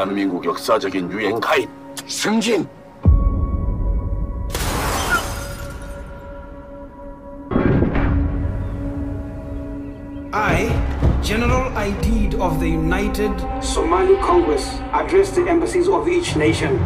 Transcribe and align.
대한민국 0.00 0.44
역사적인 0.44 1.10
유행 1.10 1.40
가입 1.40 1.68
승진 2.06 2.66
I, 10.32 10.68
General 11.22 11.72
Aidid 11.78 12.34
of 12.34 12.60
the 12.60 12.68
United 12.68 13.32
Somali 13.62 14.16
Congress 14.20 14.68
address 14.92 15.30
the 15.30 15.48
embassies 15.48 15.88
of 15.88 16.06
each 16.08 16.36
nation. 16.36 16.78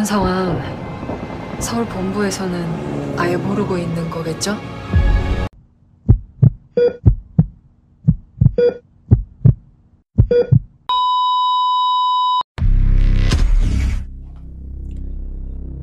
이런 0.00 0.06
상황 0.06 1.60
서울 1.60 1.84
본부에서는 1.84 3.18
아예 3.18 3.36
모르고 3.36 3.76
있는 3.76 4.08
거겠죠? 4.08 4.56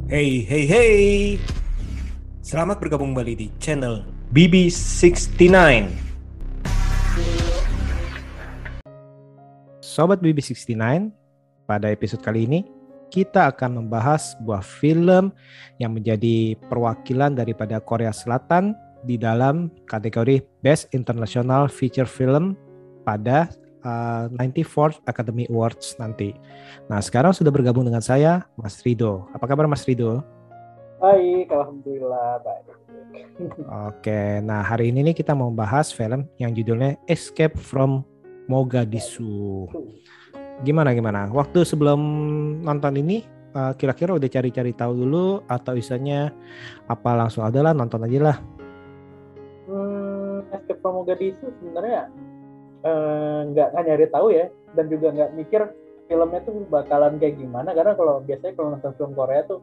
Hey, 0.09 0.47
hey, 0.49 0.65
hey. 0.65 1.39
Selamat 2.41 2.81
bergabung 2.81 3.13
kembali 3.13 3.37
di 3.37 3.47
channel 3.61 4.01
BB69. 4.33 5.93
Sobat 9.85 10.25
BB69, 10.25 11.13
pada 11.69 11.93
episode 11.93 12.25
kali 12.25 12.49
ini 12.49 12.76
kita 13.07 13.51
akan 13.51 13.83
membahas 13.83 14.35
sebuah 14.35 14.61
film 14.63 15.31
yang 15.79 15.95
menjadi 15.95 16.59
perwakilan 16.67 17.35
daripada 17.35 17.79
Korea 17.79 18.11
Selatan 18.11 18.75
di 19.05 19.15
dalam 19.15 19.71
kategori 19.87 20.43
Best 20.59 20.91
International 20.91 21.71
Feature 21.71 22.09
Film 22.09 22.57
pada 23.07 23.47
uh, 23.87 24.27
94th 24.35 24.99
Academy 25.07 25.47
Awards 25.47 25.95
nanti. 26.01 26.35
Nah, 26.91 26.99
sekarang 26.99 27.31
sudah 27.31 27.53
bergabung 27.53 27.87
dengan 27.87 28.03
saya, 28.03 28.43
Mas 28.59 28.83
Rido. 28.83 29.31
Apa 29.31 29.47
kabar 29.47 29.69
Mas 29.69 29.87
Rido? 29.87 30.23
Baik, 30.97 31.53
alhamdulillah 31.53 32.41
baik. 32.41 32.65
Oke, 33.89 34.41
nah 34.41 34.65
hari 34.65 34.89
ini 34.89 35.11
nih 35.11 35.15
kita 35.15 35.37
mau 35.37 35.53
bahas 35.53 35.93
film 35.93 36.25
yang 36.41 36.57
judulnya 36.57 36.97
Escape 37.05 37.53
from 37.53 38.01
Mogadishu. 38.49 39.69
Gimana 40.65 40.89
gimana? 40.97 41.29
Waktu 41.29 41.61
sebelum 41.61 42.01
nonton 42.65 42.97
ini 42.97 43.21
uh, 43.53 43.77
kira-kira 43.77 44.17
udah 44.17 44.25
cari-cari 44.25 44.73
tahu 44.73 45.05
dulu 45.05 45.45
atau 45.45 45.77
isanya 45.77 46.33
apa 46.89 47.13
langsung 47.13 47.45
adalah 47.45 47.77
nonton 47.77 48.01
aja 48.09 48.33
lah. 48.33 48.37
Hmm, 49.69 50.47
Escape 50.49 50.81
from 50.81 51.03
Mogadishu 51.03 51.51
sebenarnya 51.59 52.07
eh, 52.87 53.39
nggak 53.51 53.67
nggak 53.75 53.85
nyari 53.85 54.07
tahu 54.09 54.27
ya. 54.33 54.49
Dan 54.73 54.89
juga 54.89 55.13
nggak 55.13 55.31
mikir 55.37 55.61
filmnya 56.07 56.39
tuh 56.41 56.65
bakalan 56.71 57.19
kayak 57.21 57.37
gimana. 57.37 57.75
Karena 57.77 57.93
kalau 57.93 58.23
biasanya 58.23 58.53
kalau 58.57 58.73
nonton 58.73 58.93
film 58.97 59.11
Korea 59.13 59.43
tuh 59.45 59.59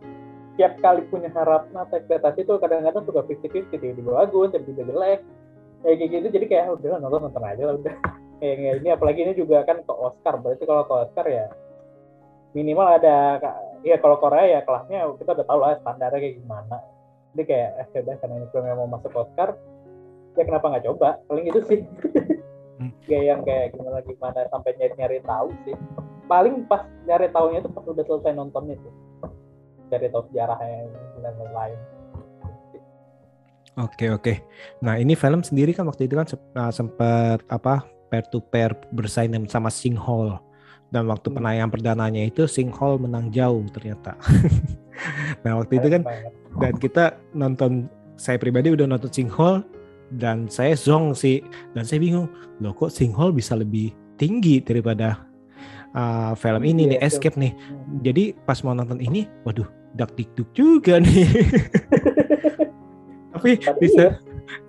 tiap 0.54 0.78
kali 0.78 1.02
punya 1.10 1.26
harapan 1.34 1.74
atau 1.74 1.98
ekspektasi 1.98 2.46
tuh 2.46 2.62
kadang-kadang 2.62 3.02
suka 3.02 3.26
fifty 3.26 3.48
fifty 3.50 3.74
tiba-tiba 3.80 4.14
bagus 4.14 4.54
tiba-tiba 4.54 4.94
jelek. 4.94 5.20
Kayak 5.82 5.96
gitu 6.06 6.28
jadi 6.30 6.46
kayak 6.46 6.62
"Ah, 6.68 6.72
udah 6.78 7.02
nonton 7.02 7.20
nonton 7.26 7.42
aja 7.42 7.62
lah 7.66 7.74
udah 7.82 7.94
kayak 8.44 8.56
kayak 8.60 8.76
ini 8.84 8.88
apalagi 8.92 9.20
ini 9.24 9.32
juga 9.32 9.64
kan 9.64 9.80
ke 9.80 9.92
Oscar. 9.96 10.36
Berarti 10.36 10.68
kalau 10.68 10.84
ke 10.84 10.94
Oscar 11.08 11.26
ya 11.32 11.48
minimal 12.52 12.86
ada 13.00 13.40
ya 13.80 13.96
kalau 13.98 14.20
Korea 14.20 14.44
ya 14.46 14.60
kelasnya 14.62 15.08
kita 15.16 15.30
udah 15.32 15.46
tahu 15.48 15.58
lah 15.64 15.80
standarnya 15.80 16.20
kayak 16.20 16.36
gimana. 16.44 16.76
Jadi 17.32 17.42
kayak 17.48 17.70
eh 17.80 17.86
ya 18.04 18.14
karena 18.20 18.34
ini 18.36 18.46
film 18.52 18.64
yang 18.68 18.78
mau 18.84 18.88
masuk 18.92 19.16
Oscar 19.16 19.56
ya 20.36 20.44
kenapa 20.44 20.66
nggak 20.68 20.84
coba? 20.92 21.08
Paling 21.24 21.44
gitu 21.48 21.60
sih. 21.64 21.80
Kayak 23.06 23.24
yang 23.24 23.40
kayak 23.46 23.66
gimana 23.78 24.02
gimana 24.02 24.50
sampai 24.50 24.74
nyari 24.76 24.94
nyari 24.98 25.18
tahu 25.22 25.48
sih. 25.62 25.78
Paling 26.26 26.66
pas 26.66 26.82
nyari 27.06 27.30
tahunya 27.30 27.62
itu 27.62 27.70
pas 27.70 27.86
udah 27.86 28.04
selesai 28.04 28.34
nontonnya 28.34 28.76
sih. 28.76 28.92
Cari 29.88 30.10
tahu 30.10 30.26
sejarahnya 30.28 30.90
dan 31.22 31.32
lain-lain. 31.38 31.78
Oke 33.78 34.10
oke. 34.10 34.34
Nah 34.82 34.98
ini 34.98 35.14
film 35.14 35.46
sendiri 35.46 35.70
kan 35.70 35.86
waktu 35.86 36.10
itu 36.10 36.18
kan 36.18 36.26
uh, 36.34 36.72
sempat 36.74 37.46
apa 37.46 37.86
pair 38.14 38.24
to 38.24 38.38
pair 38.38 38.70
bersaing 38.90 39.28
dengan- 39.28 39.50
sama 39.50 39.68
Singhole 39.68 40.38
dan 40.88 41.04
waktu 41.04 41.26
Hmm. 41.26 41.36
penayangan 41.36 41.68
perdananya 41.68 42.22
itu 42.22 42.46
Singhole 42.46 42.96
menang 42.96 43.28
jauh 43.28 43.60
ternyata. 43.68 44.14
nah 45.42 45.58
waktu 45.58 45.76
itu 45.76 45.86
kan 45.90 46.00
dan 46.56 46.72
kita 46.78 47.18
nonton 47.34 47.90
saya 48.14 48.38
pribadi 48.38 48.70
udah 48.70 48.86
nonton 48.86 49.10
Singhole 49.10 49.60
dan 50.14 50.46
saya 50.46 50.72
zong 50.72 51.12
sih 51.12 51.42
dan 51.74 51.82
saya 51.82 51.98
bingung 51.98 52.30
loh 52.56 52.70
kok 52.70 52.88
Singhole 52.88 53.34
bisa 53.34 53.52
lebih 53.52 53.90
tinggi 54.14 54.62
daripada 54.62 55.26
uh, 55.90 56.32
film 56.34 56.62
ini 56.62 56.86
Iya, 56.86 56.88
nih 56.88 56.96
itu. 56.96 57.04
Escape 57.08 57.36
nih. 57.36 57.52
Hmm. 57.52 57.98
Jadi 58.00 58.22
pas 58.40 58.56
mau 58.62 58.72
nonton 58.72 58.98
ini, 58.98 59.26
waduh, 59.42 59.66
dak 59.92 60.14
dikduk 60.14 60.48
juga 60.52 60.96
nih. 60.98 61.26
Tapi 63.34 63.58
Tapi 63.58 63.78
bisa, 63.82 64.16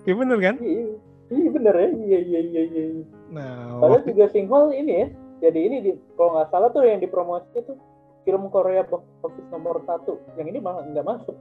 ya 0.02 0.12
bener 0.12 0.38
kan? 0.40 0.54
iya 0.58 0.84
iya 1.28 1.48
bener 1.48 1.74
ya 1.74 1.88
iya 1.92 2.18
iya 2.20 2.40
iya 2.42 2.62
iya. 2.64 2.84
Nah, 3.28 3.78
Padahal 3.78 4.00
waktu- 4.00 4.10
juga 4.10 4.24
Singhole 4.28 4.72
ini 4.72 4.92
ya 4.94 5.06
jadi 5.38 5.58
ini 5.60 5.76
di, 5.80 5.90
kalau 6.14 6.34
nggak 6.34 6.48
salah 6.48 6.68
tuh 6.70 6.82
yang 6.82 6.98
dipromosi 6.98 7.50
itu 7.54 7.74
film 8.22 8.48
Korea 8.48 8.82
box 8.82 9.02
office 9.20 9.48
nomor 9.48 9.82
satu 9.82 10.18
yang 10.34 10.48
ini 10.48 10.58
malah 10.58 10.82
nggak 10.82 11.04
masuk 11.04 11.36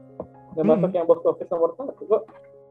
nggak 0.54 0.62
Hmm. 0.62 0.72
masuk 0.76 0.92
yang 0.92 1.06
box 1.06 1.20
office 1.24 1.50
nomor 1.50 1.70
satu 1.74 2.02
kok 2.04 2.24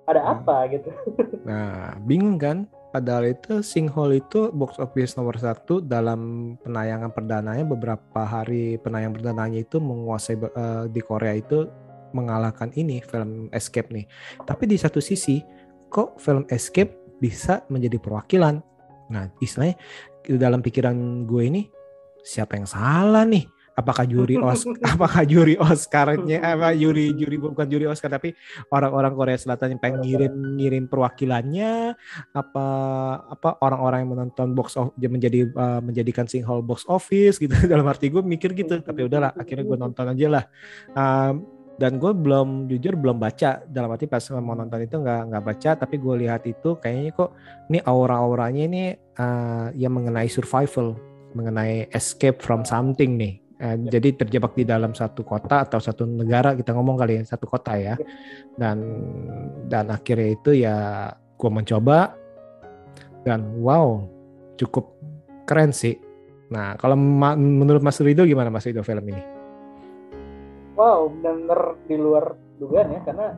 ada 0.05 0.21
Hmm. 0.21 0.33
apa 0.35 0.57
gitu 0.69 0.89
nah, 1.49 1.97
bingung 2.01 2.37
kan? 2.37 2.59
Padahal 2.91 3.27
itu 3.29 3.59
Singhole 3.59 4.23
itu 4.23 4.55
box 4.55 4.79
office 4.79 5.15
nomor 5.15 5.35
satu 5.35 5.83
dalam 5.83 6.55
penayangan 6.63 7.11
perdananya 7.11 7.67
beberapa 7.67 8.23
hari 8.23 8.79
penayangan 8.79 9.19
perdananya 9.19 9.59
itu 9.59 9.77
menguasai 9.77 10.39
eh, 10.39 10.85
di 10.87 11.01
Korea 11.01 11.35
itu 11.35 11.67
mengalahkan 12.15 12.71
ini 12.73 13.03
film 13.03 13.51
Escape 13.51 13.91
nih. 13.91 14.07
Tapi 14.41 14.65
di 14.65 14.79
satu 14.79 15.03
sisi 15.03 15.43
kok 15.89 16.23
film 16.23 16.47
Escape 16.47 17.04
bisa 17.19 17.63
menjadi 17.71 17.99
perwakilan. 17.99 18.61
Nah, 19.11 19.29
istilahnya 19.39 19.77
dalam 20.25 20.65
pikiran 20.65 21.29
gue 21.29 21.43
ini 21.45 21.63
siapa 22.25 22.57
yang 22.57 22.69
salah 22.69 23.29
nih? 23.29 23.45
Apakah 23.75 24.07
juri 24.07 24.39
Oscar, 24.39 24.79
apakah 24.95 25.27
juri 25.27 25.59
Oscarnya 25.59 26.39
apa 26.55 26.79
juri 26.79 27.11
juri 27.11 27.43
bukan 27.43 27.67
juri 27.67 27.91
Oscar 27.91 28.07
tapi 28.07 28.31
orang-orang 28.71 29.19
Korea 29.19 29.35
Selatan 29.35 29.75
yang 29.75 29.81
pengen 29.83 29.99
ngirim 30.07 30.35
ngirim 30.55 30.85
perwakilannya 30.87 31.99
apa 32.39 32.67
apa 33.35 33.59
orang-orang 33.59 34.07
yang 34.07 34.11
menonton 34.15 34.55
box 34.55 34.79
of 34.79 34.95
menjadi 34.95 35.51
uh, 35.59 35.83
menjadikan 35.83 36.31
Singhole 36.31 36.63
box 36.63 36.87
office 36.87 37.43
gitu 37.43 37.51
dalam 37.73 37.83
arti 37.91 38.15
gue 38.15 38.23
mikir 38.23 38.55
gitu 38.55 38.79
tapi 38.79 39.11
udahlah 39.11 39.35
akhirnya 39.35 39.67
gue 39.67 39.79
nonton 39.79 40.07
aja 40.07 40.27
lah 40.31 40.45
Um, 40.95 41.54
dan 41.75 41.99
gue 41.99 42.13
belum 42.15 42.71
jujur 42.71 42.95
belum 42.95 43.19
baca. 43.19 43.67
Dalam 43.67 43.91
arti 43.91 44.07
pas 44.07 44.23
mau 44.39 44.55
nonton 44.55 44.79
itu 44.83 44.95
nggak 44.99 45.21
nggak 45.31 45.45
baca 45.45 45.71
tapi 45.75 45.99
gue 45.99 46.15
lihat 46.27 46.47
itu 46.47 46.79
kayaknya 46.79 47.11
kok 47.15 47.35
ini 47.71 47.83
aura-auranya 47.83 48.63
ini 48.63 48.83
uh, 49.19 49.75
yang 49.75 49.99
mengenai 49.99 50.31
survival 50.31 50.95
mengenai 51.35 51.91
escape 51.91 52.39
from 52.39 52.63
something 52.63 53.19
nih. 53.19 53.43
Eh, 53.55 53.79
jadi 53.87 54.19
terjebak 54.19 54.55
di 54.59 54.67
dalam 54.67 54.95
satu 54.95 55.23
kota 55.23 55.63
atau 55.63 55.79
satu 55.79 56.07
negara 56.07 56.59
kita 56.59 56.75
ngomong 56.75 56.99
kali 56.99 57.19
ya 57.19 57.23
satu 57.27 57.51
kota 57.51 57.75
ya. 57.75 57.99
Dan 58.55 58.79
dan 59.67 59.91
akhirnya 59.91 60.31
itu 60.31 60.51
ya 60.55 61.11
gue 61.11 61.51
mencoba. 61.51 62.15
Dan 63.27 63.59
wow 63.59 64.07
cukup 64.55 64.95
keren 65.43 65.75
sih. 65.75 65.99
Nah 66.55 66.79
kalau 66.79 66.95
ma- 66.95 67.35
menurut 67.35 67.83
Mas 67.83 67.99
Rido 67.99 68.23
gimana 68.23 68.47
Mas 68.47 68.63
Rido 68.63 68.87
film 68.87 69.03
ini 69.11 69.34
wow 70.75 71.11
bener 71.11 71.79
di 71.87 71.97
luar 71.99 72.35
dugaan 72.59 72.95
ya 72.95 73.01
karena 73.03 73.35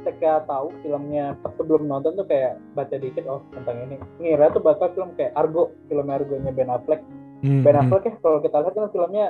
ketika 0.00 0.46
tahu 0.46 0.70
filmnya 0.80 1.34
pas 1.42 1.52
sebelum 1.58 1.90
nonton 1.90 2.14
tuh 2.14 2.26
kayak 2.26 2.56
baca 2.78 2.96
dikit 2.96 3.26
oh 3.26 3.42
tentang 3.50 3.90
ini 3.90 3.96
ngira 4.22 4.54
tuh 4.54 4.62
bakal 4.62 4.88
film 4.94 5.10
kayak 5.18 5.34
Argo 5.34 5.74
film 5.90 6.06
Argonya 6.10 6.50
Ben 6.54 6.70
Affleck 6.70 7.02
Hmm, 7.40 7.64
Ben 7.64 7.72
hmm. 7.72 7.88
Affleck 7.88 8.04
ya 8.04 8.14
kalau 8.20 8.38
kita 8.44 8.56
lihat 8.60 8.74
kan 8.76 8.92
filmnya 8.92 9.26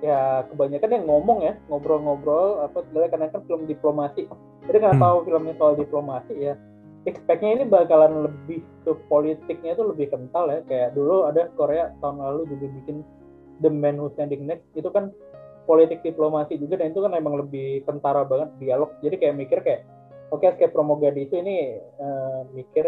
ya 0.00 0.48
kebanyakan 0.48 0.96
yang 0.96 1.04
ngomong 1.04 1.38
ya 1.44 1.52
ngobrol-ngobrol 1.68 2.64
apa 2.64 2.80
sebenarnya 2.88 3.10
karena 3.12 3.26
kan 3.36 3.42
film 3.44 3.62
diplomasi 3.68 4.22
jadi 4.64 4.76
karena 4.80 4.96
Hmm. 4.96 5.04
tahu 5.04 5.16
filmnya 5.28 5.54
soal 5.60 5.76
diplomasi 5.76 6.34
ya 6.40 6.56
expect-nya 7.04 7.60
ini 7.60 7.64
bakalan 7.68 8.24
lebih 8.24 8.64
ke 8.88 8.96
politiknya 9.12 9.76
itu 9.76 9.84
lebih 9.84 10.08
kental 10.08 10.48
ya 10.48 10.64
kayak 10.64 10.96
dulu 10.96 11.28
ada 11.28 11.52
Korea 11.52 11.92
tahun 12.00 12.16
lalu 12.16 12.48
juga 12.48 12.66
bikin 12.80 13.04
The 13.60 13.68
Man 13.68 14.00
Who's 14.00 14.16
Standing 14.16 14.48
Next 14.48 14.64
itu 14.72 14.88
kan 14.88 15.12
politik 15.64 16.04
diplomasi 16.04 16.60
juga 16.60 16.80
dan 16.80 16.92
itu 16.92 17.00
kan 17.00 17.12
emang 17.16 17.40
lebih 17.40 17.84
kentara 17.88 18.24
banget 18.24 18.52
dialog. 18.60 18.92
Jadi 19.00 19.16
kayak 19.16 19.34
mikir 19.36 19.58
kayak 19.64 19.80
oke 20.28 20.40
okay, 20.40 20.52
Escape 20.52 20.72
from 20.72 20.92
Mogadishu 20.92 21.40
ini 21.40 21.80
uh, 22.00 22.44
mikir 22.52 22.84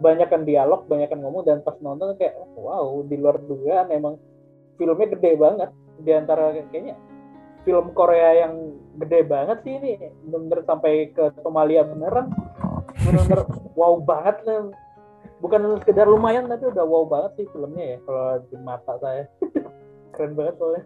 banyak 0.00 0.32
kan 0.32 0.48
dialog 0.48 0.88
banyak 0.88 1.12
kan 1.12 1.20
ngomong 1.20 1.44
dan 1.44 1.60
pas 1.60 1.76
nonton 1.84 2.16
kayak 2.16 2.32
wow 2.56 3.04
di 3.04 3.20
luar 3.20 3.36
dugaan 3.44 3.92
emang 3.92 4.16
filmnya 4.78 5.12
gede 5.12 5.32
banget. 5.36 5.70
Di 6.00 6.10
antara 6.16 6.56
kayaknya 6.72 6.96
film 7.66 7.92
Korea 7.92 8.46
yang 8.46 8.72
gede 8.96 9.20
banget 9.28 9.60
sih 9.66 9.76
ini 9.76 10.00
bener-bener 10.24 10.64
sampai 10.64 11.12
ke 11.12 11.34
Somalia 11.42 11.84
beneran. 11.84 12.32
Bener-bener 13.04 13.44
wow 13.74 13.98
banget 14.00 14.40
nih 14.46 14.72
bukan 15.40 15.80
sekedar 15.80 16.04
lumayan 16.04 16.48
tapi 16.52 16.68
udah 16.68 16.84
wow 16.84 17.04
banget 17.08 17.32
sih 17.40 17.46
filmnya 17.52 17.96
ya 17.96 17.98
kalau 18.06 18.26
di 18.46 18.56
mata 18.62 18.94
saya. 19.02 19.24
Keren 20.14 20.34
banget 20.34 20.58
soalnya 20.58 20.84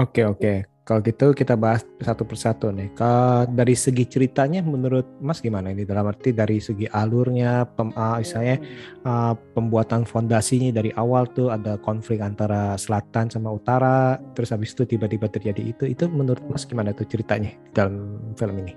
oke 0.00 0.22
oke. 0.24 0.54
Kalau 0.80 1.06
gitu 1.06 1.30
kita 1.30 1.54
bahas 1.54 1.86
satu 2.02 2.26
persatu 2.26 2.74
nih. 2.74 2.90
Kalau 2.98 3.46
dari 3.46 3.78
segi 3.78 4.10
ceritanya 4.10 4.58
menurut 4.58 5.06
Mas 5.22 5.38
gimana 5.38 5.70
ini? 5.70 5.86
Dalam 5.86 6.10
arti 6.10 6.34
dari 6.34 6.58
segi 6.58 6.90
alurnya 6.90 7.62
pem, 7.62 7.94
uh, 7.94 8.18
misalnya 8.18 8.58
uh, 9.06 9.38
pembuatan 9.54 10.02
fondasinya 10.02 10.74
dari 10.74 10.90
awal 10.98 11.30
tuh 11.30 11.54
ada 11.54 11.78
konflik 11.78 12.18
antara 12.18 12.74
selatan 12.74 13.30
sama 13.30 13.54
utara 13.54 14.18
terus 14.34 14.50
habis 14.50 14.74
itu 14.74 14.82
tiba-tiba 14.82 15.30
terjadi 15.30 15.62
itu 15.62 15.84
itu 15.86 16.10
menurut 16.10 16.42
Mas 16.50 16.66
gimana 16.66 16.90
tuh 16.90 17.06
ceritanya 17.06 17.54
dalam 17.70 18.18
film 18.34 18.58
ini? 18.66 18.74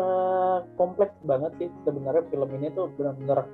Uh, 0.00 0.64
kompleks 0.80 1.12
banget 1.28 1.52
sih 1.60 1.68
sebenarnya 1.84 2.24
film 2.32 2.48
ini 2.56 2.72
tuh 2.72 2.88
benar-benar 2.96 3.44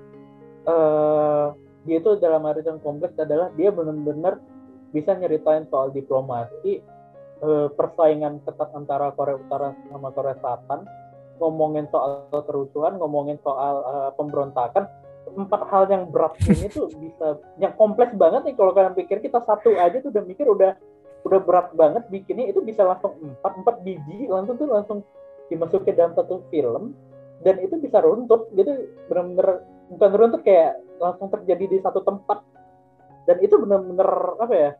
uh, 0.71 1.51
dia 1.91 1.99
itu 1.99 2.11
dalam 2.23 2.47
arti 2.47 2.63
yang 2.63 2.79
kompleks 2.87 3.19
adalah 3.19 3.51
dia 3.59 3.75
benar-benar 3.75 4.39
bisa 4.95 5.19
nyeritain 5.19 5.67
soal 5.67 5.91
diplomasi 5.91 6.79
uh, 7.43 7.67
persaingan 7.75 8.39
ketat 8.47 8.71
antara 8.73 9.11
Korea 9.13 9.37
Utara 9.37 9.75
sama 9.91 10.15
Korea 10.15 10.39
Selatan 10.39 10.87
ngomongin 11.43 11.91
soal 11.91 12.31
kerusuhan 12.31 12.95
ngomongin 13.03 13.43
soal 13.43 13.83
uh, 13.83 14.11
pemberontakan 14.15 14.87
empat 15.35 15.63
hal 15.67 15.91
yang 15.91 16.07
berat 16.15 16.39
ini 16.47 16.71
tuh 16.77 16.87
bisa 16.95 17.43
yang 17.59 17.75
kompleks 17.75 18.15
banget 18.15 18.47
nih 18.47 18.55
kalau 18.55 18.71
kalian 18.71 18.95
pikir 18.95 19.19
kita 19.19 19.43
satu 19.43 19.75
aja 19.75 19.99
tuh 19.99 20.15
udah 20.15 20.23
mikir 20.23 20.47
udah 20.47 20.79
udah 21.27 21.41
berat 21.43 21.75
banget 21.75 22.07
bikinnya 22.07 22.55
itu 22.55 22.63
bisa 22.63 22.87
langsung 22.87 23.19
empat 23.19 23.53
empat 23.59 23.77
biji 23.83 24.31
langsung 24.31 24.55
tuh 24.55 24.71
langsung 24.71 24.99
dimasukin 25.51 25.97
dalam 25.99 26.15
satu 26.15 26.47
film 26.49 26.95
dan 27.45 27.61
itu 27.61 27.77
bisa 27.77 28.01
runtut 28.01 28.49
gitu. 28.57 28.89
Bener-bener 29.11 29.67
bukan 29.93 30.11
runtut 30.17 30.43
kayak 30.47 30.81
langsung 30.97 31.29
terjadi 31.29 31.77
di 31.77 31.79
satu 31.85 32.01
tempat. 32.01 32.41
Dan 33.25 33.41
itu 33.41 33.57
bener-bener 33.57 34.37
apa 34.37 34.55
ya 34.55 34.71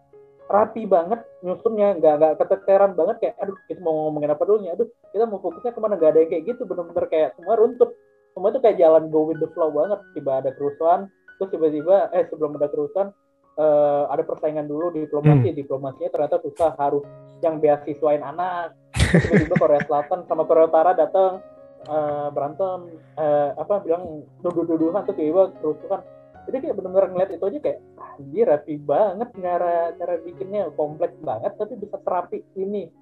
rapi 0.45 0.85
banget 0.85 1.25
nyusunnya 1.41 1.97
nggak 1.97 2.15
nggak 2.21 2.35
keteteran 2.37 2.93
banget 2.93 3.17
kayak 3.21 3.35
aduh 3.41 3.57
kita 3.65 3.81
mau 3.81 4.09
ngomongin 4.09 4.33
apa 4.33 4.43
dulu 4.45 4.59
nih? 4.61 4.71
Aduh 4.77 4.89
kita 5.13 5.25
mau 5.25 5.41
fokusnya 5.41 5.73
ke 5.73 5.81
mana? 5.81 5.97
Nggak 5.97 6.11
ada 6.13 6.21
yang 6.21 6.31
kayak 6.31 6.45
gitu 6.53 6.63
bener-bener 6.69 7.05
kayak 7.09 7.29
semua 7.41 7.55
runtut 7.57 7.91
semua 8.35 8.51
itu 8.51 8.61
kayak 8.61 8.77
jalan 8.83 9.09
go 9.09 9.31
with 9.31 9.41
the 9.41 9.49
flow 9.57 9.71
banget. 9.73 10.01
Tiba 10.13 10.45
ada 10.45 10.51
kerusuhan 10.53 11.09
terus 11.41 11.51
tiba-tiba 11.51 12.13
eh 12.15 12.25
sebelum 12.31 12.55
ada 12.61 12.69
kerusuhan 12.71 13.09
uh, 13.57 14.05
ada 14.13 14.23
persaingan 14.23 14.69
dulu 14.69 14.93
diplomasi. 14.93 15.49
Hmm. 15.51 15.59
diplomasinya 15.59 16.11
ternyata 16.13 16.37
susah 16.45 16.77
harus 16.77 17.05
yang 17.41 17.59
beasiswain 17.59 18.21
anak. 18.21 18.77
Tiba-tiba 18.95 19.55
Korea 19.57 19.81
Selatan 19.87 20.29
sama 20.29 20.43
Korea 20.45 20.67
Utara 20.69 20.93
datang 20.93 21.41
uh, 21.89 22.29
berantem 22.35 23.01
uh, 23.17 23.51
apa 23.57 23.81
bilang 23.81 24.25
duduk-dudukan 24.45 25.09
tuh 25.09 25.15
tiba-tiba 25.17 25.55
kerusuhan 25.61 26.01
jadi 26.45 26.57
kayak 26.61 26.77
benar-benar 26.77 27.09
ngeliat 27.13 27.31
itu 27.33 27.45
aja 27.49 27.59
kayak 27.61 27.79
anjir 28.15 28.45
rapi 28.47 28.75
banget 28.81 29.29
cara 29.41 29.75
cara 29.97 30.15
bikinnya. 30.21 30.69
Kompleks 30.77 31.17
banget 31.25 31.53
tapi 31.57 31.75
bisa 31.81 31.97
terapi 32.05 32.45
ini. 32.57 32.93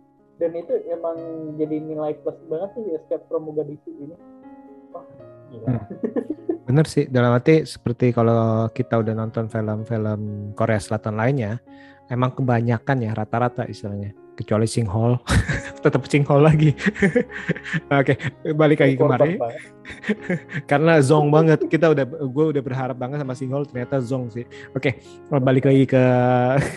Dan 0.40 0.56
itu 0.58 0.74
emang 0.90 1.16
jadi 1.60 1.76
nilai 1.78 2.18
plus 2.22 2.38
banget 2.50 2.70
sih 2.74 2.96
Escape 2.96 3.26
from 3.26 3.50
Mogadishu 3.50 3.90
ini. 3.98 4.16
Wah 4.94 5.04
gila. 5.52 5.68
Hmm. 5.68 5.84
bener 6.62 6.86
sih 6.88 7.04
dalam 7.10 7.36
arti 7.36 7.68
seperti 7.68 8.16
kalau 8.16 8.70
kita 8.72 8.96
udah 8.96 9.12
nonton 9.12 9.50
film-film 9.52 10.54
Korea 10.56 10.80
Selatan 10.80 11.20
lainnya 11.20 11.60
emang 12.08 12.32
kebanyakan 12.32 13.04
ya 13.04 13.12
rata-rata 13.12 13.68
istilahnya 13.68 14.16
kecuali 14.34 14.66
Singhole. 14.66 15.20
Tetap 15.84 16.02
Singhole 16.08 16.44
lagi. 16.44 16.70
Oke 18.00 18.14
balik 18.54 18.82
lagi 18.82 18.94
kemarin. 18.96 19.38
karena 20.70 20.98
zong 21.04 21.28
banget. 21.28 21.64
Kita 21.68 21.92
udah 21.92 22.04
gue 22.06 22.44
udah 22.56 22.62
berharap 22.62 22.96
banget 22.96 23.20
sama 23.22 23.34
Singhole 23.36 23.68
ternyata 23.68 24.00
zong 24.00 24.32
sih. 24.32 24.44
Oke 24.72 25.00
balik 25.28 25.68
lagi 25.68 25.84
ke 25.84 26.04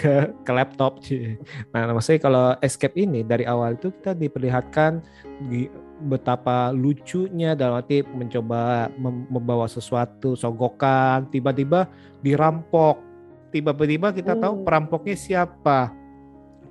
ke, 0.02 0.14
ke 0.44 0.52
laptop. 0.52 1.00
Sih 1.04 1.38
nah 1.72 1.88
maksudnya 1.92 2.20
kalau 2.22 2.46
escape 2.60 2.96
ini 3.00 3.24
dari 3.24 3.48
awal 3.48 3.76
itu 3.76 3.92
kita 3.92 4.16
diperlihatkan 4.16 5.04
di, 5.48 5.68
betapa 6.08 6.76
lucunya 6.76 7.56
dalam 7.56 7.80
arti 7.80 8.04
mencoba 8.04 8.92
membawa 9.32 9.68
sesuatu 9.68 10.36
sogokan 10.36 11.32
tiba-tiba 11.32 11.88
dirampok. 12.20 13.00
Tiba-tiba 13.56 14.12
kita 14.12 14.36
tahu 14.36 14.60
hmm. 14.60 14.66
perampoknya 14.68 15.16
siapa 15.16 16.05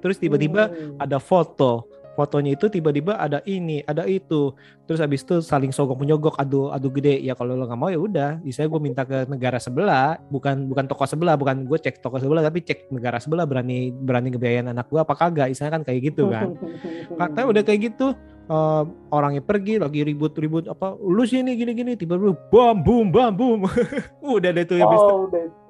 terus 0.05 0.21
tiba-tiba 0.21 0.69
hmm. 0.69 1.01
ada 1.01 1.17
foto. 1.17 1.89
Fotonya 2.15 2.55
itu 2.55 2.71
tiba-tiba 2.71 3.19
ada 3.19 3.43
ini 3.43 3.83
ada 3.91 4.07
itu. 4.07 4.55
Terus 4.87 5.03
habis 5.03 5.27
itu 5.27 5.43
saling 5.43 5.75
sogok 5.75 5.99
menyogok 5.99 6.39
adu 6.39 6.71
adu 6.71 6.87
gede. 6.95 7.19
Ya 7.19 7.35
kalau 7.35 7.59
lo 7.59 7.67
nggak 7.67 7.81
mau 7.81 7.91
ya 7.91 7.99
udah. 7.99 8.39
Misalnya 8.47 8.71
gue 8.71 8.81
minta 8.85 9.03
ke 9.03 9.27
negara 9.27 9.59
sebelah 9.59 10.23
bukan 10.31 10.71
bukan 10.71 10.87
toko 10.87 11.11
sebelah 11.11 11.35
bukan 11.35 11.67
gue 11.67 11.75
cek 11.75 11.99
toko 11.99 12.23
sebelah 12.23 12.47
tapi 12.47 12.63
cek 12.63 12.95
negara 12.95 13.19
sebelah 13.19 13.51
berani 13.51 13.91
berani 13.91 14.31
ngebiayain 14.31 14.71
anak 14.71 14.87
gue 14.87 15.03
apa 15.03 15.11
kagak? 15.19 15.51
Misalnya 15.51 15.73
kan 15.75 15.83
kayak 15.83 16.01
gitu 16.15 16.31
kan. 16.31 16.55
Katanya 17.19 17.47
udah 17.51 17.63
kayak 17.67 17.81
gitu 17.83 18.07
uh, 18.47 18.87
orangnya 19.11 19.43
pergi 19.43 19.83
lagi 19.83 20.07
ribut-ribut 20.07 20.71
apa 20.71 20.95
lu 20.95 21.27
sini 21.27 21.59
gini-gini. 21.59 21.99
Tiba-tiba 21.99 22.31
bam 22.55 22.79
boom 22.79 23.11
bam 23.11 23.35
boom. 23.35 23.67
Udah 24.23 24.55
deh 24.55 24.63
tuh 24.63 24.79
habis 24.79 25.03
oh, 25.03 25.27
itu 25.27 25.65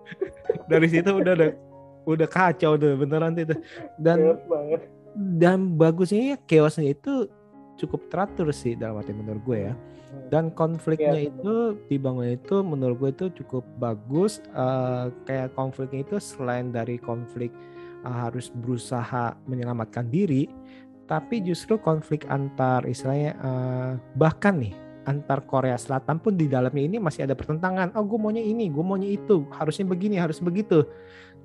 dari 0.69 0.87
situ 0.89 1.11
udah 1.13 1.35
deh 1.37 1.53
udah 2.05 2.29
kacau 2.29 2.77
tuh 2.77 2.97
beneran 2.97 3.37
itu 3.37 3.57
dan 3.97 4.37
dan 5.17 5.79
bagusnya 5.79 6.35
ya 6.35 6.37
chaosnya 6.45 6.93
itu 6.93 7.29
cukup 7.81 8.07
teratur 8.11 8.51
sih 8.55 8.79
dalam 8.79 9.03
arti 9.03 9.11
menurut 9.11 9.43
gue 9.43 9.59
ya 9.71 9.75
hmm. 9.75 10.29
dan 10.31 10.51
konfliknya 10.55 11.27
ya, 11.27 11.31
itu 11.31 11.79
dibangun 11.91 12.35
itu 12.39 12.63
menurut 12.63 12.97
gue 12.99 13.11
itu 13.11 13.27
cukup 13.43 13.65
bagus 13.83 14.39
uh, 14.55 15.11
kayak 15.27 15.55
konfliknya 15.59 16.07
itu 16.07 16.17
selain 16.23 16.71
dari 16.71 16.99
konflik 16.99 17.51
uh, 18.07 18.31
harus 18.31 18.51
berusaha 18.53 19.35
menyelamatkan 19.51 20.07
diri 20.11 20.47
tapi 21.05 21.45
justru 21.45 21.77
konflik 21.77 22.25
antar 22.31 22.87
istilahnya 22.87 23.37
uh, 23.43 23.93
bahkan 24.17 24.57
nih 24.57 24.75
antar 25.05 25.45
Korea 25.45 25.77
Selatan 25.77 26.19
pun 26.19 26.35
di 26.35 26.49
dalamnya 26.49 26.85
ini 26.85 26.97
masih 26.97 27.29
ada 27.29 27.37
pertentangan. 27.37 27.93
Oh, 27.95 28.05
gue 28.09 28.17
maunya 28.17 28.41
ini, 28.41 28.73
gue 28.73 28.85
maunya 28.85 29.13
itu, 29.13 29.45
harusnya 29.53 29.85
begini, 29.85 30.17
harus 30.17 30.41
begitu. 30.41 30.89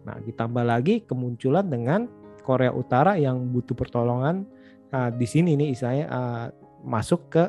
Nah, 0.08 0.18
ditambah 0.24 0.63
lagi 0.63 1.03
kemunculan 1.03 1.68
dengan 1.68 2.08
Korea 2.44 2.74
Utara 2.74 3.20
yang 3.20 3.51
butuh 3.51 3.75
pertolongan 3.77 4.48
uh, 4.96 5.10
di 5.13 5.27
sini 5.27 5.53
nih 5.53 5.75
istilahnya 5.75 6.06
uh, 6.10 6.46
masuk 6.82 7.29
ke 7.29 7.44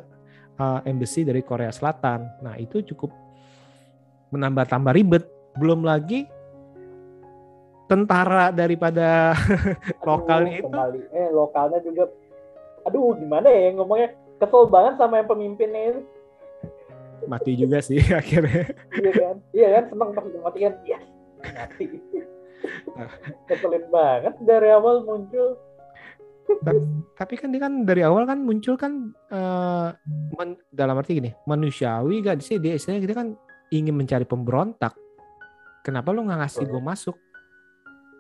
uh, 0.60 0.80
embassy 0.84 1.24
dari 1.24 1.40
Korea 1.40 1.72
Selatan. 1.72 2.26
Nah, 2.44 2.54
itu 2.60 2.84
cukup 2.84 3.12
menambah-tambah 4.34 4.92
ribet. 4.94 5.24
Belum 5.58 5.82
lagi 5.82 6.28
tentara 7.90 8.54
daripada 8.54 9.34
lokalnya 10.08 10.62
itu. 10.62 10.70
Kembali. 10.70 11.00
Eh, 11.10 11.28
lokalnya 11.34 11.82
juga 11.82 12.06
aduh 12.80 13.12
gimana 13.12 13.44
ya 13.50 13.76
ngomongnya 13.76 14.08
kesel 14.40 14.70
banget 14.70 14.94
sama 14.96 15.18
yang 15.20 15.28
pemimpinnya 15.28 15.82
itu. 15.90 16.02
Mati 17.26 17.52
juga 17.58 17.82
sih 17.82 18.00
akhirnya. 18.20 18.70
iya 18.94 19.12
kan? 19.12 19.36
Iya 19.50 19.68
kan 19.74 19.84
seneng 19.90 20.08
pas 20.14 20.24
dimatikan. 20.30 20.72
Yes, 20.86 21.04
mati. 21.42 21.86
Keselin 23.48 23.84
banget 23.88 24.34
dari 24.44 24.68
awal 24.72 25.04
muncul. 25.04 25.56
Tapi 27.14 27.34
kan 27.38 27.54
dia 27.54 27.62
kan 27.62 27.86
dari 27.86 28.02
awal 28.02 28.26
kan 28.26 28.42
muncul 28.42 28.74
kan 28.74 29.14
uh, 29.30 29.94
men, 30.34 30.58
dalam 30.74 30.98
arti 30.98 31.22
gini 31.22 31.30
manusiawi 31.46 32.26
gak 32.26 32.42
sih 32.42 32.58
dia 32.58 32.74
istilahnya 32.74 33.06
kita 33.06 33.14
kan 33.14 33.28
ingin 33.70 33.94
mencari 33.94 34.26
pemberontak. 34.26 34.98
Kenapa 35.86 36.12
lu 36.12 36.26
nggak 36.26 36.40
ngasih 36.44 36.66
gue 36.68 36.82
masuk? 36.82 37.16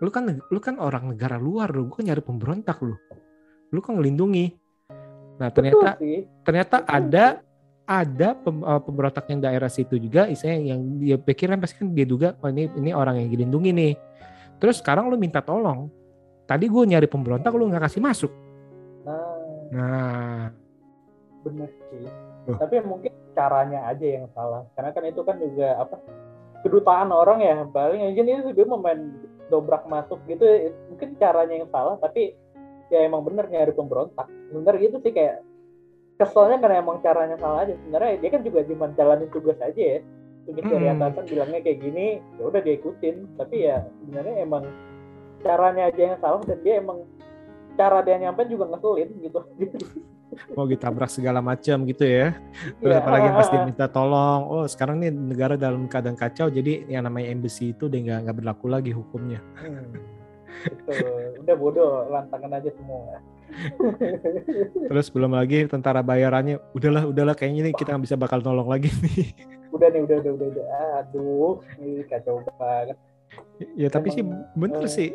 Lu 0.00 0.08
kan 0.08 0.24
lu 0.30 0.60
kan 0.62 0.80
orang 0.80 1.12
negara 1.12 1.36
luar 1.36 1.68
lu, 1.74 1.90
gue 1.90 2.00
kan 2.00 2.06
nyari 2.08 2.22
pemberontak 2.24 2.78
lu. 2.80 2.96
Lu 3.74 3.84
kan 3.84 3.98
ngelindungi. 3.98 4.56
Nah 5.36 5.48
ternyata 5.52 5.98
ternyata 6.46 6.76
ada 6.88 7.44
ada 7.84 8.28
pem, 8.38 8.62
uh, 8.62 8.78
pemberontak 8.78 9.26
yang 9.26 9.42
daerah 9.42 9.66
situ 9.66 9.98
juga, 9.98 10.30
istilahnya 10.30 10.78
yang 10.78 10.80
dia 11.02 11.18
pikiran 11.18 11.58
pasti 11.58 11.82
kan 11.82 11.90
dia 11.90 12.06
duga 12.06 12.38
oh 12.38 12.48
ini 12.48 12.70
ini 12.78 12.94
orang 12.94 13.18
yang 13.18 13.28
dilindungi 13.34 13.70
nih 13.74 13.92
Terus 14.60 14.78
sekarang 14.78 15.08
lu 15.08 15.16
minta 15.16 15.40
tolong. 15.40 15.88
Tadi 16.44 16.68
gue 16.68 16.84
nyari 16.84 17.08
pemberontak 17.08 17.50
lu 17.56 17.66
nggak 17.66 17.88
kasih 17.88 18.02
masuk. 18.04 18.32
Nah. 19.02 19.34
Nah. 19.72 20.44
Bener 21.40 21.70
sih. 21.88 22.04
tapi 22.50 22.82
mungkin 22.82 23.12
caranya 23.36 23.86
aja 23.86 24.02
yang 24.02 24.26
salah 24.34 24.66
karena 24.74 24.90
kan 24.90 25.04
itu 25.06 25.22
kan 25.22 25.36
juga 25.38 25.78
apa 25.78 25.96
kedutaan 26.66 27.14
orang 27.14 27.40
ya 27.40 27.62
paling 27.68 28.10
aja 28.10 28.20
ini 28.20 28.64
mau 28.66 28.80
main 28.80 29.14
dobrak 29.48 29.86
masuk 29.88 30.20
gitu 30.28 30.44
mungkin 30.92 31.16
caranya 31.16 31.64
yang 31.64 31.70
salah 31.70 31.96
tapi 32.02 32.36
ya 32.92 33.06
emang 33.06 33.24
bener 33.24 33.46
nyari 33.48 33.72
pemberontak 33.72 34.28
bener 34.50 34.74
gitu 34.82 34.98
sih 35.00 35.14
kayak 35.14 35.40
keselnya 36.20 36.60
karena 36.60 36.84
emang 36.84 37.00
caranya 37.00 37.36
salah 37.40 37.64
aja 37.64 37.74
sebenarnya 37.80 38.20
dia 38.20 38.30
kan 38.30 38.42
juga 38.44 38.60
cuma 38.66 38.86
jalanin 38.92 39.30
tugas 39.32 39.58
aja 39.62 39.80
ya 39.80 39.98
tugas 40.46 40.64
dari 40.66 40.86
Hmm. 40.88 40.96
atasan 41.00 41.24
bilangnya 41.28 41.60
kayak 41.62 41.78
gini 41.80 42.06
ya 42.38 42.42
udah 42.44 42.60
dia 42.60 42.74
ikutin 42.76 43.16
tapi 43.36 43.56
ya 43.66 43.76
sebenarnya 44.02 44.34
emang 44.44 44.64
caranya 45.40 45.82
aja 45.88 46.00
yang 46.00 46.18
salah 46.20 46.40
dan 46.44 46.58
dia 46.60 46.74
emang 46.80 46.98
cara 47.78 47.98
dia 48.04 48.16
nyampe 48.20 48.44
juga 48.48 48.64
ngeselin 48.68 49.10
gitu 49.24 49.40
mau 50.54 50.66
ditabrak 50.66 51.10
segala 51.10 51.42
macam 51.42 51.82
gitu 51.86 52.04
ya. 52.06 52.38
Terus 52.78 52.94
Iya, 52.94 53.02
apalagi 53.02 53.28
ah, 53.28 53.34
pas 53.34 53.48
ah, 53.48 53.52
diminta 53.58 53.86
tolong, 53.90 54.40
oh 54.46 54.64
sekarang 54.66 55.02
nih 55.02 55.10
negara 55.10 55.54
dalam 55.58 55.90
keadaan 55.90 56.16
kacau, 56.16 56.48
jadi 56.48 56.86
yang 56.86 57.06
namanya 57.06 57.34
embassy 57.34 57.74
itu 57.74 57.90
udah 57.90 57.98
nggak 57.98 58.18
nggak 58.26 58.36
berlaku 58.38 58.66
lagi 58.70 58.90
hukumnya. 58.94 59.42
Hmm, 59.58 59.90
gitu. 60.64 60.92
Udah 61.42 61.54
bodoh, 61.58 62.06
lantangan 62.08 62.62
aja 62.62 62.70
semua. 62.74 63.18
Terus 64.86 65.06
belum 65.10 65.34
lagi 65.34 65.66
tentara 65.66 66.06
bayarannya, 66.06 66.62
udahlah 66.78 67.10
udahlah 67.10 67.34
kayaknya 67.34 67.70
nih 67.70 67.74
kita 67.74 67.94
nggak 67.94 68.04
bisa 68.06 68.16
bakal 68.16 68.38
nolong 68.38 68.70
lagi 68.70 68.90
nih. 69.02 69.34
Udah 69.70 69.88
nih, 69.90 70.02
udah, 70.02 70.16
udah, 70.18 70.32
udah, 70.34 70.46
udah. 70.50 70.66
Aduh, 71.02 71.54
ini 71.78 72.02
kacau 72.06 72.42
banget. 72.58 72.98
ya 73.78 73.86
tapi 73.86 74.10
sih 74.10 74.26
Emang, 74.26 74.42
bener 74.58 74.82
eh. 74.84 74.90
sih. 74.90 75.10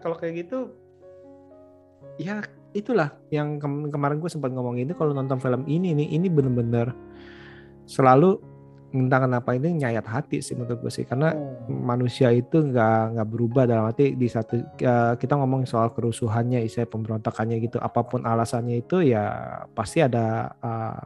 Kalau 0.00 0.16
kayak 0.16 0.46
gitu, 0.46 0.72
ya 2.16 2.40
itulah 2.72 3.12
yang 3.28 3.58
kem- 3.58 3.90
kemarin 3.90 4.22
gue 4.22 4.30
sempat 4.30 4.54
ngomong 4.54 4.78
itu 4.78 4.94
kalau 4.94 5.12
nonton 5.12 5.36
film 5.36 5.66
ini 5.68 5.92
nih, 5.92 6.08
ini 6.16 6.28
bener-bener 6.30 6.94
selalu 7.84 8.40
entah 8.88 9.20
kenapa 9.28 9.52
ini 9.52 9.84
nyayat 9.84 10.06
hati 10.08 10.40
sih 10.40 10.56
menurut 10.56 10.80
gue 10.80 10.88
sih 10.88 11.04
karena 11.04 11.36
Hmm. 11.36 11.84
manusia 11.84 12.32
itu 12.32 12.72
nggak 12.72 13.20
nggak 13.20 13.28
berubah 13.28 13.68
dalam 13.68 13.92
arti 13.92 14.16
di 14.16 14.24
satu 14.24 14.56
eh, 14.80 15.12
kita 15.20 15.36
ngomong 15.36 15.68
soal 15.68 15.92
kerusuhannya 15.92 16.64
istilah 16.64 16.88
pemberontakannya 16.88 17.60
gitu 17.60 17.76
apa 17.76 18.00
pun 18.00 18.24
alasannya 18.24 18.80
itu 18.80 19.04
ya 19.04 19.28
pasti 19.76 20.00
ada 20.00 20.56
eh, 20.56 21.00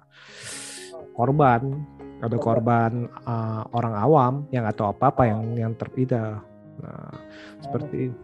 korban 1.10 1.82
ada 2.22 2.36
korban 2.38 3.10
eh, 3.10 3.62
orang 3.74 3.94
awam 3.98 4.34
yang 4.54 4.64
tahu 4.72 4.94
apa 4.94 5.10
apa 5.10 5.22
yang 5.26 5.40
yang 5.58 5.72
terpida 5.74 6.38
nah 6.80 7.12
seperti 7.60 8.14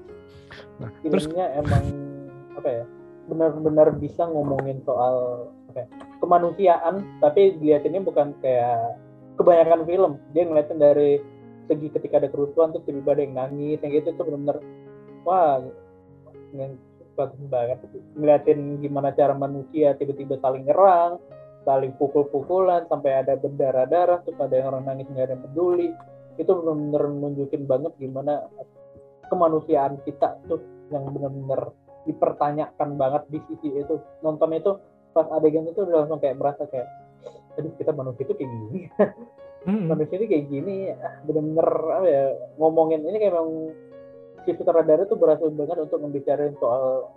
nah 0.79 0.91
terus 1.05 1.27
Filmnya 1.29 1.47
emang, 1.59 1.85
apa 2.57 2.69
ya, 2.71 2.85
benar-benar 3.29 3.93
bisa 4.01 4.25
ngomongin 4.27 4.81
soal 4.89 5.47
apa 5.69 5.85
ya, 5.85 5.89
kemanusiaan, 6.25 6.95
tapi 7.21 7.61
dilihatinnya 7.61 8.03
bukan 8.03 8.33
kayak 8.41 8.97
kebanyakan 9.37 9.85
film. 9.85 10.13
Dia 10.33 10.49
ngeliatin 10.49 10.81
dari 10.81 11.21
segi 11.69 11.93
ketika 11.93 12.25
ada 12.25 12.33
kerusuhan, 12.33 12.73
tuh 12.73 12.83
tiba-tiba 12.89 13.13
ada 13.15 13.23
yang 13.23 13.35
nangis, 13.37 13.79
yang 13.85 13.93
gitu, 13.93 14.09
itu 14.17 14.23
benar-benar, 14.25 14.59
wah, 15.29 15.61
yang 16.57 16.73
bagus 17.15 17.43
banget. 17.53 17.79
Ngeliatin 18.17 18.81
gimana 18.81 19.13
cara 19.13 19.37
manusia 19.37 19.93
tiba-tiba 20.01 20.41
saling 20.41 20.65
nyerang, 20.65 21.21
saling 21.69 21.93
pukul-pukulan, 22.01 22.89
sampai 22.89 23.21
ada 23.21 23.37
berdarah-darah, 23.37 24.25
terus 24.25 24.41
ada 24.41 24.57
yang 24.57 24.73
orang 24.73 24.89
nangis 24.89 25.05
nggak 25.13 25.29
ada 25.29 25.35
yang 25.37 25.45
peduli. 25.45 25.89
Itu 26.41 26.57
benar-benar 26.57 27.03
nunjukin 27.13 27.69
banget 27.69 27.93
gimana 28.01 28.49
kemanusiaan 29.29 30.01
kita 30.09 30.41
tuh 30.49 30.65
yang 30.89 31.05
benar-benar 31.13 31.77
dipertanyakan 32.09 32.97
banget 32.97 33.23
di 33.29 33.39
sisi 33.53 33.69
itu. 33.77 34.01
Nonton 34.25 34.57
itu 34.57 34.81
pas 35.13 35.29
adegan 35.37 35.69
itu 35.69 35.85
udah 35.85 36.09
langsung 36.09 36.17
kayak 36.25 36.41
merasa 36.41 36.65
kayak 36.73 36.89
aduh 37.61 37.73
kita 37.77 37.93
manusia 37.93 38.25
itu 38.25 38.33
kayak 38.33 38.49
gini. 38.49 38.81
Mm, 39.67 39.91
manusia 39.91 40.23
itu 40.23 40.31
kayak 40.31 40.47
gini 40.55 40.95
bener-bener 41.27 41.67
apa 41.91 42.07
ya 42.07 42.25
ngomongin 42.63 43.03
ini 43.03 43.19
kayak 43.19 43.35
memang 43.35 43.75
si 44.47 44.55
sutradara 44.55 45.03
tuh 45.11 45.19
berhasil 45.19 45.51
banget 45.51 45.83
untuk 45.83 45.99
membicarain 45.99 46.55
soal 46.63 47.11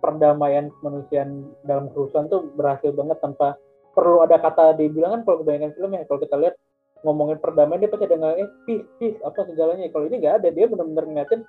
perdamaian 0.00 0.72
kemanusiaan 0.80 1.52
dalam 1.68 1.92
kerusuhan 1.92 2.32
tuh 2.32 2.48
berhasil 2.56 2.96
banget 2.96 3.20
tanpa 3.20 3.60
perlu 3.96 4.20
ada 4.20 4.36
kata 4.36 4.76
dibilang 4.76 5.16
kan 5.16 5.20
kalau 5.24 5.36
kebanyakan 5.40 5.72
film 5.72 5.90
ya 5.96 6.04
kalau 6.04 6.20
kita 6.20 6.36
lihat 6.36 6.54
ngomongin 7.00 7.40
perdamaian 7.40 7.80
dia 7.80 7.88
pasti 7.88 8.04
ada 8.04 8.16
nggak 8.20 8.34
eh 8.36 8.48
peace 8.68 8.86
peace 9.00 9.18
apa 9.24 9.48
segalanya? 9.48 9.88
Kalau 9.88 10.04
ini 10.04 10.16
nggak 10.20 10.34
ada 10.44 10.48
dia 10.52 10.66
benar-benar 10.68 11.04
ngeliatin 11.08 11.40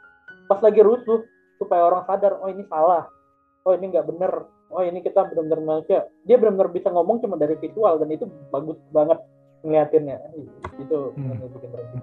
pas 0.47 0.59
lagi 0.63 0.79
rusuh 0.79 1.19
supaya 1.59 1.83
orang 1.83 2.07
sadar 2.07 2.39
oh 2.39 2.47
ini 2.47 2.63
salah. 2.71 3.03
Oh 3.67 3.75
ini 3.75 3.91
nggak 3.91 4.07
bener. 4.07 4.47
Oh 4.71 4.79
ini 4.79 5.03
kita 5.03 5.27
benar-benar 5.27 5.59
manusia. 5.59 6.07
Dia 6.23 6.39
benar-benar 6.39 6.71
bisa 6.71 6.87
ngomong 6.87 7.19
cuma 7.19 7.35
dari 7.35 7.59
visual 7.59 7.99
dan 7.99 8.07
itu 8.07 8.23
bagus 8.47 8.79
banget 8.95 9.19
ngeliatinnya. 9.67 10.17
Itu 10.79 11.11
Hmm. 11.19 11.35
bikin 11.51 11.69
berhenti 11.75 11.99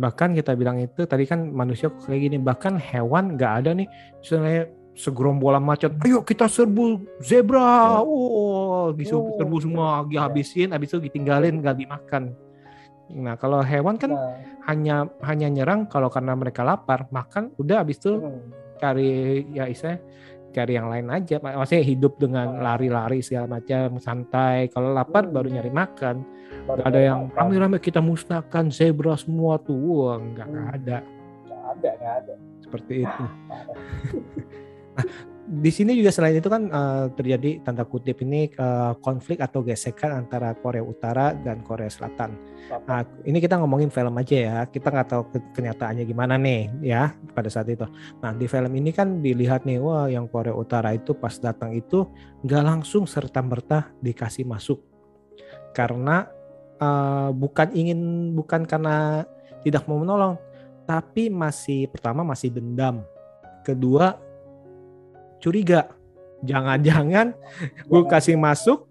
bahkan 0.00 0.34
kita 0.34 0.56
bilang 0.58 0.80
itu 0.80 1.04
tadi 1.04 1.28
kan 1.28 1.52
manusia 1.52 1.92
kayak 2.02 2.20
gini 2.26 2.36
bahkan 2.40 2.74
hewan 2.80 3.38
nggak 3.38 3.52
ada 3.62 3.70
nih 3.76 3.86
misalnya 4.18 4.66
segerombolan 4.98 5.62
macan 5.64 5.96
ayo 6.04 6.20
kita 6.20 6.44
serbu 6.50 7.00
zebra. 7.22 8.00
Oh 8.04 8.08
Oh. 8.90 9.30
serbu 9.38 9.56
semua 9.62 10.02
dihabisin 10.08 10.74
habis 10.74 10.90
itu 10.90 10.98
ditinggalin 11.06 11.62
nggak 11.62 11.76
dimakan. 11.78 12.34
Nah 13.12 13.36
kalau 13.36 13.60
hewan 13.60 14.00
kan 14.00 14.10
nah, 14.16 14.34
hanya 14.66 15.06
hanya 15.22 15.46
nyerang 15.52 15.86
kalau 15.86 16.08
karena 16.08 16.32
mereka 16.32 16.64
lapar 16.64 17.06
makan 17.12 17.52
udah 17.60 17.84
habis 17.84 18.00
itu 18.00 18.18
hmm. 18.18 18.78
cari 18.80 19.44
ya 19.52 19.68
istilahnya 19.68 20.00
cari 20.52 20.72
yang 20.76 20.88
lain 20.92 21.08
aja. 21.08 21.40
Maksudnya 21.40 21.84
hidup 21.84 22.20
dengan 22.20 22.60
lari-lari 22.60 23.24
segala 23.24 23.56
macam 23.58 23.96
santai. 23.98 24.68
Kalau 24.68 24.92
lapar 24.92 25.24
Hmm. 25.28 25.34
baru 25.34 25.48
nyari 25.48 25.72
makan. 25.72 26.16
Baru 26.68 26.80
ada 26.84 27.00
yang 27.00 27.32
rame-rame 27.32 27.80
kita 27.80 28.04
musnahkan 28.04 28.68
zebra 28.68 29.16
semua 29.16 29.56
tuh. 29.56 29.74
Wah, 29.76 30.20
nggak 30.20 30.48
Hmm. 30.48 30.68
ada. 30.76 30.98
Nggak 31.48 31.62
ada 31.72 31.90
nggak 31.96 32.14
ada. 32.20 32.34
Seperti 32.60 32.94
itu. 33.08 33.24
Ada. 33.48 33.72
di 35.42 35.74
sini 35.74 35.98
juga 35.98 36.14
selain 36.14 36.38
itu 36.38 36.46
kan 36.46 36.70
eh, 36.70 37.06
terjadi 37.18 37.66
tanda 37.66 37.82
kutip 37.82 38.22
ini 38.22 38.46
eh, 38.54 38.92
konflik 39.02 39.42
atau 39.42 39.66
gesekan 39.66 40.14
antara 40.14 40.54
Korea 40.54 40.86
Utara 40.86 41.34
dan 41.34 41.66
Korea 41.66 41.90
Selatan. 41.90 42.38
Nah, 42.86 43.02
ini 43.26 43.42
kita 43.42 43.58
ngomongin 43.58 43.90
film 43.90 44.14
aja 44.14 44.36
ya. 44.38 44.56
Kita 44.70 44.94
nggak 44.94 45.08
tahu 45.10 45.22
ke- 45.34 45.50
kenyataannya 45.58 46.06
gimana 46.06 46.38
nih 46.38 46.70
ya 46.86 47.10
pada 47.34 47.50
saat 47.50 47.66
itu. 47.68 47.84
Nah 48.22 48.30
di 48.38 48.46
film 48.46 48.72
ini 48.78 48.94
kan 48.94 49.18
dilihat 49.18 49.66
nih, 49.66 49.82
wah 49.82 50.06
yang 50.06 50.30
Korea 50.30 50.54
Utara 50.54 50.94
itu 50.94 51.10
pas 51.12 51.34
datang 51.42 51.74
itu 51.74 52.06
nggak 52.46 52.62
langsung 52.62 53.04
serta 53.10 53.42
merta 53.42 53.90
dikasih 53.98 54.46
masuk 54.46 54.78
karena 55.74 56.30
eh, 56.78 57.30
bukan 57.34 57.68
ingin 57.74 58.30
bukan 58.38 58.62
karena 58.62 59.26
tidak 59.66 59.86
mau 59.90 59.98
menolong, 59.98 60.38
tapi 60.86 61.30
masih 61.30 61.86
pertama 61.90 62.26
masih 62.26 62.50
dendam, 62.50 63.02
kedua 63.62 64.18
curiga. 65.42 65.90
Jangan-jangan 66.46 67.34
gue 67.90 68.02
kasih 68.06 68.38
masuk, 68.38 68.86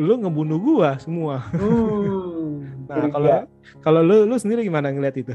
lu 0.00 0.16
ngebunuh 0.16 0.56
gua 0.60 0.96
semua. 0.96 1.44
Hmm, 1.56 2.64
Nah, 2.90 3.06
kalau 3.06 3.28
kalau 3.86 4.00
lu 4.02 4.26
lu 4.26 4.34
sendiri 4.34 4.66
gimana 4.66 4.90
ngeliat 4.90 5.14
itu? 5.14 5.34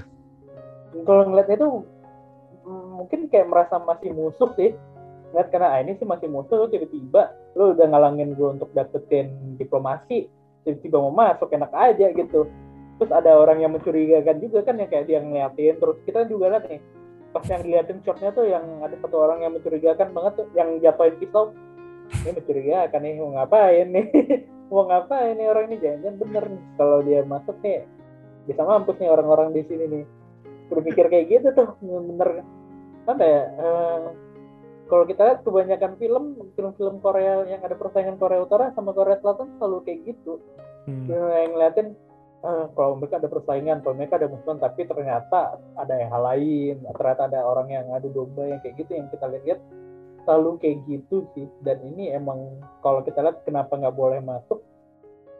kalau 1.03 1.27
ngeliatnya 1.27 1.59
itu 1.59 1.69
mm, 2.63 2.87
mungkin 3.03 3.19
kayak 3.27 3.47
merasa 3.51 3.75
masih 3.83 4.15
musuh 4.15 4.49
sih 4.55 4.71
ngeliat 5.31 5.47
karena 5.51 5.67
ah, 5.75 5.79
ini 5.83 5.99
sih 5.99 6.07
masih 6.07 6.31
musuh 6.31 6.55
lu 6.55 6.67
tiba-tiba 6.71 7.35
lu 7.59 7.75
udah 7.75 7.85
ngalangin 7.91 8.31
gue 8.31 8.47
untuk 8.55 8.71
dapetin 8.71 9.35
diplomasi 9.59 10.31
tiba-tiba 10.63 11.03
mau 11.03 11.11
masuk 11.11 11.51
enak 11.51 11.71
aja 11.75 12.15
gitu 12.15 12.47
terus 12.95 13.11
ada 13.11 13.35
orang 13.35 13.59
yang 13.59 13.75
mencurigakan 13.75 14.39
juga 14.39 14.63
kan 14.63 14.79
yang 14.79 14.87
kayak 14.87 15.05
dia 15.11 15.19
ngeliatin 15.19 15.75
terus 15.75 15.99
kita 16.07 16.23
juga 16.31 16.55
lihat 16.55 16.63
nih 16.71 16.79
pas 17.35 17.43
yang 17.51 17.67
diliatin 17.67 17.99
shotnya 18.07 18.31
tuh 18.31 18.47
yang 18.47 18.63
ada 18.79 18.95
satu 19.03 19.19
orang 19.19 19.43
yang 19.43 19.51
mencurigakan 19.51 20.15
banget 20.15 20.39
tuh 20.39 20.47
yang 20.55 20.79
jatuhin 20.79 21.19
pisau 21.19 21.51
ini 22.23 22.31
mencurigakan 22.31 23.01
nih 23.03 23.13
mau 23.19 23.29
ngapain 23.35 23.87
nih? 23.91 24.07
Mau 24.71 24.81
ngapain 24.89 25.37
nih 25.37 25.45
orang 25.45 25.69
ini? 25.69 25.77
Jangan-jangan 25.77 26.15
bener 26.25 26.43
nih 26.49 26.63
kalau 26.73 26.97
dia 27.05 27.21
masuk 27.21 27.57
nih 27.61 27.85
bisa 28.49 28.61
mampus 28.65 28.97
nih 28.97 29.09
orang-orang 29.13 29.53
di 29.53 29.61
sini 29.67 29.85
nih. 29.85 30.03
Berpikir 30.71 31.05
kayak 31.11 31.25
gitu 31.29 31.47
tuh 31.53 31.75
bener 31.83 32.41
apa 33.05 33.21
ya 33.21 33.43
eh, 33.53 34.05
kalau 34.89 35.05
kita 35.05 35.21
lihat 35.21 35.39
kebanyakan 35.45 35.93
film 36.01 36.23
film-film 36.57 36.97
Korea 36.97 37.45
yang 37.45 37.61
ada 37.61 37.77
persaingan 37.77 38.17
Korea 38.17 38.41
Utara 38.41 38.73
sama 38.73 38.89
Korea 38.93 39.21
Selatan 39.21 39.53
selalu 39.61 39.85
kayak 39.85 39.99
gitu. 40.09 40.41
Hmm. 40.85 41.09
yang 41.09 41.57
ngeliatin 41.57 41.97
eh, 42.45 42.65
kalau 42.77 42.93
mereka 43.01 43.17
ada 43.17 43.29
persaingan 43.29 43.81
kalau 43.81 43.97
mereka 43.97 44.21
ada 44.21 44.29
musuhan 44.29 44.61
tapi 44.61 44.85
ternyata 44.85 45.57
ada 45.75 45.93
yang 45.97 46.09
hal 46.13 46.23
lain 46.23 46.75
ternyata 46.93 47.21
ada 47.25 47.39
orang 47.41 47.67
yang 47.73 47.85
adu 47.91 48.13
domba 48.13 48.45
yang 48.45 48.61
kayak 48.61 48.77
gitu 48.77 48.91
yang 48.93 49.09
kita 49.09 49.25
lihat 49.33 49.59
selalu 50.25 50.57
kayak 50.61 50.77
gitu 50.85 51.25
sih 51.33 51.49
dan 51.65 51.81
ini 51.81 52.13
emang 52.13 52.61
kalau 52.85 53.01
kita 53.01 53.21
lihat 53.21 53.41
kenapa 53.45 53.77
nggak 53.77 53.97
boleh 53.97 54.21
masuk 54.21 54.61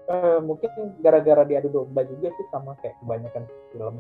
eh, 0.10 0.40
mungkin 0.42 0.70
gara-gara 1.02 1.46
diadu 1.46 1.70
domba 1.70 2.02
juga 2.06 2.34
sih 2.34 2.46
sama 2.50 2.74
kayak 2.82 2.98
kebanyakan 3.02 3.44
film 3.74 3.96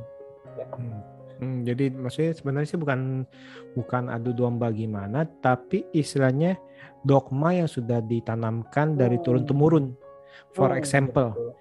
ya. 0.57 0.65
Hmm. 0.73 1.01
Hmm, 1.35 1.67
jadi 1.67 1.91
maksudnya 1.91 2.31
sebenarnya 2.31 2.69
sih 2.71 2.79
bukan 2.79 3.27
bukan 3.75 4.07
adu 4.07 4.31
domba 4.31 4.71
gimana, 4.71 5.27
tapi 5.43 5.83
istilahnya 5.91 6.55
dogma 7.03 7.51
yang 7.51 7.67
sudah 7.67 7.99
ditanamkan 7.99 8.95
dari 8.95 9.19
turun 9.19 9.43
temurun. 9.43 9.99
For 10.55 10.71
Hmm, 10.71 10.79
example, 10.79 11.35
betul. 11.35 11.51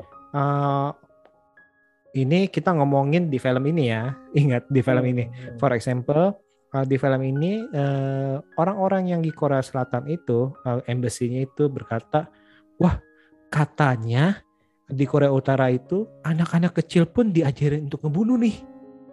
Ini 2.15 2.47
kita 2.47 2.71
ngomongin 2.71 3.27
di 3.27 3.43
film 3.43 3.67
ini 3.67 3.91
ya, 3.91 4.15
ingat 4.41 4.71
di 4.71 4.81
film 4.81 5.05
ini. 5.05 5.27
Hmm, 5.27 5.59
For 5.59 5.75
example, 5.75 6.39
uh, 6.71 6.87
di 6.87 6.97
film 6.97 7.21
ini 7.27 7.67
uh, 7.75 8.39
orang-orang 8.57 9.11
yang 9.11 9.21
di 9.21 9.35
Korea 9.35 9.61
Selatan 9.61 10.07
itu, 10.07 10.55
uh, 10.65 10.81
embassy-nya 10.87 11.45
itu 11.51 11.67
berkata, 11.67 12.31
wah 12.79 13.03
katanya 13.51 14.39
di 14.87 15.05
Korea 15.11 15.35
Utara 15.35 15.71
itu 15.75 16.07
anak-anak 16.23 16.79
kecil 16.79 17.11
pun 17.11 17.35
diajarin 17.35 17.91
untuk 17.91 18.07
ngebunuh 18.07 18.39
nih, 18.39 18.57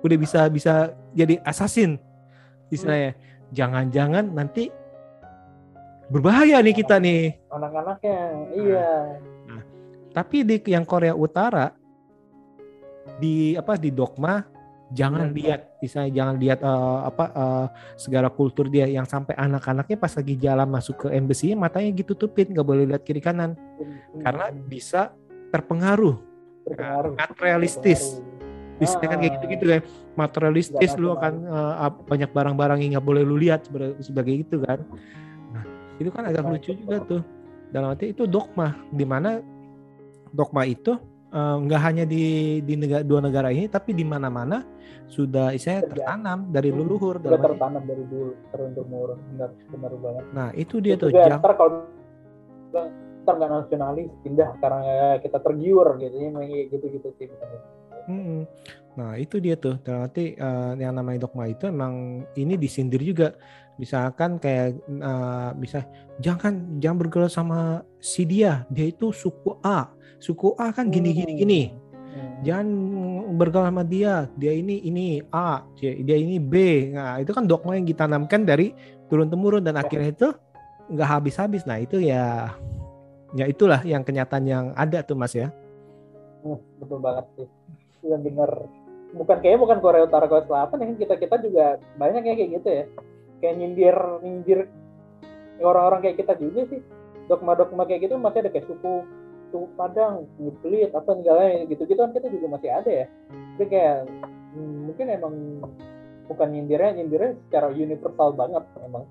udah 0.05 0.17
bisa 0.21 0.45
bisa 0.53 0.93
jadi 1.17 1.41
assassin, 1.41 1.97
istilahnya. 2.69 3.17
Jangan-jangan 3.51 4.31
nanti 4.31 4.71
berbahaya 6.07 6.63
nih 6.63 6.75
kita 6.75 7.03
nih. 7.03 7.35
anak-anaknya 7.51 8.19
iya 8.55 8.91
Tapi 10.11 10.43
di 10.43 10.59
yang 10.67 10.87
Korea 10.87 11.15
Utara 11.15 11.71
di 13.17 13.53
apa 13.53 13.75
di 13.75 13.89
dogma 13.89 14.43
jangan 14.91 15.29
Iya. 15.29 15.33
lihat 15.33 15.61
misalnya 15.79 16.11
jangan 16.13 16.35
lihat 16.35 16.59
eh, 16.59 16.99
apa 17.05 17.25
eh, 17.31 17.65
segala 17.95 18.27
kultur 18.27 18.67
dia 18.67 18.85
yang 18.85 19.05
sampai 19.05 19.33
anak-anaknya 19.33 19.95
pas 19.95 20.11
lagi 20.11 20.35
jalan 20.35 20.67
masuk 20.67 20.95
ke 20.97 21.07
embassy 21.09 21.53
matanya 21.53 21.89
gitu 21.93 22.11
tutupin 22.13 22.49
nggak 22.49 22.63
boleh 22.63 22.83
lihat 22.85 23.01
kiri 23.01 23.19
kanan 23.19 23.55
karena 24.17 24.51
bisa 24.51 25.15
terpengaruh 25.49 26.19
Terpengaruh. 26.63 27.13
materialistis 27.15 28.19
Terpengaruh. 28.19 28.29
istilahnya 28.79 29.07
kan 29.07 29.17
kayak 29.17 29.29
Ah. 29.29 29.35
gitu-gitu 29.37 29.63
kan 29.65 29.81
materialistis 30.13 30.91
lu 30.93 31.07
nasional. 31.07 31.15
akan 31.15 31.33
eh, 31.47 31.73
ap- 31.81 32.01
banyak 32.05 32.29
barang-barang 32.29 32.77
yang 32.79 32.91
nggak 32.93 33.07
boleh 33.07 33.23
lu 33.23 33.35
lihat 33.35 33.61
sebagai, 33.97 34.33
itu 34.37 34.59
kan 34.59 34.79
nah 35.51 35.63
itu 35.97 36.09
kan 36.09 36.23
agak 36.25 36.43
Nah, 36.43 36.51
lucu 36.51 36.71
juga 36.73 36.97
tuh 37.01 37.21
dalam 37.69 37.91
arti 37.91 38.11
itu 38.11 38.25
dogma 38.25 38.75
di 38.89 39.03
mana 39.03 39.39
dogma 40.29 40.63
itu 40.63 40.99
eh, 41.31 41.55
nggak 41.63 41.81
hanya 41.81 42.03
di 42.03 42.23
di 42.61 42.73
negara 42.75 43.01
dua 43.01 43.19
negara 43.19 43.49
ini 43.49 43.65
tapi 43.65 43.91
di 43.91 44.03
mana-mana 44.03 44.67
sudah 45.07 45.51
istilahnya 45.51 45.83
Terjadi. 45.87 45.99
tertanam 45.99 46.39
dari 46.47 46.69
Hmm, 46.71 46.77
leluhur 46.77 47.15
Udah 47.17 47.25
dalam 47.25 47.39
arti- 47.39 47.47
tertanam 47.51 47.83
dari 47.83 48.03
dulu 48.05 48.31
turun 48.47 48.71
temurun 48.71 49.19
benar 49.31 49.49
benar 49.67 49.91
banget 49.97 50.23
nah 50.31 50.49
itu 50.53 50.75
dia 50.77 50.95
Terus 50.95 51.03
tuh 51.03 51.11
jang- 51.15 51.39
ntar 51.39 51.53
kalau 51.55 51.71
ntar 53.21 53.33
nggak 53.37 53.51
nasionalis 53.51 54.09
pindah 54.23 54.49
karena 54.57 54.79
kita 55.19 55.37
tergiur 55.37 55.87
gitu 55.97 56.15
gitu 56.67 56.85
gitu 56.89 57.07
sih 57.17 57.27
Mm-mm. 58.01 58.49
Nah 58.97 59.13
itu 59.13 59.37
dia 59.37 59.53
tuh, 59.55 59.77
dalam 59.85 60.09
arti 60.09 60.33
eh, 60.33 60.71
yang 60.75 60.97
namanya 60.97 61.23
dogma 61.23 61.45
itu 61.45 61.69
emang 61.69 62.25
ini 62.33 62.57
disindir 62.57 62.97
juga. 62.99 63.37
Misalkan 63.77 64.41
kayak 64.41 64.73
eh, 64.89 65.49
bisa 65.55 65.85
jangan 66.17 66.81
jangan 66.81 66.97
bergaul 66.97 67.29
sama 67.29 67.59
si 68.01 68.25
dia, 68.25 68.65
dia 68.73 68.89
itu 68.89 69.13
suku 69.13 69.61
A, 69.61 69.85
suku 70.21 70.53
A 70.61 70.69
kan 70.69 70.93
gini 70.93 71.11
gini 71.11 71.33
gini. 71.33 71.61
Hmm. 72.11 72.31
Jangan 72.45 72.67
bergaul 73.39 73.67
sama 73.71 73.83
dia, 73.87 74.29
dia 74.37 74.53
ini 74.53 74.83
ini 74.85 75.19
A, 75.33 75.65
dia 75.79 76.17
ini 76.17 76.37
B. 76.37 76.87
Nah 76.93 77.17
itu 77.17 77.33
kan 77.33 77.49
dogma 77.49 77.73
yang 77.73 77.87
ditanamkan 77.89 78.45
dari 78.45 78.75
turun 79.09 79.27
temurun 79.27 79.65
dan 79.65 79.81
akhirnya 79.81 80.13
itu 80.13 80.29
nggak 80.93 81.09
habis-habis. 81.09 81.65
Nah 81.65 81.81
itu 81.81 81.97
ya 81.97 82.53
ya 83.33 83.45
itulah 83.47 83.81
yang 83.81 84.05
kenyataan 84.05 84.45
yang 84.45 84.65
ada 84.77 85.01
tuh 85.01 85.17
mas 85.17 85.33
ya. 85.33 85.49
Hmm, 86.45 86.59
betul 86.77 86.99
banget 87.01 87.25
sih 87.37 87.49
yang 88.05 88.21
benar 88.25 88.49
bukan 89.13 89.37
kayaknya 89.43 89.59
bukan 89.61 89.77
Korea 89.83 90.03
Utara 90.07 90.25
Korea 90.25 90.45
Selatan 90.47 90.81
ya 90.81 90.85
kan 90.87 90.97
kita 90.97 91.15
kita 91.19 91.35
juga 91.43 91.65
banyak 91.99 92.23
ya 92.25 92.33
kayak 92.33 92.51
gitu 92.61 92.69
ya 92.69 92.85
kayak 93.43 93.55
nyindir 93.59 93.97
nyindir 94.23 94.59
orang-orang 95.61 96.01
kayak 96.01 96.17
kita 96.23 96.33
juga 96.39 96.61
sih 96.71 96.81
dogma-dogma 97.29 97.85
kayak 97.85 98.09
gitu 98.09 98.15
masih 98.17 98.41
ada 98.41 98.49
kayak 98.49 98.65
suku 98.65 99.05
suku 99.51 99.67
Padang, 99.75 100.25
suku 100.39 100.55
Belit, 100.63 100.95
apa 100.95 101.11
segala 101.19 101.67
gitu-gitu 101.67 101.99
kan 101.99 102.15
kita 102.15 102.27
juga 102.31 102.47
masih 102.57 102.69
ada 102.71 102.91
ya. 102.91 103.05
Jadi 103.59 103.65
kayak 103.67 103.97
hmm, 104.55 104.77
mungkin 104.87 105.05
emang 105.11 105.35
bukan 106.31 106.47
nyindirnya 106.55 106.91
nyindirnya 106.97 107.31
secara 107.47 107.67
universal 107.75 108.29
banget 108.33 108.63
emang. 108.81 109.05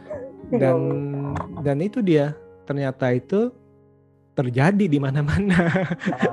Dan 0.50 0.78
dan 1.62 1.78
itu 1.78 2.02
dia 2.02 2.34
ternyata 2.66 3.14
itu 3.14 3.54
terjadi 4.34 4.86
di 4.90 4.98
mana-mana. 4.98 5.86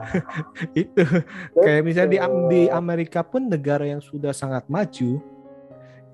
Itu 0.73 1.05
kayak 1.53 1.81
misalnya 1.85 2.09
di 2.09 2.19
di 2.49 2.61
Amerika 2.71 3.21
pun 3.21 3.45
negara 3.45 3.85
yang 3.85 4.01
sudah 4.01 4.33
sangat 4.33 4.65
maju 4.71 5.21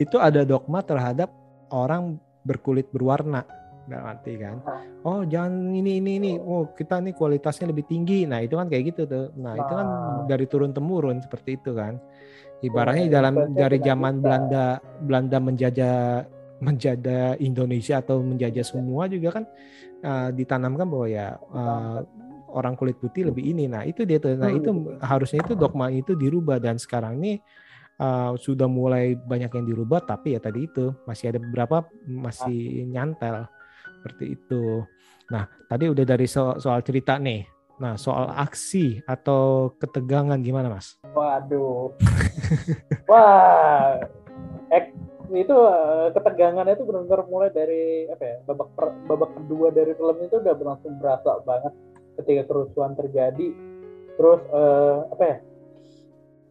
itu 0.01 0.17
ada 0.17 0.41
dogma 0.43 0.81
terhadap 0.81 1.29
orang 1.69 2.17
berkulit 2.43 2.89
berwarna 2.89 3.45
nggak 3.83 4.01
arti 4.01 4.33
kan? 4.39 4.55
Oh 5.03 5.27
jangan 5.27 5.75
ini 5.75 5.99
ini 5.99 6.11
ini. 6.19 6.31
Oh 6.39 6.71
kita 6.71 7.03
nih 7.03 7.11
kualitasnya 7.11 7.67
lebih 7.67 7.83
tinggi. 7.83 8.23
Nah 8.23 8.39
itu 8.39 8.55
kan 8.55 8.71
kayak 8.71 8.95
gitu 8.95 9.01
tuh. 9.03 9.27
Nah 9.35 9.59
itu 9.59 9.71
kan 9.71 9.87
Nah. 9.87 10.23
dari 10.27 10.45
turun 10.47 10.71
temurun 10.71 11.19
seperti 11.19 11.59
itu 11.59 11.75
kan. 11.75 11.99
Ibaratnya 12.63 13.11
Ya, 13.11 13.13
dalam 13.19 13.35
dari 13.51 13.77
zaman. 13.83 14.23
Belanda 14.23 14.79
Belanda 15.03 15.37
menjajah 15.43 16.23
menjajah 16.63 17.35
Indonesia 17.43 17.99
atau 17.99 18.23
menjajah 18.23 18.63
semua 18.63 19.11
juga 19.11 19.35
kan 19.35 19.43
uh, 19.99 20.31
ditanamkan 20.31 20.87
bahwa 20.87 21.07
ya 21.11 21.35
uh, 21.51 21.99
orang 22.55 22.79
kulit 22.79 22.95
putih 23.03 23.27
lebih 23.27 23.43
ini. 23.43 23.67
Nah 23.67 23.83
itu 23.83 24.07
dia 24.07 24.15
tuh. 24.15 24.39
Nah 24.39 24.47
Hmm. 24.47 24.59
itu 24.63 24.69
harusnya 25.03 25.43
itu 25.43 25.59
dogma 25.59 25.91
itu 25.91 26.15
dirubah. 26.15 26.63
Dan 26.63 26.79
sekarang 26.79 27.19
ini 27.19 27.35
uh, 27.99 28.39
sudah 28.39 28.71
mulai 28.71 29.19
banyak 29.19 29.51
yang 29.51 29.65
dirubah. 29.67 30.07
Tapi 30.07 30.33
ya 30.33 30.39
tadi 30.39 30.63
itu 30.63 30.95
masih 31.03 31.35
ada 31.35 31.43
beberapa 31.43 31.83
masih 32.07 32.87
nyantel 32.87 33.43
seperti 34.03 34.35
itu 34.35 34.83
nah 35.31 35.47
tadi 35.71 35.87
udah 35.87 36.03
dari 36.03 36.27
so- 36.27 36.59
soal 36.59 36.83
cerita 36.83 37.15
nih 37.15 37.47
nah 37.79 37.95
soal 37.95 38.27
aksi 38.35 38.99
atau 39.07 39.71
ketegangan 39.79 40.37
gimana 40.43 40.67
mas 40.67 40.99
Waduh. 41.13 41.93
Wah. 43.11 44.01
Ek, 44.73 44.89
itu 45.29 45.55
eh, 45.55 46.07
ketegangannya 46.13 46.73
itu 46.73 46.83
benar-benar 46.85 47.21
mulai 47.29 47.49
dari 47.53 48.09
apa 48.09 48.23
ya? 48.25 48.35
Babak 48.49 48.69
per- 48.73 48.97
babak 49.05 49.31
kedua 49.37 49.69
dari 49.69 49.93
film 49.93 50.17
itu 50.25 50.41
udah 50.41 50.53
langsung 50.57 50.97
berasa 50.97 51.37
banget 51.45 51.73
ketika 52.21 52.41
kerusuhan 52.49 52.97
terjadi. 52.97 53.47
Terus 54.17 54.41
eh, 54.49 54.97
apa 55.13 55.23
ya? 55.23 55.37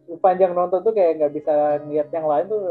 Sepanjang 0.07 0.51
nonton 0.55 0.79
tuh 0.83 0.93
kayak 0.95 1.19
nggak 1.19 1.33
bisa 1.35 1.53
ngeliat 1.83 2.07
yang 2.11 2.27
lain 2.27 2.45
tuh 2.47 2.61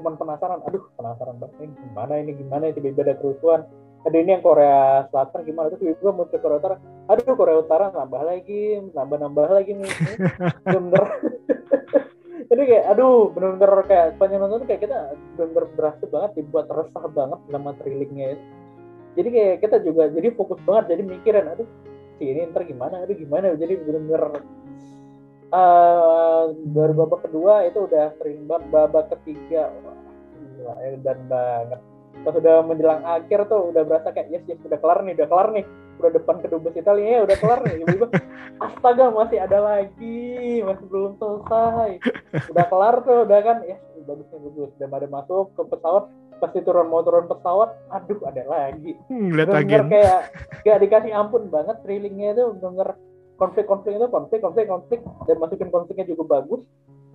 cuman 0.00 0.14
penasaran. 0.16 0.60
Aduh, 0.64 0.84
penasaran 0.96 1.36
banget 1.36 1.56
ini 1.60 1.74
gimana 1.76 2.12
ini 2.20 2.32
gimana 2.36 2.62
tiba-tiba 2.72 3.04
ada 3.12 3.16
kerusuhan. 3.20 3.68
Ada 4.04 4.16
ini 4.20 4.30
yang 4.36 4.44
Korea 4.44 5.08
Selatan 5.08 5.40
gimana 5.48 5.72
tuh? 5.72 5.80
Tiba-tiba 5.80 6.12
muncul 6.12 6.38
Korea 6.38 6.58
Utara. 6.60 6.76
Aduh, 7.08 7.34
Korea 7.36 7.56
Utara 7.56 7.86
nambah 7.88 8.22
lagi, 8.24 8.84
nambah-nambah 8.92 9.46
lagi 9.48 9.72
nih. 9.76 9.92
Bener 10.76 11.04
jadi 12.52 12.62
kayak 12.70 12.84
aduh 12.92 13.32
bener-bener 13.32 13.72
kayak 13.88 14.06
sepanjang 14.14 14.40
nonton 14.44 14.62
tuh 14.62 14.68
kayak 14.68 14.82
kita 14.84 14.98
bener-bener 15.34 15.64
berasa 15.74 16.04
banget 16.06 16.30
dibuat 16.38 16.68
resah 16.68 17.06
banget 17.08 17.40
sama 17.50 17.72
thrillingnya 17.80 18.36
jadi 19.16 19.28
kayak 19.32 19.54
kita 19.64 19.76
juga 19.80 20.12
jadi 20.12 20.28
fokus 20.36 20.60
banget 20.68 20.92
jadi 20.92 21.02
mikirin 21.08 21.46
aduh 21.50 21.66
si 22.18 22.30
ini 22.30 22.46
ntar 22.50 22.62
gimana? 22.66 23.02
Aduh 23.02 23.16
gimana? 23.18 23.54
Jadi 23.54 23.74
bener-bener 23.78 24.42
eh 25.54 26.44
dari 26.74 26.92
babak 26.98 27.30
kedua 27.30 27.62
itu 27.62 27.86
udah 27.86 28.10
sering 28.18 28.42
banget 28.50 28.64
babak 28.74 29.06
ketiga. 29.14 29.70
Wah 29.82 29.98
gila 30.34 30.74
dan 31.02 31.18
banget 31.30 31.80
pas 32.24 32.34
udah 32.34 32.64
menjelang 32.64 33.04
akhir 33.04 33.46
tuh 33.52 33.70
udah 33.70 33.82
berasa 33.84 34.08
kayak 34.10 34.32
yes 34.32 34.44
yes 34.48 34.60
udah 34.64 34.80
kelar 34.80 35.04
nih 35.04 35.14
udah 35.14 35.28
kelar 35.28 35.48
nih. 35.52 35.64
Udah 35.94 36.10
depan 36.10 36.42
ke 36.42 36.50
dubes 36.50 36.74
Italia 36.74 37.06
ya 37.06 37.20
udah 37.22 37.36
kelar 37.38 37.60
nih. 37.62 37.74
Tiba-tiba 37.84 38.06
astaga 38.58 39.04
masih 39.12 39.38
ada 39.44 39.58
lagi 39.60 40.64
masih 40.64 40.84
belum 40.88 41.12
selesai. 41.20 41.90
Udah 42.50 42.64
kelar 42.66 42.94
tuh 43.04 43.18
udah 43.28 43.40
kan 43.44 43.56
ya 43.68 43.76
bagus 44.08 44.26
nih 44.32 44.40
bagus. 44.40 44.70
Udah 44.80 44.88
pada 44.88 45.06
masuk 45.06 45.44
ke 45.54 45.62
pesawat 45.68 46.04
pasti 46.42 46.58
turun 46.66 46.90
mau 46.90 47.04
turun 47.06 47.28
pesawat 47.30 47.70
aduh 47.92 48.18
ada 48.26 48.42
lagi. 48.48 48.96
Lihat 49.12 49.48
bener 49.48 49.60
agen 49.60 49.86
kayak 49.92 50.20
gak 50.66 50.78
dikasih 50.82 51.12
ampun 51.14 51.46
banget 51.52 51.76
thrillingnya 51.84 52.34
itu 52.34 52.44
bener 52.58 52.98
konflik-konflik 53.38 54.00
itu 54.00 54.08
konflik 54.08 54.40
konflik 54.40 54.66
konflik. 54.66 55.00
Dan 55.28 55.36
masukin 55.38 55.68
konfliknya 55.70 56.08
juga 56.08 56.40
bagus 56.40 56.64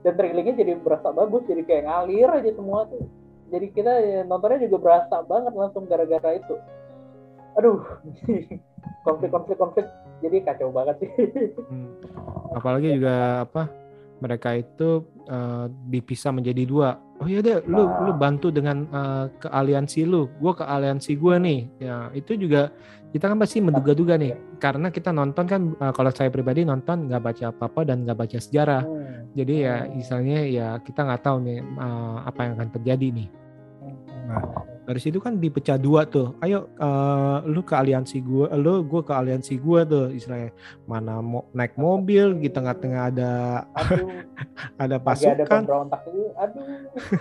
dan 0.03 0.15
thrillingnya 0.15 0.55
jadi 0.55 0.79
berasa 0.79 1.11
bagus 1.11 1.43
jadi 1.43 1.61
kayak 1.67 1.83
ngalir 1.83 2.29
aja 2.31 2.51
semua 2.55 2.87
tuh 2.87 3.03
jadi 3.49 3.67
kita 3.73 3.93
ya, 4.05 4.19
nontonnya 4.25 4.61
juga 4.65 4.77
berasa 4.77 5.25
banget 5.25 5.53
langsung 5.57 5.89
gara-gara 5.89 6.37
itu. 6.37 6.55
Aduh 7.57 7.81
konflik-konflik 9.05 9.57
konflik. 9.57 9.85
Jadi 10.19 10.43
kacau 10.43 10.69
banget 10.69 10.99
sih. 11.03 11.11
Hmm. 11.69 11.95
apalagi 12.49 12.97
juga 12.97 13.45
apa 13.45 13.69
mereka 14.19 14.55
itu 14.55 15.03
eh, 15.27 15.65
dipisah 15.89 16.31
menjadi 16.31 16.63
dua 16.63 16.89
oh 17.19 17.27
iya 17.27 17.43
deh 17.43 17.59
lu 17.67 17.83
Nah. 17.87 18.07
lu 18.07 18.11
bantu 18.15 18.47
dengan 18.51 18.87
eh, 18.87 19.25
ke 19.39 19.47
aliansi 19.51 20.05
lu 20.07 20.27
gue 20.39 20.53
ke 20.55 20.63
aliansi 20.63 21.15
gue 21.15 21.35
nih 21.39 21.59
ya 21.79 22.07
itu 22.15 22.35
juga 22.39 22.71
kita 23.09 23.25
kan 23.25 23.41
pasti 23.41 23.57
menduga-duga 23.57 24.21
nih 24.21 24.37
karena 24.61 24.93
kita 24.93 25.09
nonton 25.09 25.45
kan 25.49 25.61
eh, 25.73 25.93
kalau 25.95 26.11
saya 26.13 26.29
pribadi 26.29 26.61
nonton 26.63 27.09
nggak 27.09 27.23
baca 27.23 27.45
apa-apa 27.49 27.81
dan 27.87 28.03
nggak 28.05 28.19
baca 28.19 28.37
sejarah 28.39 28.83
Hmm. 28.85 29.07
Jadi 29.37 29.61
ya 29.61 29.85
misalnya 29.93 30.41
ya 30.41 30.67
kita 30.81 31.05
nggak 31.05 31.21
tahu 31.21 31.37
nih 31.45 31.61
eh, 31.61 32.17
apa 32.25 32.39
yang 32.49 32.53
akan 32.57 32.69
terjadi 32.73 33.07
nih. 33.13 33.29
Nah, 34.25 34.41
dari 34.89 34.97
situ 35.05 35.21
kan 35.21 35.37
dipecah 35.37 35.77
dua 35.77 36.09
tuh. 36.09 36.33
Ayo 36.41 36.65
eh, 36.81 37.37
lu 37.45 37.61
ke 37.61 37.77
aliansi 37.77 38.25
gua, 38.25 38.49
lu 38.57 38.81
gua 38.81 39.05
ke 39.05 39.13
aliansi 39.13 39.61
gua 39.61 39.85
tuh 39.85 40.09
istilahnya. 40.09 40.49
Mana 40.89 41.21
mau 41.21 41.45
naik 41.53 41.77
mobil 41.77 42.33
di 42.41 42.49
tengah-tengah 42.49 43.13
ada 43.13 43.31
aduh. 43.77 44.09
ada 44.81 44.97
lagi 44.97 45.29
ada 45.29 45.45
pasukan. 45.45 45.61
pemberontak 45.61 46.01
dulu 46.09 46.27
aduh. 46.41 46.65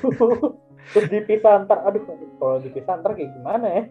Terus 0.97 1.07
dipisah 1.13 1.69
ntar 1.69 1.85
aduh 1.85 2.01
kalau 2.41 2.57
dipisah 2.65 3.05
ntar 3.05 3.13
kayak 3.13 3.37
gimana 3.37 3.67
ya? 3.69 3.83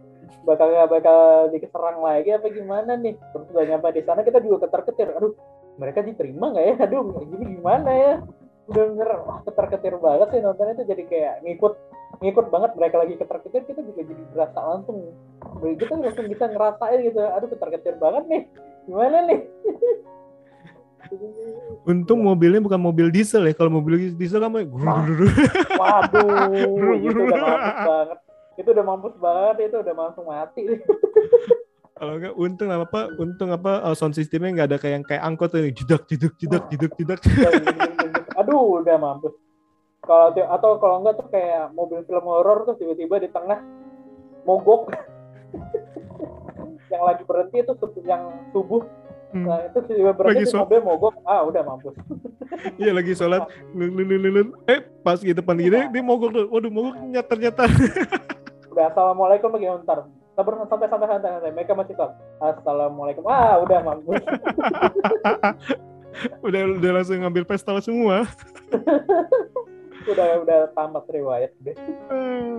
Bakal 0.42 0.68
bakal 0.90 1.20
diserang 1.54 2.02
lagi 2.02 2.34
apa 2.34 2.50
gimana 2.50 2.98
nih? 2.98 3.14
Terus 3.14 3.46
udah 3.54 3.62
nyampe 3.62 3.94
di 3.94 4.02
sana 4.02 4.26
kita 4.26 4.42
juga 4.42 4.66
ketar 4.66 4.90
ketir 4.90 5.14
aduh 5.14 5.38
mereka 5.78 6.02
diterima 6.02 6.50
nggak 6.50 6.66
ya? 6.66 6.76
Aduh 6.90 7.14
gini 7.30 7.62
gimana 7.62 7.94
ya? 7.94 8.14
Udah 8.74 8.84
bener 8.90 9.10
wah 9.22 9.40
ketar 9.46 9.70
ketir 9.70 10.02
banget 10.02 10.34
sih 10.34 10.42
nontonnya 10.42 10.74
itu 10.82 10.84
jadi 10.90 11.04
kayak 11.06 11.36
ngikut 11.46 11.74
ngikut 12.18 12.50
banget 12.50 12.72
mereka 12.74 12.96
lagi 12.98 13.14
ketar 13.14 13.38
ketir 13.46 13.64
kita 13.70 13.82
juga 13.86 14.02
jadi 14.02 14.24
berasa 14.34 14.60
langsung 14.62 14.98
kita 15.62 15.94
langsung 15.94 16.26
bisa 16.26 16.46
ngerasain 16.50 17.00
gitu 17.06 17.20
aduh 17.22 17.48
ketar 17.50 17.70
ketir 17.78 17.96
banget 18.02 18.24
nih 18.26 18.42
gimana 18.90 19.18
nih 19.30 19.40
Untung 21.88 22.20
mobilnya 22.20 22.60
bukan 22.60 22.80
mobil 22.80 23.08
diesel 23.08 23.48
ya. 23.48 23.56
Kalau 23.56 23.72
mobil 23.72 24.12
diesel 24.20 24.44
mau 24.44 24.60
Waduh, 25.80 27.00
itu 27.08 27.16
udah 27.16 27.40
mampus 27.40 27.80
banget. 27.88 28.18
Itu 28.58 28.70
udah 28.74 28.86
mampus 28.86 29.16
banget, 29.16 29.56
itu 29.72 29.78
udah 29.80 29.94
langsung 29.96 30.26
mati. 30.28 30.64
Kalau 31.98 32.14
enggak 32.14 32.36
untung 32.38 32.70
apa 32.70 33.10
untung 33.18 33.50
apa 33.50 33.82
eh, 33.90 33.96
sound 33.98 34.14
sistemnya 34.14 34.54
nggak 34.54 34.68
ada 34.70 34.78
kayak 34.78 34.94
yang 35.02 35.06
kayak 35.08 35.24
angkot 35.26 35.50
tuh 35.50 35.66
jedak 35.74 36.06
jeduk 36.06 36.34
jedak 36.38 36.64
jeduk 36.70 36.94
jedak. 36.94 37.20
Aduh, 38.38 38.86
udah 38.86 38.96
mampus. 39.02 39.34
Kalau 40.08 40.32
atau 40.32 40.72
kalau 40.80 40.96
enggak 41.04 41.20
tuh 41.20 41.28
kayak 41.28 41.76
mobil 41.76 42.00
film 42.08 42.26
horor 42.26 42.64
tuh 42.64 42.80
tiba-tiba 42.80 43.20
di 43.20 43.30
tengah 43.30 43.60
mogok. 44.48 44.90
yang 46.92 47.04
lagi 47.04 47.24
berhenti 47.28 47.60
itu 47.60 47.74
yang 48.08 48.32
subuh. 48.56 48.88
Hmm. 49.36 49.44
Nah, 49.44 49.60
itu 49.68 49.84
tiba 49.92 50.16
Lagi 50.16 50.18
berhenti 50.18 50.46
so- 50.48 50.64
mobil 50.64 50.80
mogok. 50.80 51.14
Ah, 51.28 51.44
udah 51.44 51.62
mampus. 51.62 51.96
Iya 52.80 52.96
lagi 52.96 53.12
sholat 53.12 53.44
lun. 53.76 54.56
eh 54.72 54.80
pas 55.04 55.20
di 55.20 55.36
depan 55.36 55.60
gini 55.60 55.92
dia 55.92 56.02
mogok 56.02 56.32
tuh 56.32 56.46
waduh 56.48 56.72
mogok 56.72 56.96
nyatar 57.12 57.38
nyatar 57.38 57.70
Udah 58.72 58.88
assalamualaikum 58.88 59.52
lagi 59.52 59.68
ntar. 59.84 60.08
Sabar 60.34 60.54
sampai 60.66 60.88
sampai 60.88 61.08
santai 61.12 61.32
santai. 61.38 61.52
Mereka 61.54 61.76
masih 61.76 61.94
tahu. 62.00 62.12
Assalamualaikum. 62.40 63.24
Ah, 63.28 63.60
udah 63.62 63.80
mampus. 63.84 64.24
udah 66.42 66.62
udah 66.82 66.92
langsung 66.98 67.22
ngambil 67.22 67.46
pesta 67.46 67.78
semua 67.84 68.26
udah 70.08 70.30
udah 70.44 70.60
tamat 70.74 71.06
riwayat 71.12 71.52
deh. 71.64 71.76
Eh, 71.76 72.56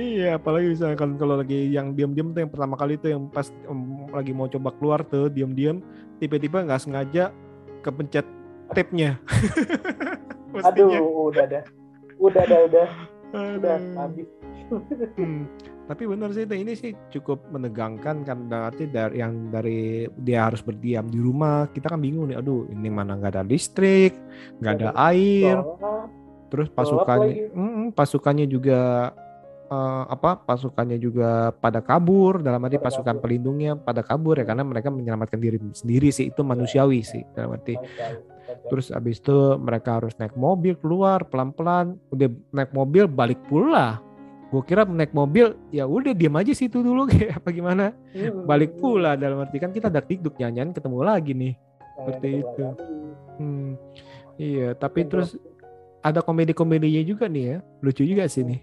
iya 0.00 0.40
apalagi 0.40 0.72
misalkan 0.72 1.20
kalau 1.20 1.40
lagi 1.40 1.68
yang 1.68 1.92
diam-diam 1.92 2.32
tuh 2.32 2.40
yang 2.44 2.52
pertama 2.52 2.74
kali 2.76 2.96
tuh 2.96 3.12
yang 3.12 3.28
pas 3.28 3.52
em, 3.68 4.08
lagi 4.12 4.32
mau 4.32 4.48
coba 4.48 4.72
keluar 4.76 5.00
tuh 5.04 5.28
diam-diam 5.28 5.84
tiba-tiba 6.20 6.64
nggak 6.64 6.80
sengaja 6.80 7.32
kepencet 7.84 8.26
tape-nya 8.72 9.20
Aduh, 10.64 11.28
udah 11.28 11.44
dah. 11.44 11.64
Udah 12.16 12.44
dah, 12.48 12.60
udah. 12.64 12.88
Udah 13.34 13.76
habis. 14.00 14.28
Hmm. 15.14 15.46
Tapi 15.86 16.10
benar 16.10 16.34
sih 16.34 16.42
ini 16.42 16.74
sih 16.74 16.90
cukup 17.14 17.46
menegangkan 17.54 18.26
kan 18.26 18.50
berarti 18.50 18.90
dari 18.90 19.22
yang 19.22 19.54
dari 19.54 20.10
dia 20.26 20.50
harus 20.50 20.58
berdiam 20.58 21.06
di 21.06 21.22
rumah 21.22 21.70
kita 21.70 21.94
kan 21.94 22.02
bingung 22.02 22.26
nih 22.26 22.42
aduh 22.42 22.66
ini 22.74 22.90
mana 22.90 23.14
nggak 23.14 23.38
ada 23.38 23.46
listrik 23.46 24.18
nggak 24.58 24.74
ada 24.82 24.90
air 24.98 25.62
terus 26.56 26.68
pasukannya. 26.72 27.52
Mm, 27.52 27.84
pasukannya 27.92 28.46
juga 28.48 29.12
eh, 29.68 30.04
apa 30.08 30.40
pasukannya 30.40 30.96
juga 30.96 31.52
pada 31.52 31.84
kabur 31.84 32.40
dalam 32.40 32.64
arti 32.64 32.80
Pada 32.80 32.86
pasukan 32.88 33.14
kabur. 33.20 33.22
pelindungnya 33.28 33.76
pada 33.76 34.00
kabur 34.00 34.40
ya 34.40 34.48
karena 34.48 34.64
mereka 34.64 34.88
menyelamatkan 34.88 35.36
diri 35.36 35.60
sendiri 35.76 36.08
sih 36.08 36.32
itu 36.32 36.40
manusiawi 36.40 37.04
sih 37.04 37.20
dalam 37.36 37.54
arti. 37.54 37.76
Terus 38.66 38.90
abis 38.90 39.20
itu 39.20 39.36
mereka 39.60 40.00
harus 40.00 40.16
naik 40.16 40.34
mobil 40.34 40.74
keluar 40.80 41.22
pelan-pelan 41.28 42.00
udah 42.10 42.28
naik 42.50 42.72
mobil 42.72 43.04
balik 43.06 43.38
pula. 43.46 44.00
Gue 44.46 44.62
kira 44.62 44.86
naik 44.86 45.10
mobil 45.10 45.58
ya 45.74 45.84
udah 45.90 46.14
diam 46.14 46.38
aja 46.38 46.54
situ 46.54 46.78
dulu 46.78 47.06
kayak 47.10 47.42
apa 47.42 47.48
gimana? 47.52 47.92
Hmm. 48.16 48.46
balik 48.46 48.78
pula 48.80 49.18
dalam 49.18 49.42
arti 49.42 49.58
kan 49.60 49.74
kita 49.74 49.90
dak 49.90 50.06
dikduk 50.08 50.38
nyanyian 50.38 50.70
ketemu 50.72 50.98
lagi 51.02 51.32
nih. 51.34 51.54
Nah, 51.54 51.90
seperti 51.98 52.28
itu. 52.40 52.62
Hmm, 53.36 53.70
iya 54.38 54.72
tapi 54.72 55.04
terus 55.04 55.36
ada 56.06 56.22
komedi-komedinya 56.22 57.02
juga 57.02 57.26
nih 57.26 57.44
ya. 57.50 57.58
Lucu 57.82 58.06
juga 58.06 58.30
sih 58.30 58.46
nih. 58.46 58.60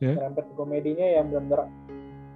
Serempet 0.00 0.44
komedinya 0.56 1.04
yang 1.04 1.32
bener-bener 1.32 1.68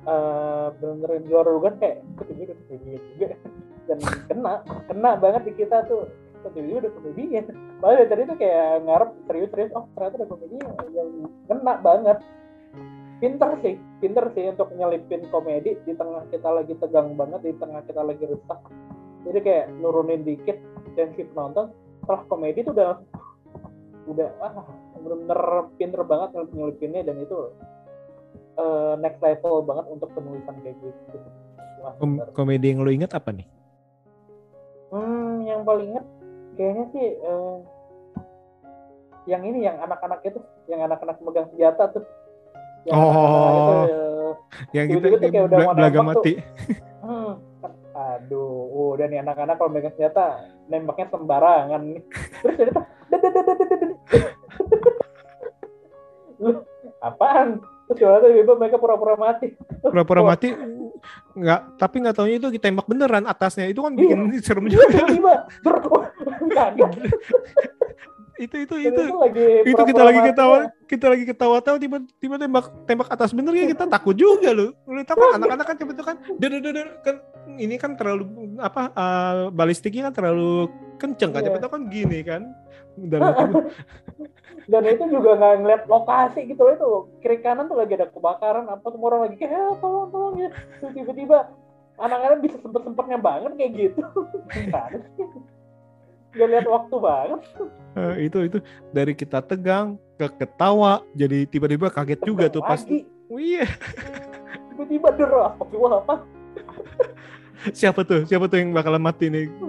eh 0.04 0.68
bener-bener 0.80 1.24
di 1.24 1.28
luar 1.32 1.48
dugaan 1.48 1.76
kayak 1.80 1.96
udah 2.20 2.56
komedi 2.68 2.92
juga? 3.16 3.37
Dan 3.88 3.98
kena 4.28 4.52
kena 4.88 5.10
banget 5.20 5.42
di 5.48 5.52
kita 5.60 5.84
tuh. 5.84 6.08
Kok 6.44 6.52
tiba 6.52 6.76
udah 6.76 6.92
komedinya? 6.92 7.40
Padahal 7.80 7.96
dari 8.04 8.08
tadi 8.12 8.22
tuh 8.28 8.37
kayak 8.37 8.68
ngarep 8.84 9.10
serius-serius 9.28 9.72
oh 9.76 9.84
ternyata 9.96 10.14
ada 10.20 10.26
komedinya. 10.28 10.68
Yang 10.92 11.08
kena 11.48 11.74
banget. 11.80 12.18
Pinter 13.14 13.50
sih 13.64 13.74
pinter 14.04 14.24
sih 14.37 14.44
untuk 14.52 14.68
nyelipin 14.76 15.24
komedi. 15.32 15.80
Di 15.88 15.92
tengah 15.96 16.28
kita 16.28 16.48
lagi 16.52 16.76
tegang 16.76 17.16
banget 17.16 17.40
di 17.48 17.52
tengah 17.56 17.80
kita 17.88 18.00
lagi 18.04 18.24
resah. 18.28 18.60
Jadi 19.24 19.38
kayak 19.40 19.72
nurunin 19.80 20.20
dikit 20.20 20.60
tensi 20.92 21.24
penonton 21.32 21.72
setelah 22.04 22.20
komedi 22.28 22.60
tuh 22.60 22.76
udah 22.76 23.00
udah 24.04 24.28
wah 24.36 24.52
bener-bener 24.94 25.40
pinter 25.74 26.00
banget 26.02 26.28
nyelipinnya 26.50 27.02
dan 27.02 27.16
itu 27.18 27.52
eh, 28.54 28.94
next 28.98 29.18
level 29.18 29.62
banget 29.62 29.86
untuk 29.88 30.08
penulisan 30.12 30.54
kayak 30.60 30.76
gitu. 30.78 31.18
Wah, 31.80 31.92
Kom- 31.96 32.22
komedi 32.32 32.70
yang 32.70 32.80
lo 32.80 32.88
inget 32.88 33.12
apa 33.12 33.30
nih 33.30 33.46
Hmm, 34.88 35.42
yang 35.42 35.66
paling 35.66 35.90
inget 35.90 36.06
kayaknya 36.54 36.84
sih 36.90 37.06
eh, 37.18 37.56
yang 39.24 39.42
ini 39.42 39.64
yang 39.64 39.80
anak-anak 39.80 40.20
itu, 40.22 40.36
yang 40.66 40.84
anak-anak 40.84 41.16
megang 41.18 41.48
senjata 41.50 41.88
tuh. 41.90 42.04
Yang 42.84 42.94
Oh. 42.94 43.56
itu, 43.56 43.74
yang 44.76 44.86
Tiba-tiba 44.86 45.16
tuh 45.18 45.30
kayak 45.32 45.46
udah 45.48 45.58
mau 45.58 45.74
belaga 45.74 45.98
nembak 45.98 46.14
tuh. 46.14 46.22
mati 46.22 46.32
hmm, 47.00 47.32
aduh, 47.94 48.52
udah 48.92 49.06
nih 49.06 49.18
anak-anak 49.18 49.56
kalau 49.56 49.70
megang 49.72 49.94
senjata 49.94 50.24
nembaknya 50.68 51.06
sembarangan 51.10 51.80
nih. 51.82 52.02
Terus 52.38 52.54
jadi 52.54 52.70
apaan? 56.98 57.48
Terus 57.85 57.96
tiba-tiba 57.98 58.26
tiba-tiba 58.26 58.54
mereka 58.57 58.76
pura-pura 58.76 59.14
mati. 59.14 59.52
pura-pura 59.78 60.20
Oh. 60.20 60.26
mati 60.26 60.48
nggak 61.35 61.61
tapi 61.76 61.96
nggak 62.00 62.14
taunya 62.14 62.37
itu 62.38 62.48
ditembak 62.50 62.87
beneran 62.87 63.24
atasnya 63.24 63.66
itu 63.66 63.76
kan 63.78 63.92
Iya. 63.92 64.00
bikin 64.00 64.18
serem 64.46 64.64
Iya, 64.64 64.72
juga 64.72 64.85
tiba-tiba 64.88 65.33
ber 65.61 65.74
kaget. 66.46 66.90
itu 68.35 68.57
itu 68.59 68.74
itu 68.83 68.98
itu 68.98 69.14
lagi 69.14 69.46
itu 69.62 69.83
kita 69.85 70.02
lagi 70.02 70.20
ketawa 70.24 70.57
ya. 70.57 70.66
kita 70.85 71.07
lagi 71.07 71.24
ketawa 71.24 71.57
tahu 71.61 71.76
tiba 71.76 71.96
tiba 72.18 72.35
tembak 72.35 72.66
tembak 72.83 73.07
atas 73.09 73.30
bener 73.30 73.52
ya 73.52 73.68
kita 73.68 73.87
takut 73.87 74.11
juga 74.12 74.50
loh 74.50 74.74
lu 74.85 75.00
tahu 75.02 75.20
kan 75.20 75.38
anak-anak 75.38 75.64
kan 75.64 75.76
tiba-tiba 75.76 76.04
kan 76.04 76.16
kan 76.98 77.16
ini 77.54 77.74
kan 77.76 77.94
terlalu 77.94 78.26
apa 78.59 78.90
eh, 78.90 79.42
balistiknya 79.50 80.11
kan 80.11 80.14
terlalu 80.16 80.66
kenceng 80.96 81.30
kan 81.30 81.40
Iya. 81.40 81.46
tiba-tiba 81.46 81.70
kan 81.70 81.83
gini 81.87 82.18
kan 82.22 82.42
dan 82.96 83.20
Dan 84.64 84.83
itu 84.88 85.05
juga 85.12 85.37
nggak 85.37 85.55
ngeliat 85.61 85.83
lokasi 85.85 86.48
gitu 86.48 86.61
loh 86.64 86.72
itu 86.72 86.90
kiri 87.20 87.38
kanan 87.44 87.68
tuh 87.68 87.77
lagi 87.77 88.00
ada 88.00 88.09
kebakaran 88.09 88.64
apa 88.68 88.87
semua 88.88 89.09
orang 89.12 89.22
lagi 89.29 89.37
kayak 89.37 89.53
"Eh, 89.53 89.77
tolong 89.81 90.09
tolong 90.09 90.35
ya 90.40 90.50
tiba-tiba 90.81 91.53
anak-anak 92.00 92.38
bisa 92.42 92.57
sempet-sempetnya 92.64 93.18
banget 93.20 93.53
kayak 93.61 93.72
gitu. 93.77 94.00
Gak 96.35 96.48
lihat 96.50 96.66
waktu 96.66 96.96
banget. 96.98 97.40
eh, 97.94 98.14
itu 98.27 98.38
itu 98.42 98.59
dari 98.90 99.14
kita 99.14 99.38
tegang 99.38 99.94
ke 100.18 100.27
ketawa 100.42 101.07
jadi 101.14 101.46
tiba-tiba 101.46 101.87
kaget 101.94 102.20
juga 102.27 102.50
tuh 102.50 102.59
pas 102.59 102.83
Lagi. 102.83 103.07
Oh, 103.31 103.38
iya 103.38 103.66
Tiba-tiba 104.74 105.09
der 105.14 105.31
apa 105.31 105.62
apa? 105.62 106.14
siapa 107.79 108.03
tuh 108.03 108.27
siapa 108.27 108.50
tuh 108.50 108.59
yang 108.59 108.74
bakalan 108.74 108.98
mati 108.98 109.31
nih. 109.31 109.46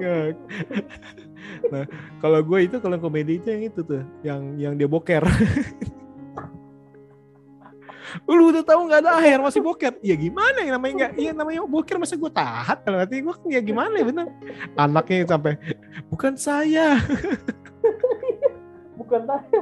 nah 1.71 1.85
kalau 2.19 2.39
gue 2.43 2.59
itu 2.67 2.77
kalau 2.79 2.97
komedi 2.97 3.39
itu 3.39 3.47
yang 3.49 3.63
itu 3.67 3.79
tuh 3.83 4.03
yang 4.21 4.41
yang 4.57 4.73
dia 4.75 4.87
boker. 4.89 5.23
Lu 8.23 8.47
udah 8.47 8.63
tahu 8.63 8.87
nggak 8.87 9.01
ada 9.03 9.19
air 9.19 9.43
masih 9.43 9.59
boker? 9.59 9.99
Ya 9.99 10.15
gimana 10.15 10.63
ya 10.63 10.71
namanya 10.71 10.93
nggak 10.95 11.11
iya 11.19 11.31
namanya 11.35 11.67
boker 11.67 11.99
masa 11.99 12.15
gue 12.15 12.31
tahan? 12.31 12.77
Kalau 12.85 12.97
nanti 13.01 13.19
gue 13.19 13.35
ya 13.51 13.59
gimana 13.59 13.91
ya 13.91 14.05
bener. 14.07 14.27
Anaknya 14.79 15.27
sampai 15.27 15.59
bukan 16.07 16.33
saya. 16.39 16.95
Bukan 18.95 19.27
tanya. 19.27 19.59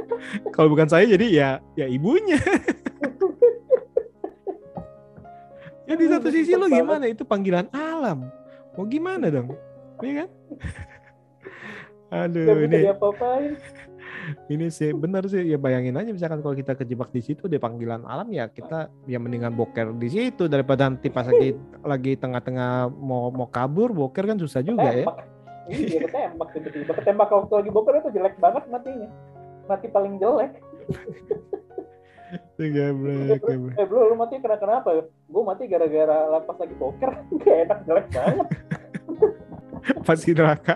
kalau 0.56 0.72
bukan 0.72 0.88
saya 0.88 1.04
jadi 1.10 1.28
ya 1.28 1.50
ya 1.76 1.90
ibunya. 1.90 2.40
Ya 5.84 6.00
di 6.00 6.06
satu 6.08 6.32
sisi 6.32 6.56
lu 6.56 6.72
gimana? 6.72 7.10
Itu 7.12 7.28
panggilan 7.28 7.68
alam. 7.76 8.30
Mau 8.78 8.86
gimana 8.88 9.28
dong? 9.28 9.52
Iya 10.00 10.24
kan 10.24 10.30
Aduh, 12.14 12.70
ini 12.70 12.86
diapa-apain. 12.86 13.58
ini 14.54 14.72
sih 14.72 14.96
bener 14.96 15.28
sih 15.28 15.44
ya 15.44 15.60
bayangin 15.60 16.00
aja 16.00 16.12
misalkan 16.14 16.40
kalau 16.40 16.56
kita 16.56 16.80
kejebak 16.80 17.12
di 17.12 17.20
situ 17.20 17.52
di 17.52 17.60
panggilan 17.60 18.08
alam 18.08 18.32
ya 18.32 18.48
kita 18.48 18.88
ya 19.04 19.20
mendingan 19.20 19.52
boker 19.52 19.92
di 20.00 20.08
situ 20.08 20.48
daripada 20.48 20.88
nanti 20.88 21.12
pas 21.12 21.28
lagi 21.28 21.58
lagi 21.84 22.14
tengah-tengah 22.16 22.88
mau 22.88 23.28
mau 23.34 23.48
kabur 23.52 23.92
boker 23.92 24.24
kan 24.24 24.38
susah 24.40 24.64
juga 24.64 24.88
ya. 24.94 25.04
Ketembak. 25.04 25.18
Iya, 25.64 26.00
ketembak 26.08 26.48
tiba-tiba. 26.52 26.92
Ketembak 27.00 27.30
waktu 27.32 27.54
lagi 27.56 27.72
boker 27.72 27.94
itu 28.00 28.10
jelek 28.20 28.36
banget 28.40 28.64
matinya. 28.68 29.10
Mati 29.68 29.88
paling 29.88 30.14
jelek. 30.20 30.52
Geblek, 32.58 33.46
geblek. 33.46 33.78
Eh 33.78 33.86
bro, 33.86 34.10
lu 34.10 34.16
mati 34.18 34.42
kena 34.42 34.58
kenapa? 34.58 35.06
Gue 35.06 35.44
mati 35.46 35.70
gara-gara 35.70 36.34
lepas 36.34 36.58
lagi 36.58 36.76
boker. 36.82 37.12
Gak 37.46 37.58
enak 37.70 37.80
jelek 37.86 38.08
banget. 38.10 38.48
Pasti 40.02 40.34
neraka. 40.34 40.76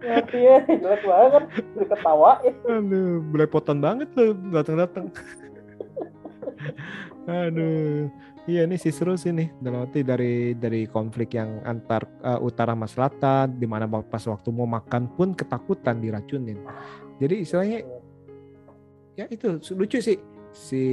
Ya, 0.00 0.24
jelek 0.64 1.02
banget. 1.04 1.44
Udah 1.76 1.88
ketawain. 1.92 2.54
Aduh, 2.64 3.20
belepotan 3.28 3.78
banget 3.84 4.08
tuh 4.16 4.32
datang-datang. 4.48 5.12
Aduh, 7.28 8.08
iya 8.48 8.64
ini 8.64 8.80
sih 8.80 8.90
seru 8.90 9.14
sih 9.20 9.30
nih. 9.30 9.52
Dalam 9.60 9.84
arti 9.84 10.00
dari 10.00 10.56
dari 10.56 10.88
konflik 10.88 11.36
yang 11.36 11.60
antar 11.68 12.08
uh, 12.24 12.40
utara 12.40 12.72
sama 12.72 12.88
selatan, 12.88 13.60
di 13.60 13.68
mana 13.68 13.84
pas 13.86 14.24
waktu 14.24 14.48
mau 14.48 14.64
makan 14.64 15.12
pun 15.14 15.36
ketakutan 15.36 16.00
diracunin. 16.00 16.58
Jadi 17.20 17.34
istilahnya 17.44 17.78
ya 19.20 19.28
itu 19.28 19.60
lucu 19.76 20.00
sih 20.00 20.16
si 20.50 20.86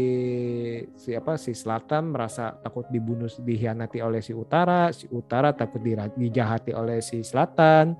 si 0.93 1.17
apa 1.17 1.35
si 1.35 1.57
selatan 1.57 2.13
merasa 2.13 2.53
takut 2.61 2.85
dibunuh 2.93 3.27
dihianati 3.27 3.99
oleh 3.99 4.21
si 4.21 4.31
utara 4.31 4.93
si 4.93 5.09
utara 5.09 5.51
takut 5.53 5.81
dijahati 6.15 6.71
oleh 6.71 7.01
si 7.01 7.25
selatan. 7.25 7.97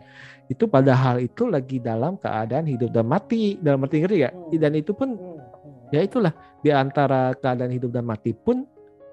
Itu 0.47 0.71
padahal 0.71 1.19
itu 1.19 1.49
lagi 1.49 1.83
dalam 1.83 2.15
keadaan 2.15 2.65
hidup 2.69 2.93
dan 2.93 3.05
mati 3.09 3.59
dalam 3.59 3.83
arti 3.83 3.99
ngerti 3.99 4.17
ya 4.23 4.31
dan 4.55 4.73
itu 4.79 4.95
pun 4.95 5.17
Hmm, 5.17 5.39
hmm. 5.41 5.93
ya 5.93 6.01
itulah 6.03 6.33
di 6.61 6.69
antara 6.71 7.33
keadaan 7.35 7.73
hidup 7.73 7.91
dan 7.91 8.05
mati 8.05 8.31
pun 8.31 8.63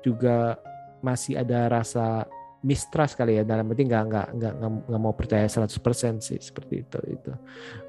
juga 0.04 0.58
masih 1.00 1.40
ada 1.40 1.68
rasa 1.68 2.28
mistrust 2.64 3.16
kali 3.16 3.36
ya 3.36 3.44
dalam 3.44 3.68
arti 3.68 3.84
nggak 3.84 4.04
nggak 4.08 4.28
nggak 4.40 4.54
nggak 4.88 5.00
mau 5.00 5.12
percaya 5.12 5.44
100% 5.44 6.24
sih 6.24 6.40
seperti 6.40 6.74
itu 6.80 6.98
itu. 7.12 7.32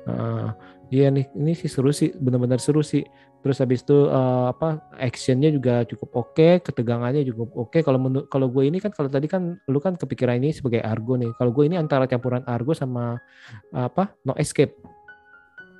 Eh, 0.09 0.49
iya 0.91 1.07
nih 1.11 1.31
ini 1.31 1.53
sih 1.55 1.71
seru 1.71 1.95
sih 1.95 2.11
benar-benar 2.15 2.59
seru 2.59 2.83
sih 2.83 3.03
terus 3.45 3.61
habis 3.61 3.85
itu 3.85 4.09
eh, 4.09 4.45
apa 4.49 4.81
actionnya 4.97 5.53
juga 5.53 5.85
cukup 5.85 6.09
oke 6.17 6.65
ketegangannya 6.65 7.21
cukup 7.29 7.53
oke 7.53 7.77
kalau 7.85 8.01
menurut 8.01 8.25
kalau 8.25 8.49
gue 8.49 8.65
ini 8.65 8.81
kan 8.81 8.89
kalau 8.89 9.05
tadi 9.05 9.29
kan 9.29 9.53
lu 9.69 9.77
kan 9.77 9.93
kepikiran 9.93 10.41
ini 10.41 10.49
sebagai 10.49 10.81
argo 10.81 11.13
nih 11.13 11.29
kalau 11.37 11.53
gue 11.53 11.69
ini 11.69 11.77
antara 11.77 12.09
campuran 12.09 12.41
argo 12.49 12.73
sama 12.73 13.21
apa 13.69 14.17
no 14.25 14.33
escape 14.35 14.73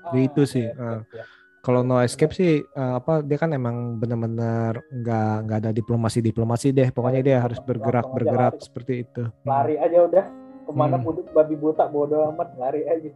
Ah, 0.06 0.14
itu 0.14 0.46
sih, 0.46 0.62
oke, 0.70 0.78
ah. 0.78 1.02
oke, 1.02 1.18
ya. 1.18 1.26
kalau 1.66 1.82
no 1.82 1.98
escape 1.98 2.30
sih 2.30 2.62
eh, 2.62 2.94
apa 2.94 3.26
dia 3.26 3.42
kan 3.42 3.50
emang 3.50 3.98
benar-benar 3.98 4.86
nggak 4.94 5.34
nggak 5.50 5.58
ada 5.66 5.72
diplomasi 5.74 6.22
diplomasi 6.22 6.70
deh 6.70 6.94
pokoknya 6.94 7.26
dia 7.26 7.38
harus 7.42 7.58
bergerak 7.58 8.06
bergerak 8.14 8.54
lari. 8.54 8.62
seperti 8.62 8.94
itu 9.02 9.26
Lari 9.42 9.82
aja 9.82 10.06
udah. 10.06 10.26
Ke 10.62 10.72
mana 10.74 10.98
Hmm. 10.98 11.06
pun 11.10 11.26
babi 11.34 11.58
buta 11.58 11.90
bodo 11.90 12.30
amat 12.30 12.54
lari 12.58 12.86
aja. 12.86 13.10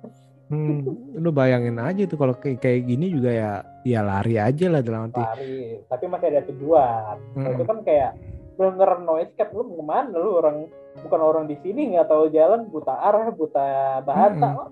Hmm, 0.49 0.81
lu 1.13 1.29
bayangin 1.29 1.77
aja 1.77 2.09
tuh 2.09 2.17
kalau 2.17 2.33
kayak 2.33 2.57
kayak 2.57 2.89
gini 2.89 3.13
juga 3.13 3.29
ya 3.29 3.51
ya 3.85 4.01
lari 4.01 4.41
aja 4.41 4.65
lah 4.65 4.81
dalam 4.81 5.13
arti 5.13 5.21
Lari. 5.21 5.57
Tapi 5.85 6.03
masih 6.09 6.27
ada 6.33 6.41
tujuan. 6.49 7.15
Hmm. 7.37 7.53
itu 7.53 7.63
kan 7.69 7.77
kayak 7.85 8.11
bener 8.57 8.89
no 9.05 9.15
escape 9.15 9.53
lu 9.53 9.63
mau 9.63 9.77
ke 9.79 9.85
mana 9.85 10.15
lu 10.17 10.29
orang 10.35 10.67
bukan 10.99 11.21
orang 11.21 11.45
di 11.47 11.55
sini 11.63 11.93
nggak 11.95 12.09
tahu 12.09 12.27
jalan 12.33 12.67
buta 12.67 12.91
arah 12.91 13.31
buta 13.31 13.67
bahasa 14.03 14.67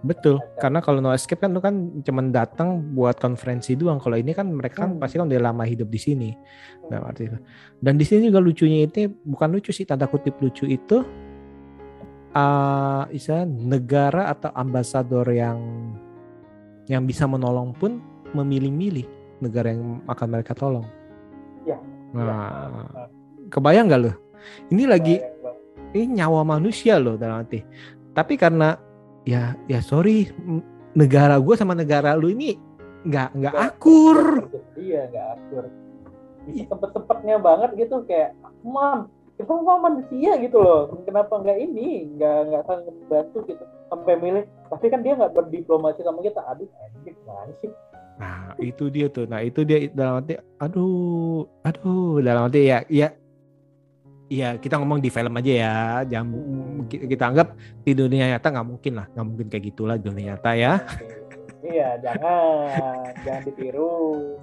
betul 0.00 0.40
Ada. 0.40 0.58
karena 0.66 0.78
kalau 0.80 0.98
no 0.98 1.12
escape 1.12 1.38
kan 1.38 1.52
lu 1.52 1.60
kan 1.60 2.00
cuman 2.00 2.32
datang 2.32 2.80
buat 2.96 3.20
konferensi 3.20 3.76
doang 3.76 4.00
kalau 4.00 4.16
ini 4.16 4.32
kan 4.32 4.48
mereka 4.48 4.82
kan 4.82 4.96
Hmm. 4.96 4.98
pasti 4.98 5.20
kan 5.20 5.28
udah 5.28 5.46
lama 5.46 5.62
hidup 5.62 5.86
di 5.86 6.00
sini 6.00 6.30
dalam 6.88 7.04
arti 7.06 7.28
itu. 7.28 7.38
dan 7.78 7.94
di 8.00 8.04
sini 8.08 8.32
juga 8.32 8.40
lucunya 8.40 8.88
itu 8.88 9.12
bukan 9.22 9.48
lucu 9.52 9.70
sih 9.70 9.84
tanda 9.86 10.08
kutip 10.08 10.40
lucu 10.40 10.64
itu 10.66 11.04
ah 12.30 13.10
istilah 13.10 13.46
negara 13.46 14.30
atau 14.30 14.54
ambasador 14.54 15.26
yang 15.34 15.58
yang 16.86 17.06
bisa 17.06 17.26
menolong 17.26 17.74
pun 17.74 17.98
memilih-milih 18.34 19.06
negara 19.42 19.74
yang 19.74 20.02
akan 20.06 20.26
mereka 20.30 20.54
tolong. 20.54 20.86
Ya. 21.66 21.78
Nah, 22.14 22.86
kebayang 23.50 23.90
nggak 23.90 24.02
lo? 24.02 24.12
Ini 24.70 24.84
lagi 24.86 25.18
ini 25.94 26.22
nyawa 26.22 26.46
manusia 26.46 26.98
loh 27.02 27.18
dalam 27.18 27.42
arti. 27.42 27.62
Tapi 28.14 28.34
karena 28.38 28.78
ya 29.26 29.54
ya 29.66 29.82
sorry 29.82 30.30
negara 30.94 31.38
gue 31.38 31.54
sama 31.54 31.74
negara 31.74 32.14
lu 32.18 32.30
ini 32.30 32.58
nggak 33.06 33.28
nggak 33.36 33.56
akur. 33.56 34.50
iya 34.80 35.08
nggak 35.08 35.26
akur 35.38 35.64
sempetnya 36.90 37.36
banget 37.38 37.70
gitu 37.76 38.02
kayak 38.08 38.34
man 38.64 39.08
kita 39.40 39.52
sama 39.56 39.88
manusia 39.88 40.36
gitu 40.36 40.60
loh. 40.60 41.00
Kenapa 41.08 41.40
nggak 41.40 41.58
ini? 41.64 42.12
Nggak 42.14 42.38
nggak 42.52 42.62
saling 42.68 42.86
membantu 42.92 43.38
gitu. 43.48 43.64
Sampai 43.88 44.14
milih. 44.20 44.44
Tapi 44.68 44.86
kan 44.92 45.00
dia 45.00 45.16
nggak 45.16 45.32
berdiplomasi 45.32 46.04
sama 46.04 46.20
kita. 46.20 46.44
Aduh 46.44 46.68
gimana 47.00 47.52
sih? 47.64 47.72
Nah 48.20 48.52
itu 48.60 48.92
dia 48.92 49.08
tuh. 49.08 49.24
Nah 49.24 49.40
itu 49.40 49.64
dia 49.64 49.88
dalam 49.96 50.20
arti 50.20 50.36
aduh 50.60 51.48
aduh. 51.64 52.20
Dalam 52.20 52.52
arti 52.52 52.68
ya 52.68 52.84
ya 52.92 53.08
ya 54.30 54.60
kita 54.60 54.76
ngomong 54.76 55.00
di 55.00 55.08
film 55.08 55.32
aja 55.40 55.52
ya. 55.52 55.76
Jangan 56.04 56.28
ki- 56.92 57.08
kita 57.08 57.24
anggap 57.32 57.56
di 57.80 57.92
dunia 57.96 58.36
nyata 58.36 58.52
nggak 58.52 58.68
mungkin 58.68 58.92
lah, 59.00 59.06
nggak 59.16 59.26
mungkin 59.26 59.46
kayak 59.48 59.64
gitulah 59.72 59.96
di 59.96 60.04
dunia 60.04 60.36
nyata 60.36 60.50
ya. 60.52 60.72
iya 61.64 61.96
jangan. 62.04 63.08
Jangan 63.24 63.42
ditiru. 63.48 64.36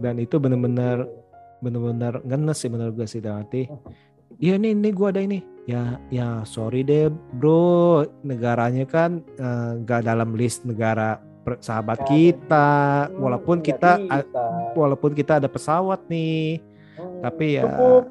Dan 0.00 0.16
itu 0.16 0.40
bener-bener 0.40 1.27
bener-bener 1.58 2.22
ngenes 2.22 2.56
sih 2.56 2.68
menurut 2.68 2.94
gue 2.94 3.04
sih 3.04 3.18
dalam 3.18 3.42
arti 3.42 3.66
iya 4.38 4.54
nih 4.54 4.70
nih 4.72 4.92
gue 4.92 5.08
ada 5.08 5.18
ini. 5.18 5.38
Ya 5.64 5.82
ya 6.08 6.40
sorry 6.42 6.80
deh 6.80 7.06
bro. 7.34 8.00
Negaranya 8.22 8.84
kan 8.84 9.20
eh, 9.34 9.70
nggak 9.78 10.00
dalam 10.02 10.32
list 10.32 10.62
negara 10.62 11.18
sahabat 11.58 12.04
kita. 12.04 12.70
Hmm, 13.06 13.18
walaupun 13.18 13.58
kita 13.58 13.98
walaupun 14.72 15.12
kita 15.12 15.36
ada 15.36 15.46
pesawat 15.46 16.06
nih 16.06 16.60
Hmm, 16.94 17.20
tapi 17.20 17.54
ya 17.54 17.62
cukup. 17.64 18.04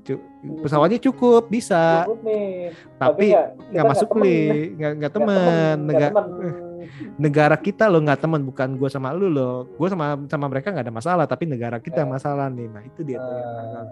cu- 0.00 0.22
pesawatnya 0.60 0.98
cukup 1.00 1.42
bisa. 1.46 2.04
Cukup 2.04 2.20
nih. 2.22 2.70
Tapi 2.96 3.24
nggak- 3.28 3.50
kita 3.50 3.70
nggak 3.70 3.84
masuk 3.86 4.08
li 4.16 4.38
nggak 4.72 5.12
temen 5.12 5.76
nggak 5.84 6.10
temen. 6.10 6.69
Negara 7.16 7.56
kita 7.56 7.86
lo 7.86 7.98
nggak 8.00 8.20
temen 8.20 8.42
bukan 8.42 8.76
gue 8.76 8.88
sama 8.88 9.10
lu 9.10 9.28
loh. 9.28 9.68
Gue 9.74 9.88
sama 9.88 10.16
sama 10.26 10.46
mereka 10.46 10.70
nggak 10.70 10.86
ada 10.86 10.94
masalah 10.94 11.24
tapi 11.24 11.44
negara 11.44 11.78
kita 11.78 12.02
Eh. 12.02 12.08
masalah 12.08 12.46
nih. 12.48 12.66
Nah 12.68 12.82
itu 12.82 13.00
dia 13.02 13.18
tuh 13.18 13.34
yang 13.34 13.50
nakal. 13.50 13.86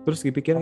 terus 0.00 0.20
dipikir 0.24 0.56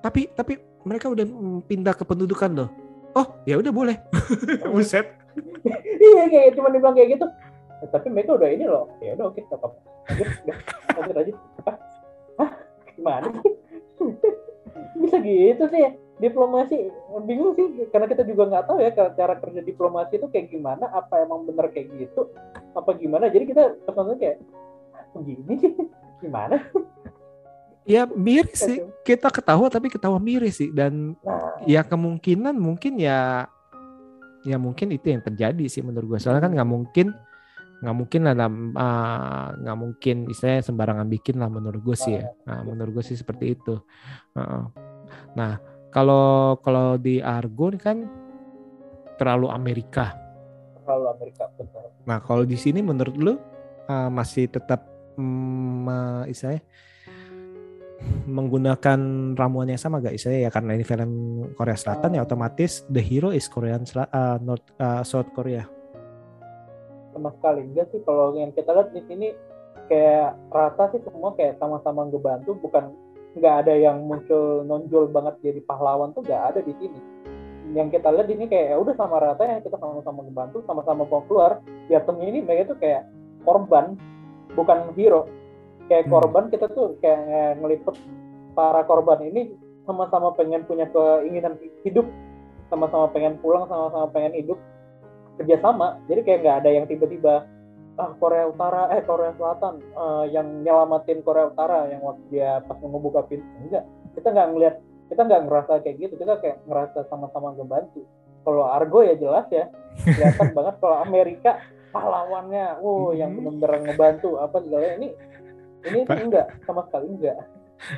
tapi 0.00 0.32
tapi 0.32 0.56
mereka 0.84 1.08
udah 1.08 1.24
pindah 1.64 1.94
ke 1.96 2.04
pendudukan 2.04 2.50
loh. 2.52 2.68
Oh 3.12 3.26
ya 3.44 3.56
udah 3.56 3.72
boleh. 3.72 3.96
Buset. 4.72 5.06
Iya 5.96 6.24
kayak 6.28 6.56
cuma 6.56 6.68
dibilang 6.68 6.92
kayak 6.92 7.16
gitu. 7.16 7.26
Eh, 7.80 7.88
tapi 7.88 8.06
mereka 8.12 8.36
udah 8.36 8.48
ini 8.48 8.64
loh. 8.64 8.88
Ya 9.00 9.16
udah 9.16 9.32
oke 9.32 9.40
nggak 9.40 9.58
apa-apa. 9.58 9.78
Lanjut 11.00 11.16
aja? 11.16 11.32
Hah? 12.36 12.50
gimana 12.94 13.26
sih? 13.32 13.52
Bisa 15.00 15.16
gitu 15.20 15.64
sih 15.72 16.03
diplomasi 16.24 16.88
bingung 17.28 17.52
sih 17.52 17.84
karena 17.92 18.08
kita 18.08 18.24
juga 18.24 18.48
nggak 18.48 18.64
tahu 18.64 18.78
ya 18.80 18.90
ca- 18.96 19.12
cara 19.12 19.36
kerja 19.36 19.60
diplomasi 19.60 20.16
itu 20.16 20.26
kayak 20.32 20.48
gimana 20.48 20.88
apa 20.88 21.20
emang 21.20 21.44
bener 21.44 21.68
kayak 21.68 21.92
gitu 22.00 22.32
apa 22.74 22.90
gimana. 22.96 23.28
Jadi 23.30 23.44
kita 23.52 23.62
pesannya 23.84 24.16
kayak 24.16 24.36
"Ah, 24.96 25.04
begini 25.14 25.54
sih? 25.60 25.72
Gimana? 26.24 26.56
Ya 27.84 28.08
miris 28.08 28.64
sih. 28.64 28.80
Kita 29.04 29.28
ketawa 29.28 29.68
tapi 29.68 29.92
ketawa 29.92 30.16
miris 30.16 30.56
sih. 30.56 30.72
Dan 30.72 31.12
nah. 31.20 31.60
ya 31.68 31.84
kemungkinan 31.84 32.56
mungkin 32.56 32.96
ya 32.96 33.44
ya 34.44 34.56
mungkin 34.60 34.92
itu 34.92 35.08
yang 35.08 35.24
terjadi 35.24 35.64
sih 35.72 35.80
menurut 35.80 36.16
gue 36.16 36.20
soalnya 36.20 36.44
kan 36.44 36.52
nggak 36.52 36.68
mungkin 36.68 37.16
nggak 37.80 37.96
mungkin 37.96 38.20
lah 38.28 38.34
ah, 38.76 39.48
nggak 39.56 39.78
mungkin 39.80 40.16
istilahnya 40.28 40.64
sembarangan 40.64 41.08
bikin 41.08 41.36
lah 41.36 41.52
menurut 41.52 41.80
gue 41.84 41.96
sih 41.96 42.16
ya. 42.16 42.24
Nah, 42.48 42.64
menurut 42.64 43.00
gue 43.00 43.04
sih 43.04 43.16
seperti 43.16 43.56
itu. 43.56 43.76
Heeh. 44.32 44.64
nah 45.36 45.60
kalau 45.94 46.58
kalau 46.58 46.98
di 46.98 47.22
Argo 47.22 47.70
ini 47.70 47.78
kan 47.78 48.02
terlalu 49.14 49.46
Amerika. 49.46 50.10
Terlalu 50.82 51.06
Amerika 51.14 51.46
betul. 51.54 51.86
Nah 52.02 52.18
kalau 52.18 52.42
di 52.42 52.58
sini 52.58 52.82
menurut 52.82 53.14
lu 53.14 53.38
ah, 53.86 54.10
masih 54.10 54.50
tetap 54.50 54.82
mm, 55.14 55.86
ah, 55.86 56.22
istilahnya 56.26 56.66
menggunakan 58.28 59.32
ramuan 59.32 59.70
yang 59.70 59.80
sama 59.80 60.02
gak 60.02 60.12
istilahnya 60.12 60.48
ya 60.48 60.50
karena 60.52 60.76
ini 60.76 60.84
film 60.84 61.12
Korea 61.56 61.78
Selatan 61.78 62.18
ya 62.18 62.26
otomatis 62.26 62.84
the 62.92 63.00
hero 63.00 63.32
is 63.32 63.48
Korean 63.48 63.86
Sel- 63.86 64.10
ah, 64.10 64.36
North 64.42 64.66
ah, 64.82 65.06
South 65.06 65.30
Korea. 65.30 65.62
Sama 67.14 67.30
sekali. 67.38 67.70
Enggak 67.70 67.94
sih 67.94 68.02
kalau 68.02 68.34
yang 68.34 68.50
kita 68.50 68.74
lihat 68.74 68.90
di 68.90 69.00
sini 69.06 69.28
kayak 69.86 70.34
rata 70.50 70.90
sih 70.90 71.00
semua 71.06 71.30
kayak 71.38 71.62
sama-sama 71.62 72.10
ngebantu 72.10 72.58
bukan 72.58 72.90
nggak 73.34 73.54
ada 73.66 73.74
yang 73.74 74.06
muncul 74.06 74.62
nonjol 74.62 75.10
banget 75.10 75.34
jadi 75.42 75.60
pahlawan 75.66 76.14
tuh 76.14 76.22
nggak 76.22 76.42
ada 76.54 76.60
di 76.62 76.72
sini. 76.78 77.00
Yang 77.74 77.98
kita 77.98 78.08
lihat 78.14 78.28
ini 78.30 78.44
kayak 78.46 78.66
ya 78.70 78.76
udah 78.78 78.94
sama 78.94 79.18
rata 79.18 79.42
ya 79.42 79.58
kita 79.58 79.76
sama-sama 79.80 80.22
ngebantu 80.22 80.62
sama-sama 80.64 81.02
mau 81.06 81.22
keluar. 81.26 81.58
Jatuhnya 81.90 82.26
ini 82.30 82.38
mereka 82.46 82.74
tuh 82.74 82.78
kayak 82.78 83.02
korban 83.42 83.98
bukan 84.54 84.78
hero. 84.94 85.26
Kayak 85.90 86.08
Hmm. 86.08 86.12
korban 86.14 86.44
kita 86.48 86.66
tuh 86.70 86.96
kayak 87.02 87.58
ngelipet 87.60 87.96
para 88.54 88.86
korban 88.86 89.20
ini 89.26 89.52
sama-sama 89.84 90.32
pengen 90.38 90.64
punya 90.64 90.88
keinginan 90.88 91.58
hidup 91.84 92.06
sama-sama 92.72 93.10
pengen 93.12 93.36
pulang 93.42 93.68
sama-sama 93.68 94.08
pengen 94.14 94.32
hidup 94.38 94.58
kerjasama. 95.36 95.98
Jadi 96.06 96.20
kayak 96.22 96.40
nggak 96.46 96.56
ada 96.64 96.70
yang 96.70 96.86
tiba-tiba 96.86 97.44
ah 97.94 98.10
Korea 98.18 98.50
Utara 98.50 98.90
eh 98.90 99.02
Korea 99.06 99.30
Selatan 99.38 99.78
eh, 99.78 100.24
yang 100.34 100.66
nyelamatin 100.66 101.22
Korea 101.22 101.46
Utara 101.46 101.86
yang 101.86 102.02
waktu 102.02 102.24
dia 102.30 102.58
pas 102.66 102.74
mau 102.82 102.90
ngebuka 102.90 103.22
pintu 103.30 103.46
enggak. 103.62 103.84
Kita 104.18 104.28
nggak 104.34 104.48
ngelihat 104.50 104.76
kita 105.10 105.20
nggak 105.22 105.42
ngerasa 105.46 105.72
kayak 105.86 105.96
gitu. 106.02 106.14
Kita 106.18 106.32
kayak 106.42 106.58
ngerasa 106.66 107.06
sama-sama 107.06 107.54
ngebantu. 107.54 108.02
Kalau 108.42 108.66
Argo 108.66 109.00
ya 109.06 109.14
jelas 109.14 109.46
ya. 109.54 109.70
Kelihatan 110.02 110.50
banget 110.58 110.74
kalau 110.82 110.96
Amerika 111.06 111.62
pahlawannya. 111.94 112.82
Wow 112.82 113.14
yang 113.14 113.38
benar-benar 113.38 113.72
ngebantu 113.86 114.42
apa 114.42 114.56
segala. 114.58 114.98
Ini 114.98 115.08
ini 115.84 115.98
tuh 116.02 116.18
enggak 116.18 116.46
sama 116.66 116.82
sekali 116.90 117.06
enggak. 117.14 117.38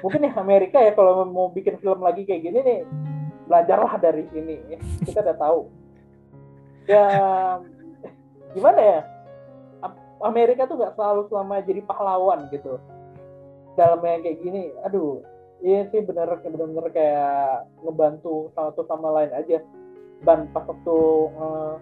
Mungkin 0.04 0.28
ya 0.28 0.32
Amerika 0.36 0.78
ya 0.82 0.92
kalau 0.92 1.24
mau 1.24 1.48
bikin 1.48 1.80
film 1.80 2.04
lagi 2.04 2.28
kayak 2.28 2.42
gini 2.44 2.58
nih 2.60 2.80
belajarlah 3.46 3.94
dari 4.02 4.26
sini 4.28 4.60
kita 5.08 5.24
udah 5.24 5.36
tahu. 5.40 5.60
Ya 6.84 7.06
gimana 8.52 8.80
ya 8.80 9.00
Amerika 10.26 10.66
tuh 10.66 10.76
nggak 10.76 10.94
selalu 10.94 11.30
selama 11.30 11.62
jadi 11.62 11.80
pahlawan 11.86 12.50
gitu. 12.50 12.76
Dalam 13.76 14.00
yang 14.02 14.22
kayak 14.24 14.38
gini 14.40 14.72
aduh 14.82 15.20
iya 15.60 15.88
sih 15.88 16.02
bener 16.02 16.28
bener 16.42 16.86
kayak 16.90 17.64
ngebantu 17.80 18.50
satu 18.52 18.82
sama 18.84 19.14
lain 19.14 19.32
aja. 19.32 19.62
Dan 20.24 20.48
pas 20.50 20.64
waktu 20.64 20.96
eh, 21.30 21.72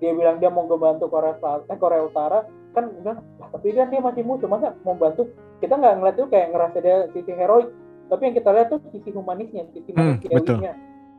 dia 0.00 0.10
bilang 0.12 0.36
dia 0.40 0.50
mau 0.50 0.64
ngebantu 0.64 1.08
Korea 1.08 1.36
Selatan 1.38 1.68
eh, 1.70 1.78
Korea 1.78 2.02
Utara 2.04 2.40
kan 2.76 2.92
udah 2.92 3.16
"Lah, 3.16 3.48
tapi 3.56 3.72
kan 3.72 3.88
dia 3.88 4.00
masih 4.04 4.20
musuh 4.20 4.48
masa 4.48 4.76
mau 4.84 4.92
bantu? 4.92 5.28
Kita 5.62 5.72
nggak 5.72 5.94
ngeliat 5.96 6.16
tuh 6.16 6.28
kayak 6.28 6.52
ngerasa 6.52 6.76
dia 6.80 6.96
sisi 7.12 7.32
heroik 7.32 7.72
tapi 8.06 8.22
yang 8.22 8.36
kita 8.38 8.50
lihat 8.54 8.68
tuh 8.70 8.78
sisi 8.94 9.10
humanisnya 9.10 9.66
sisi 9.74 9.90
Hmm, 9.90 10.14
manusiawinya. 10.22 10.72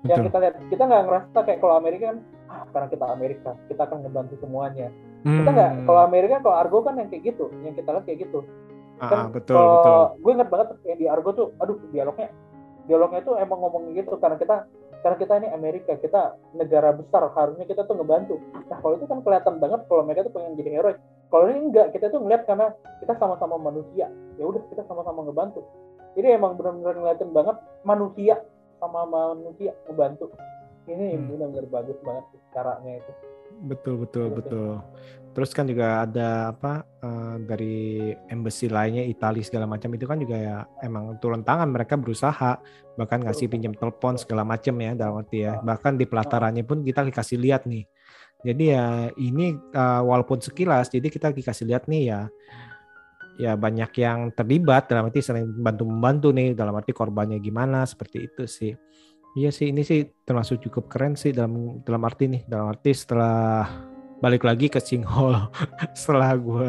yang 0.06 0.24
Betul. 0.24 0.26
kita 0.30 0.38
lihat 0.40 0.56
kita 0.72 0.84
nggak 0.88 1.04
ngerasa 1.04 1.38
kayak 1.44 1.60
kalau 1.60 1.76
Amerika 1.76 2.04
kan 2.14 2.18
ah 2.48 2.64
karena 2.72 2.88
kita 2.88 3.06
Amerika 3.12 3.50
kita 3.68 3.82
akan 3.84 3.98
ngebantu 4.06 4.36
semuanya 4.40 4.88
kita 5.28 5.50
nggak 5.52 5.72
Hmm. 5.74 5.86
kalau 5.86 6.00
Amerika 6.02 6.36
kalau 6.40 6.56
Argo 6.56 6.78
kan 6.82 6.94
yang 6.96 7.10
kayak 7.10 7.24
gitu 7.26 7.46
yang 7.62 7.74
kita 7.74 7.90
lihat 7.92 8.06
kayak 8.06 8.20
gitu. 8.24 8.40
Ah, 8.98 9.08
kan 9.08 9.18
ah, 9.18 9.26
betul 9.30 9.54
kalau 9.54 9.74
betul. 9.78 10.02
gue 10.18 10.32
ingat 10.34 10.50
banget 10.50 10.68
yang 10.84 10.98
di 10.98 11.06
Argo 11.06 11.30
tuh 11.32 11.48
aduh 11.58 11.78
dialognya 11.92 12.30
dialognya 12.86 13.22
tuh 13.22 13.36
emang 13.36 13.60
ngomong 13.60 13.94
gitu 13.94 14.16
karena 14.18 14.36
kita 14.36 14.56
karena 14.98 15.18
kita 15.20 15.34
ini 15.38 15.48
Amerika 15.52 15.94
kita 15.96 16.22
negara 16.52 16.90
besar 16.92 17.30
harusnya 17.30 17.64
kita 17.64 17.84
tuh 17.84 17.94
ngebantu. 17.94 18.42
Nah 18.66 18.78
kalau 18.82 18.98
itu 18.98 19.06
kan 19.06 19.22
kelihatan 19.22 19.56
banget 19.58 19.86
kalau 19.86 20.02
mereka 20.02 20.26
tuh 20.26 20.34
pengen 20.34 20.58
jadi 20.58 20.70
hero 20.74 20.92
kalau 21.30 21.46
ini 21.46 21.70
enggak 21.70 21.94
kita 21.94 22.10
tuh 22.10 22.20
ngeliat 22.20 22.48
karena 22.48 22.74
kita 22.98 23.14
sama-sama 23.16 23.60
manusia. 23.60 24.10
Ya 24.36 24.44
udah 24.44 24.64
kita 24.72 24.82
sama-sama 24.88 25.22
ngebantu. 25.22 25.62
Jadi 26.18 26.34
emang 26.34 26.58
benar-benar 26.58 26.98
ngeliatin 26.98 27.30
banget 27.30 27.56
manusia 27.84 28.42
sama 28.80 29.06
manusia 29.06 29.78
ngebantu. 29.86 30.34
Ini 30.88 31.14
Hmm. 31.14 31.28
benar-benar 31.30 31.68
bagus 31.70 31.98
banget 32.02 32.24
caranya 32.50 32.98
itu 32.98 33.12
Betul 33.66 34.06
betul 34.06 34.30
Betul. 34.30 34.38
betul. 34.38 34.72
Terus 35.38 35.54
kan 35.54 35.70
juga 35.70 36.02
ada 36.02 36.50
apa 36.50 36.82
eh, 36.98 37.36
dari 37.46 38.10
embassy 38.26 38.66
lainnya 38.74 39.06
Italia 39.06 39.46
segala 39.46 39.70
macam 39.70 39.94
itu 39.94 40.10
kan 40.10 40.18
juga 40.18 40.34
ya 40.34 40.66
emang 40.82 41.22
turun 41.22 41.46
tangan 41.46 41.70
mereka 41.70 41.94
berusaha 41.94 42.58
bahkan 42.98 43.22
ngasih 43.22 43.46
pinjam 43.46 43.70
telepon 43.78 44.18
segala 44.18 44.42
macam 44.42 44.74
ya 44.82 44.98
dalam 44.98 45.22
arti 45.22 45.46
ya. 45.46 45.62
Bahkan 45.62 46.02
di 46.02 46.10
pelatarannya 46.10 46.66
pun 46.66 46.82
kita 46.82 47.06
dikasih 47.06 47.38
lihat 47.38 47.70
nih. 47.70 47.86
Jadi 48.42 48.64
ya 48.74 49.14
ini 49.14 49.54
eh, 49.54 50.02
walaupun 50.02 50.42
sekilas 50.42 50.90
jadi 50.90 51.06
kita 51.06 51.30
dikasih 51.30 51.70
lihat 51.70 51.86
nih 51.86 52.04
ya 52.10 52.22
ya 53.38 53.54
banyak 53.54 53.94
yang 54.02 54.34
terlibat 54.34 54.90
dalam 54.90 55.14
arti 55.14 55.22
sering 55.22 55.54
bantu 55.62 55.86
membantu 55.86 56.34
nih 56.34 56.58
dalam 56.58 56.74
arti 56.74 56.90
korbannya 56.90 57.38
gimana 57.38 57.86
seperti 57.86 58.26
itu 58.26 58.50
sih. 58.50 58.74
Iya 59.38 59.54
sih 59.54 59.70
ini 59.70 59.86
sih 59.86 60.02
termasuk 60.26 60.66
cukup 60.66 60.90
keren 60.90 61.14
sih 61.14 61.30
dalam 61.30 61.86
dalam 61.86 62.02
arti 62.02 62.26
nih 62.26 62.42
dalam 62.50 62.74
arti 62.74 62.90
setelah 62.90 63.70
balik 64.18 64.42
lagi 64.42 64.66
ke 64.66 64.82
Singhole 64.82 65.38
setelah 66.00 66.34
gue 66.34 66.66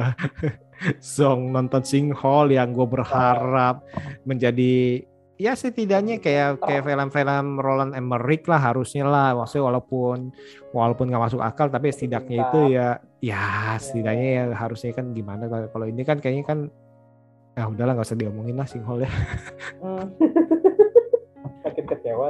song 1.00 1.48
nonton 1.48 1.81
Singhole 1.81 2.61
yang 2.61 2.76
gue 2.76 2.85
berharap 2.85 3.81
menjadi 4.28 5.00
ya 5.38 5.57
setidaknya 5.57 6.20
kayak 6.20 6.61
kayak 6.61 6.83
film-film 6.85 7.57
Roland 7.57 7.94
Emmerich 7.94 8.42
lah 8.50 8.59
harusnya 8.59 9.07
lah. 9.07 9.38
Maksudnya 9.38 9.70
walaupun 9.70 10.35
walaupun 10.74 11.09
nggak 11.09 11.24
masuk 11.31 11.40
akal 11.40 11.70
tapi 11.70 11.88
setidaknya 11.94 12.37
itu 12.42 12.61
ya 12.74 12.88
ya 13.22 13.46
setidaknya 13.81 14.28
ya 14.28 14.44
harusnya 14.52 14.90
kan 14.92 15.14
gimana 15.16 15.46
kalau- 15.48 15.88
ini 15.88 16.02
kan 16.04 16.18
kayaknya 16.20 16.44
kan 16.44 16.59
ah 17.57 17.66
udahlah 17.70 17.96
nggak 17.96 18.07
usah 18.12 18.18
diomongin 18.18 18.61
lah 18.61 18.66
Singhole 18.68 19.07
ya. 19.07 19.11
Hmm. 19.81 20.07
kecewa. 21.88 22.29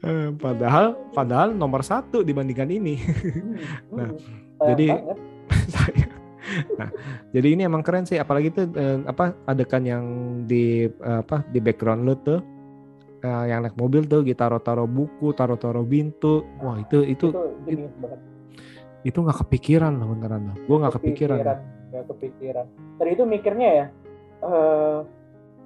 Eh, 0.00 0.28
padahal 0.34 0.86
padahal 1.12 1.52
nomor 1.52 1.82
satu 1.82 2.22
dibandingkan 2.22 2.66
ini 2.66 2.98
Nah, 3.90 4.08
Hmm. 4.08 4.18
Sayang 4.58 4.68
jadi- 4.74 4.92
nah, 6.78 6.88
jadi 7.30 7.48
ini 7.52 7.62
emang 7.62 7.80
keren 7.80 8.02
sih 8.02 8.16
apalagi 8.16 8.50
tuh 8.50 8.66
eh, 8.72 8.98
apa 9.04 9.36
adegan 9.44 9.84
yang 9.84 10.04
di 10.44 10.86
eh, 10.86 11.18
apa 11.20 11.44
di 11.46 11.58
background 11.58 12.02
lu 12.02 12.14
tuh 12.18 12.40
eh, 13.20 13.44
yang 13.46 13.62
naik 13.62 13.76
mobil 13.76 14.02
tuh 14.02 14.22
kita 14.22 14.46
taruh-taruh 14.46 14.86
buku, 14.86 15.30
taruh-taruh 15.32 15.84
pintu. 15.84 16.42
Wah, 16.58 16.78
itu 16.78 17.04
itu 17.04 17.28
itu 17.66 17.86
itu 19.04 19.18
nggak 19.18 19.38
kepikiran 19.40 19.94
loh 19.94 20.10
beneran 20.10 20.42
loh. 20.50 20.56
Gue 20.64 20.76
nggak 20.78 20.94
kepikiran. 20.96 21.38
nggak 21.88 22.04
kepikiran 22.06 22.66
tadi 22.96 23.10
itu 23.12 23.24
mikirnya 23.24 23.68
ya 23.70 23.86
eh, 24.42 24.98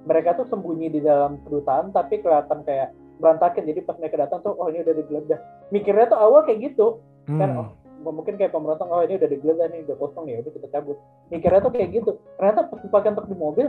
mereka 0.03 0.35
tuh 0.35 0.47
sembunyi 0.51 0.91
di 0.91 0.99
dalam 0.99 1.39
kedutaan 1.47 1.95
tapi 1.95 2.19
kelihatan 2.19 2.63
kayak 2.67 2.91
berantakan 3.21 3.63
jadi 3.63 3.79
pas 3.87 3.95
mereka 3.95 4.27
datang 4.27 4.39
tuh 4.43 4.53
oh 4.59 4.67
ini 4.67 4.83
udah 4.83 4.95
digeledah 4.99 5.39
mikirnya 5.71 6.11
tuh 6.11 6.19
awal 6.19 6.43
kayak 6.43 6.73
gitu. 6.73 6.99
Kan 7.27 7.49
Hmm. 7.55 7.59
oh 7.63 7.69
nggak 8.03 8.15
mungkin 8.19 8.35
kayak 8.35 8.51
pemberontak 8.51 8.87
oh 8.91 8.99
ini 8.99 9.15
udah 9.15 9.29
digeledah 9.31 9.67
nih 9.71 9.79
udah 9.87 9.95
kosong 9.95 10.25
ya 10.27 10.43
udah 10.43 10.51
kita 10.51 10.67
cabut. 10.75 10.97
Mikirnya 11.31 11.59
tuh 11.63 11.71
kayak 11.71 11.89
gitu. 11.95 12.11
Ternyata 12.35 12.59
pas 12.67 12.79
dipakai 12.83 13.09
untuk 13.15 13.27
di 13.31 13.35
mobil 13.39 13.67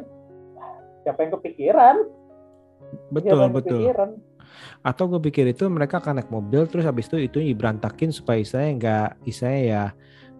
siapa 1.06 1.18
yang 1.22 1.32
kepikiran? 1.38 1.96
Betul 3.14 3.30
siapa 3.30 3.42
yang 3.46 3.54
betul. 3.54 3.70
kepikiran? 3.78 4.10
Atau 4.82 5.04
gue 5.10 5.20
pikir 5.22 5.44
itu 5.54 5.64
mereka 5.70 6.02
akan 6.02 6.18
naik 6.18 6.30
mobil 6.34 6.66
terus 6.66 6.82
habis 6.82 7.06
itu 7.06 7.30
itu 7.30 7.38
diberantakin 7.38 8.10
supaya 8.10 8.42
saya 8.42 8.74
nggak 8.74 9.08
saya 9.30 9.58
ya 9.62 9.84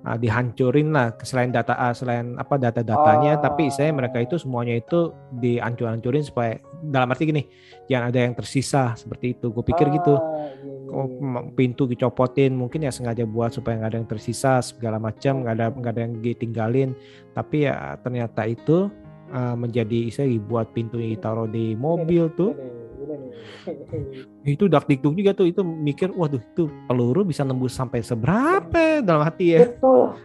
ah, 0.05 0.21
dihancurin 0.21 0.93
lah 0.93 1.17
selain 1.25 1.51
data 1.51 1.75
ah, 1.75 1.97
selain 1.97 2.37
apa 2.37 2.61
data-datanya. 2.61 3.40
Ah. 3.40 3.43
tapi 3.51 3.73
saya 3.73 3.90
mereka 3.90 4.21
itu 4.21 4.37
semuanya 4.37 4.79
itu 4.79 5.11
dihancur-hancurin 5.40 6.23
supaya 6.23 6.61
dalam 6.85 7.09
arti 7.11 7.25
gini 7.25 7.43
jangan 7.88 8.12
ada 8.12 8.21
yang 8.21 8.35
tersisa 8.37 8.93
seperti 8.95 9.35
itu. 9.40 9.51
Gue 9.51 9.64
pikir 9.64 9.88
gitu. 9.90 10.14
Ah, 10.17 10.23
iya, 10.61 10.71
iya, 10.71 10.73
Oh, 10.95 11.11
m- 11.11 11.51
pintu 11.59 11.90
dicopotin 11.90 12.55
mungkin 12.55 12.87
ya 12.87 12.95
sengaja 12.95 13.27
buat 13.27 13.51
supaya 13.51 13.83
nggak 13.83 13.90
ada 13.90 13.99
yang 13.99 14.07
tersisa 14.07 14.62
segala 14.62 15.03
macam 15.03 15.43
nggak 15.43 15.55
ada 15.59 15.67
nggak 15.75 15.93
ada 15.97 16.03
yang 16.07 16.14
ditinggalin. 16.23 16.90
Tapi 17.35 17.67
ya 17.67 17.99
ternyata 17.99 18.47
itu 18.47 18.87
uh, 19.35 19.57
menjadi 19.59 20.07
saya 20.14 20.31
dibuat 20.31 20.71
pintunya 20.71 21.19
ditaruh 21.19 21.51
di 21.51 21.75
mobil 21.75 22.31
tuh 22.38 22.55
Nih. 23.12 23.33
itu 24.57 24.64
dak 24.67 24.88
dikduk 24.88 25.12
juga 25.12 25.37
tuh 25.37 25.45
itu 25.45 25.61
mikir 25.61 26.09
waduh 26.12 26.40
itu 26.40 26.73
peluru 26.88 27.23
bisa 27.23 27.45
nembus 27.45 27.77
sampai 27.77 28.01
seberapa 28.01 29.05
dalam 29.05 29.21
hati 29.23 29.53
ya 29.53 29.69
Betul. 29.69 30.17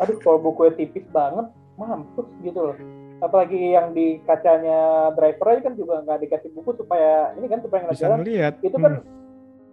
Aduh, 0.00 0.16
kalau 0.24 0.38
bukunya 0.40 0.72
tipis 0.74 1.04
banget, 1.12 1.46
mampus 1.76 2.28
gitu 2.40 2.72
loh. 2.72 2.76
Apalagi 3.20 3.76
yang 3.76 3.92
di 3.92 4.20
kacanya 4.24 5.12
driver 5.12 5.52
aja 5.52 5.60
kan 5.68 5.74
juga 5.76 6.00
nggak 6.02 6.18
dikasih 6.24 6.50
buku 6.52 6.70
supaya 6.76 7.32
ini 7.36 7.46
kan 7.46 7.60
supaya 7.60 7.80
ngeliat 7.84 7.96
bisa 7.96 8.04
jalan. 8.04 8.18
ngelihat 8.20 8.52
Itu 8.60 8.76
kan 8.76 8.92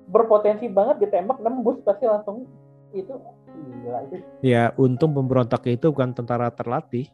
berpotensi 0.08 0.68
banget 0.68 1.08
ditembak 1.08 1.40
nembus 1.40 1.80
pasti 1.82 2.04
langsung 2.04 2.44
itu 2.92 3.16
gila 3.82 4.04
itu. 4.04 4.20
ya 4.44 4.76
untung 4.76 5.16
pemberontak 5.16 5.64
itu 5.64 5.88
bukan 5.88 6.12
tentara 6.12 6.52
terlatih 6.52 7.08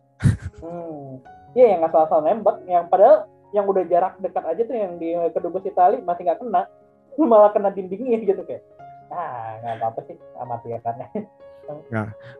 Hmm. 0.57 1.21
Iya 1.53 1.77
yang 1.77 1.85
asal-asal 1.85 2.25
nembak, 2.25 2.61
yang 2.65 2.89
padahal 2.89 3.29
yang 3.51 3.65
udah 3.65 3.83
jarak 3.87 4.19
dekat 4.19 4.43
aja 4.43 4.61
tuh 4.63 4.75
yang 4.75 4.93
di 4.95 5.13
kedubes 5.31 5.63
Itali 5.63 6.01
masih 6.01 6.27
nggak 6.27 6.39
kena, 6.39 6.61
malah 7.31 7.51
kena 7.51 7.69
dindingnya 7.71 8.19
gitu 8.19 8.43
kayak. 8.43 8.63
Ah, 9.07 9.55
nggak 9.63 9.75
apa-apa 9.79 9.99
sih, 10.05 10.15
amati 10.35 10.67
ya 10.75 10.79
kan. 10.83 10.95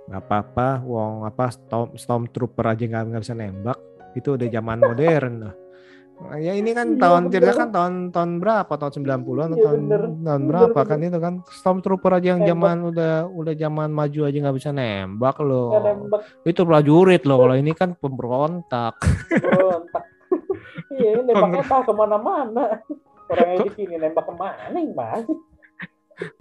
nggak 0.08 0.24
apa-apa 0.24 0.80
wong 0.88 1.28
apa 1.28 1.52
storm 1.52 2.00
stormtrooper 2.00 2.64
aja 2.64 2.84
nggak 2.88 3.04
nggak 3.12 3.24
bisa 3.28 3.36
nembak 3.36 3.76
itu 4.16 4.40
udah 4.40 4.48
zaman 4.48 4.80
modern 4.80 5.34
loh 5.44 5.56
ya 6.40 6.56
ini 6.56 6.74
kan 6.74 6.96
Iya, 6.96 7.02
tahun 7.04 7.24
cerita 7.30 7.52
kan 7.54 7.70
tahun 7.70 7.94
tahun 8.10 8.32
berapa 8.42 8.74
tahun 8.74 8.92
90-an 9.06 9.20
atau 9.54 9.54
Iya, 9.54 9.66
tahun 9.68 9.80
bener. 9.84 10.02
tahun 10.02 10.16
Bener, 10.18 10.48
berapa 10.50 10.80
bener. 10.80 10.90
kan 10.90 11.00
itu 11.06 11.20
kan 11.22 11.34
stormtrooper 11.46 12.12
aja 12.16 12.28
yang 12.34 12.42
Nembak. 12.42 12.50
zaman 12.56 12.78
udah 12.90 13.14
udah 13.30 13.54
zaman 13.54 13.90
maju 13.94 14.20
aja 14.26 14.38
nggak 14.42 14.58
bisa 14.58 14.70
nembak 14.72 15.38
loh 15.44 15.70
Nggak 15.70 15.84
nembak 15.86 16.22
itu 16.48 16.62
prajurit 16.64 17.22
loh 17.28 17.38
kalau 17.38 17.56
ini 17.56 17.72
kan 17.76 17.90
pemberontak 17.94 18.96
berontak. 19.46 20.04
Iya, 20.98 21.10
ini 21.18 21.22
nembaknya 21.28 21.64
entah 21.64 21.82
ke 21.84 21.94
mana-mana. 21.94 22.66
Orangnya 23.28 23.58
di 23.68 23.72
sini 23.76 23.96
nembak 24.00 24.26
ke 24.26 24.34
mana 24.36 24.72
nih 24.72 24.92
mas? 24.96 25.28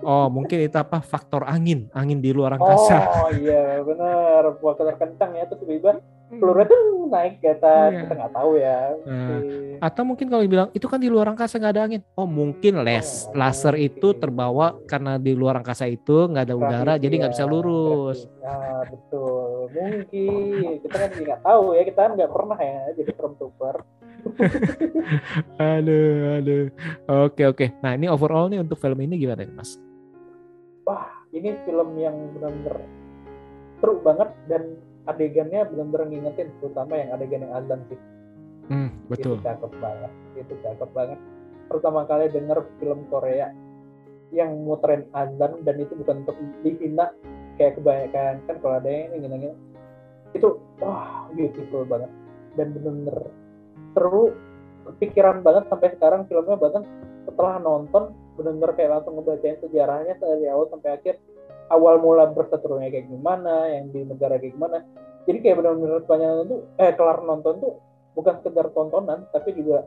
Oh, 0.00 0.32
mungkin 0.32 0.64
itu 0.64 0.76
apa 0.80 1.04
faktor 1.04 1.44
angin, 1.44 1.92
angin 1.92 2.24
di 2.24 2.32
luar 2.32 2.56
angkasa. 2.56 3.28
Oh 3.28 3.30
iya 3.36 3.84
bener, 3.84 4.56
buat 4.56 4.80
kencang 4.80 5.36
ya 5.36 5.44
terus 5.44 5.60
tiba-tiba 5.60 6.00
peluru 6.32 6.64
itu 6.64 6.76
naik 7.12 7.38
ke 7.44 7.54
atas, 7.54 7.92
Iya. 7.92 8.00
kita 8.02 8.12
nggak 8.16 8.32
tahu 8.34 8.50
ya. 8.56 8.80
Nah. 9.04 9.40
Atau 9.84 10.02
mungkin 10.08 10.26
kalau 10.32 10.42
dibilang 10.42 10.68
itu 10.72 10.86
kan 10.88 10.96
di 10.96 11.12
luar 11.12 11.28
angkasa 11.28 11.60
nggak 11.60 11.74
ada 11.76 11.82
angin. 11.86 12.00
Oh, 12.16 12.24
mungkin 12.24 12.80
les 12.82 13.28
laser 13.36 13.76
itu 13.76 14.16
terbawa 14.16 14.80
karena 14.88 15.20
di 15.20 15.36
luar 15.36 15.60
angkasa 15.60 15.84
itu 15.84 16.24
nggak 16.24 16.44
ada 16.48 16.56
udara, 16.56 16.92
jadi 16.96 17.14
nggak 17.20 17.32
ya, 17.32 17.34
bisa 17.36 17.44
lurus. 17.44 18.24
Ah 18.46 18.86
betul, 18.86 19.74
mungkin 19.74 20.78
kita 20.86 20.96
kan 20.96 21.10
nggak 21.18 21.40
tahu 21.42 21.74
ya, 21.74 21.82
kita 21.82 21.98
kan 21.98 22.12
nggak 22.14 22.30
pernah 22.30 22.58
ya 22.62 22.80
jadi 22.94 23.10
stormtrooper. 23.18 23.76
Aduh, 25.62 26.42
aduh. 26.42 26.66
Oke, 27.30 27.46
oke. 27.46 27.66
Nah, 27.78 27.94
ini 27.94 28.10
overall 28.10 28.50
nih 28.50 28.58
untuk 28.58 28.74
film 28.82 28.98
ini 28.98 29.14
gimana 29.22 29.46
nih, 29.46 29.54
Mas? 29.54 29.78
Ini 31.36 31.52
film 31.68 31.94
yang 32.00 32.16
benar-benar 32.32 32.80
seru 33.76 34.00
banget 34.00 34.32
dan 34.48 34.80
adegannya 35.04 35.68
benar-benar 35.68 36.08
ngingetin, 36.08 36.48
terutama 36.58 36.96
yang 36.96 37.10
adegan 37.12 37.44
yang 37.44 37.54
azan 37.54 37.80
sih. 37.92 38.00
Hmm, 38.72 38.90
betul. 39.06 39.36
Itu 39.38 39.44
cakep 39.44 39.72
banget, 39.78 40.12
itu 40.40 40.54
cakep 40.64 40.90
banget. 40.96 41.18
Pertama 41.68 42.08
kali 42.08 42.32
denger 42.32 42.64
film 42.80 43.04
Korea 43.12 43.52
yang 44.32 44.50
muterin 44.64 45.06
azan 45.12 45.62
dan 45.62 45.76
itu 45.76 45.92
bukan 45.92 46.24
untuk 46.24 46.36
dihina 46.64 47.12
kayak 47.56 47.80
kebanyakan 47.80 48.34
kan 48.44 48.56
kalau 48.60 48.74
ada 48.80 48.88
yang 48.88 49.12
ingin 49.16 49.56
itu 50.36 50.48
wah 50.80 51.28
beautiful 51.32 51.82
banget. 51.88 52.12
Dan 52.56 52.72
bener-bener 52.72 53.18
seru 53.92 54.32
kepikiran 54.86 55.42
banget 55.42 55.68
sampai 55.68 55.92
sekarang 55.96 56.24
filmnya 56.28 56.56
bahkan 56.56 56.84
setelah 57.26 57.58
nonton 57.60 58.14
bener-bener 58.36 58.70
kayak 58.76 58.90
langsung 59.00 59.18
ngebacain 59.18 59.58
sejarahnya 59.64 60.14
dari 60.20 60.46
awal 60.48 60.68
sampai 60.68 60.96
akhir. 60.96 61.16
Awal 61.66 61.98
mula 61.98 62.30
berseterunya 62.30 62.94
kayak 62.94 63.10
gimana 63.10 63.66
yang 63.66 63.90
di 63.90 64.06
negara 64.06 64.38
kayak 64.38 64.54
gimana. 64.54 64.86
Jadi 65.26 65.38
kayak 65.42 65.56
bener-bener 65.58 65.98
sepanjang 66.06 66.30
nonton 66.30 66.46
tuh 66.46 66.60
eh 66.78 66.92
kelar 66.94 67.18
nonton 67.26 67.54
tuh 67.58 67.72
bukan 68.14 68.34
sekedar 68.40 68.66
tontonan 68.72 69.26
tapi 69.34 69.50
juga 69.56 69.84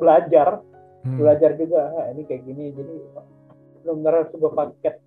belajar. 0.00 0.64
Hmm. 0.98 1.14
belajar 1.14 1.54
juga 1.54 1.94
"Ah, 1.94 2.10
ini 2.10 2.26
kayak 2.26 2.42
gini 2.42 2.74
jadi 2.74 2.94
benar-benar 3.86 4.26
sebuah 4.34 4.50
paket 4.50 4.98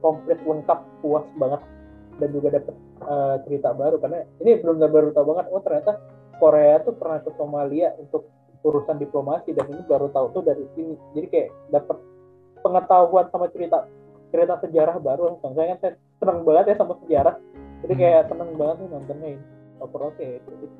komplit 0.00 0.38
lengkap 0.42 0.78
puas 1.00 1.26
banget. 1.36 1.60
Dan 2.18 2.28
juga 2.34 2.48
dapet 2.58 2.74
eh, 3.02 3.36
cerita 3.46 3.70
baru. 3.74 3.96
Karena 4.02 4.26
ini 4.42 4.58
belum 4.58 4.76
baru 4.82 5.14
tahu 5.14 5.26
banget 5.34 5.46
oh 5.54 5.62
ternyata 5.62 5.92
Korea 6.38 6.82
tuh 6.82 6.94
pernah 6.94 7.18
ke 7.22 7.30
Somalia 7.38 7.94
untuk 7.98 8.26
urusan 8.66 8.98
diplomasi. 8.98 9.54
Dan 9.54 9.70
ini 9.70 9.82
baru 9.86 10.10
tahu 10.10 10.34
tuh 10.34 10.42
dari 10.42 10.66
sini. 10.74 10.94
Jadi 11.14 11.26
kayak 11.30 11.48
dapet 11.70 11.98
pengetahuan 12.62 13.26
sama 13.30 13.46
cerita 13.54 13.86
cerita 14.34 14.54
sejarah 14.60 14.98
baru. 14.98 15.38
Saya 15.40 15.74
kan 15.74 15.78
saya 15.80 15.92
seneng 16.18 16.38
banget 16.42 16.64
ya 16.74 16.76
sama 16.76 16.94
sejarah. 17.06 17.34
Jadi 17.86 17.94
Hmm. 17.94 18.02
kayak 18.02 18.22
seneng 18.26 18.50
banget 18.58 18.76
nih 18.82 18.88
nontonnya. 18.90 19.28
Ini 19.30 19.40
overall 19.78 20.12
kayak 20.18 20.38
seneng, 20.42 20.72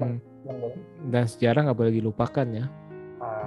Hmm. 0.00 0.18
seneng 0.42 0.56
banget. 0.64 0.80
Dan 1.12 1.24
sejarah 1.28 1.60
nggak 1.68 1.78
boleh 1.78 1.92
dilupakan 1.92 2.46
ya. 2.48 2.64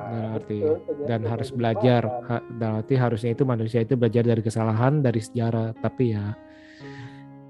Dalam 0.10 0.32
arti 0.34 0.58
betul, 0.58 0.76
sejarah 0.84 1.08
dan 1.08 1.22
harus 1.24 1.50
belajar. 1.50 2.02
dilupakan. 2.04 2.30
Ha- 2.32 2.46
Dalam 2.52 2.76
arti 2.78 2.94
harusnya 2.96 3.32
itu 3.32 3.44
manusia 3.44 3.80
itu 3.80 3.94
belajar 3.94 4.24
dari 4.24 4.42
kesalahan, 4.42 4.94
dari 5.00 5.20
sejarah. 5.20 5.68
Tapi 5.76 6.04
ya, 6.12 6.26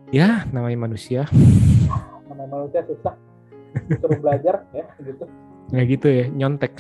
ya 0.10 0.30
namanya 0.49 0.80
manusia. 0.82 1.24
mana 2.26 2.45
manusia 2.45 2.82
susah 2.86 3.14
disuruh 3.86 4.20
belajar 4.20 4.55
ya 4.78 4.86
gitu 4.99 5.26
Nggak 5.70 5.86
gitu 5.88 6.07
ya, 6.10 6.26
nyontek. 6.30 6.74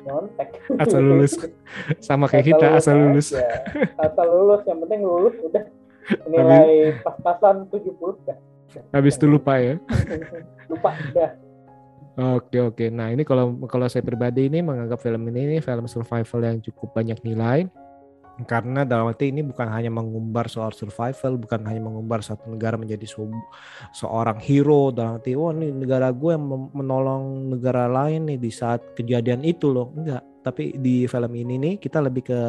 nyontek 0.00 0.48
Asal 0.74 1.00
lulus. 1.00 1.32
Sama 2.06 2.24
kayak 2.24 2.44
kita, 2.46 2.66
asal 2.74 2.96
lulus. 2.98 3.32
aja. 3.32 3.44
asal 3.98 4.26
lulus 4.26 4.60
yang 4.64 4.80
penting 4.80 5.00
lulus 5.00 5.36
udah 5.42 5.64
nilai 6.26 7.00
pas-pasan 7.00 7.64
70 7.68 7.96
udah 7.96 8.36
Habis 8.90 9.14
itu 9.14 9.24
lupa 9.24 9.56
ya. 9.56 9.76
lupa 10.72 10.90
udah 10.92 11.30
Oke 12.14 12.62
oke. 12.62 12.86
Nah 12.94 13.10
ini 13.10 13.26
kalau 13.26 13.58
kalau 13.66 13.90
saya 13.90 14.06
pribadi 14.06 14.46
ini 14.46 14.62
menganggap 14.62 15.02
film 15.02 15.26
ini, 15.34 15.50
ini 15.50 15.56
film 15.58 15.90
survival 15.90 16.40
yang 16.46 16.58
cukup 16.62 16.94
banyak 16.94 17.18
nilai. 17.26 17.66
Karena 18.46 18.82
dalam 18.82 19.14
arti 19.14 19.30
ini 19.30 19.46
bukan 19.46 19.70
hanya 19.70 19.94
mengumbar 19.94 20.50
soal 20.50 20.74
survival, 20.74 21.38
bukan 21.38 21.62
hanya 21.70 21.78
mengumbar 21.86 22.18
satu 22.18 22.50
negara 22.50 22.74
menjadi 22.74 23.06
se- 23.06 23.46
seorang 23.94 24.42
hero 24.42 24.90
dalam 24.90 25.22
arti, 25.22 25.38
wah 25.38 25.54
ini 25.54 25.70
negara 25.70 26.10
gue 26.10 26.34
yang 26.34 26.42
menolong 26.74 27.54
negara 27.54 27.86
lain 27.86 28.26
nih 28.26 28.38
di 28.42 28.50
saat 28.50 28.82
kejadian 28.98 29.46
itu 29.46 29.70
loh. 29.70 29.94
Enggak. 29.94 30.22
Tapi 30.42 30.74
di 30.82 31.06
film 31.06 31.32
ini 31.34 31.54
nih 31.62 31.74
kita 31.78 32.02
lebih 32.02 32.26
ke 32.26 32.40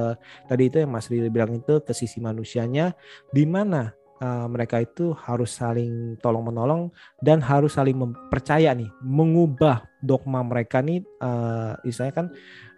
tadi 0.49 0.73
itu 0.73 0.81
yang 0.81 0.89
Mas 0.89 1.05
Rili 1.05 1.29
bilang 1.29 1.53
itu 1.53 1.77
ke 1.85 1.93
sisi 1.93 2.17
manusianya, 2.17 2.93
di 3.29 3.45
mana 3.45 3.93
uh, 4.25 4.47
mereka 4.49 4.81
itu 4.81 5.13
harus 5.13 5.53
saling 5.53 6.17
tolong 6.17 6.49
menolong 6.49 6.89
dan 7.21 7.37
harus 7.45 7.77
saling 7.77 7.93
mempercaya 7.93 8.73
nih, 8.73 8.89
mengubah 9.05 9.85
dogma 10.01 10.41
mereka 10.41 10.81
nih, 10.81 11.05
uh, 11.21 11.77
istilahnya 11.85 12.15
kan 12.17 12.27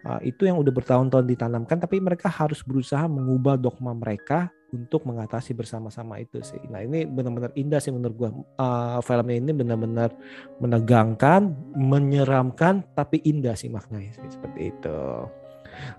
uh, 0.04 0.20
itu 0.20 0.44
yang 0.44 0.60
udah 0.60 0.72
bertahun-tahun 0.72 1.24
ditanamkan, 1.24 1.80
tapi 1.80 1.96
mereka 2.04 2.28
harus 2.28 2.60
berusaha 2.60 3.08
mengubah 3.08 3.56
dogma 3.56 3.96
mereka 3.96 4.52
untuk 4.68 5.08
mengatasi 5.08 5.56
bersama-sama 5.56 6.20
itu 6.20 6.44
sih. 6.44 6.60
Nah 6.68 6.84
ini 6.84 7.08
benar-benar 7.08 7.56
indah 7.56 7.80
sih 7.80 7.88
menurut 7.88 8.16
gua. 8.20 8.30
Uh, 8.60 9.00
film 9.00 9.28
ini 9.32 9.56
benar-benar 9.56 10.12
menegangkan, 10.60 11.56
menyeramkan, 11.72 12.84
tapi 12.92 13.24
indah 13.24 13.56
sih 13.56 13.72
maknanya 13.72 14.12
sih 14.20 14.28
seperti 14.28 14.76
itu. 14.76 15.00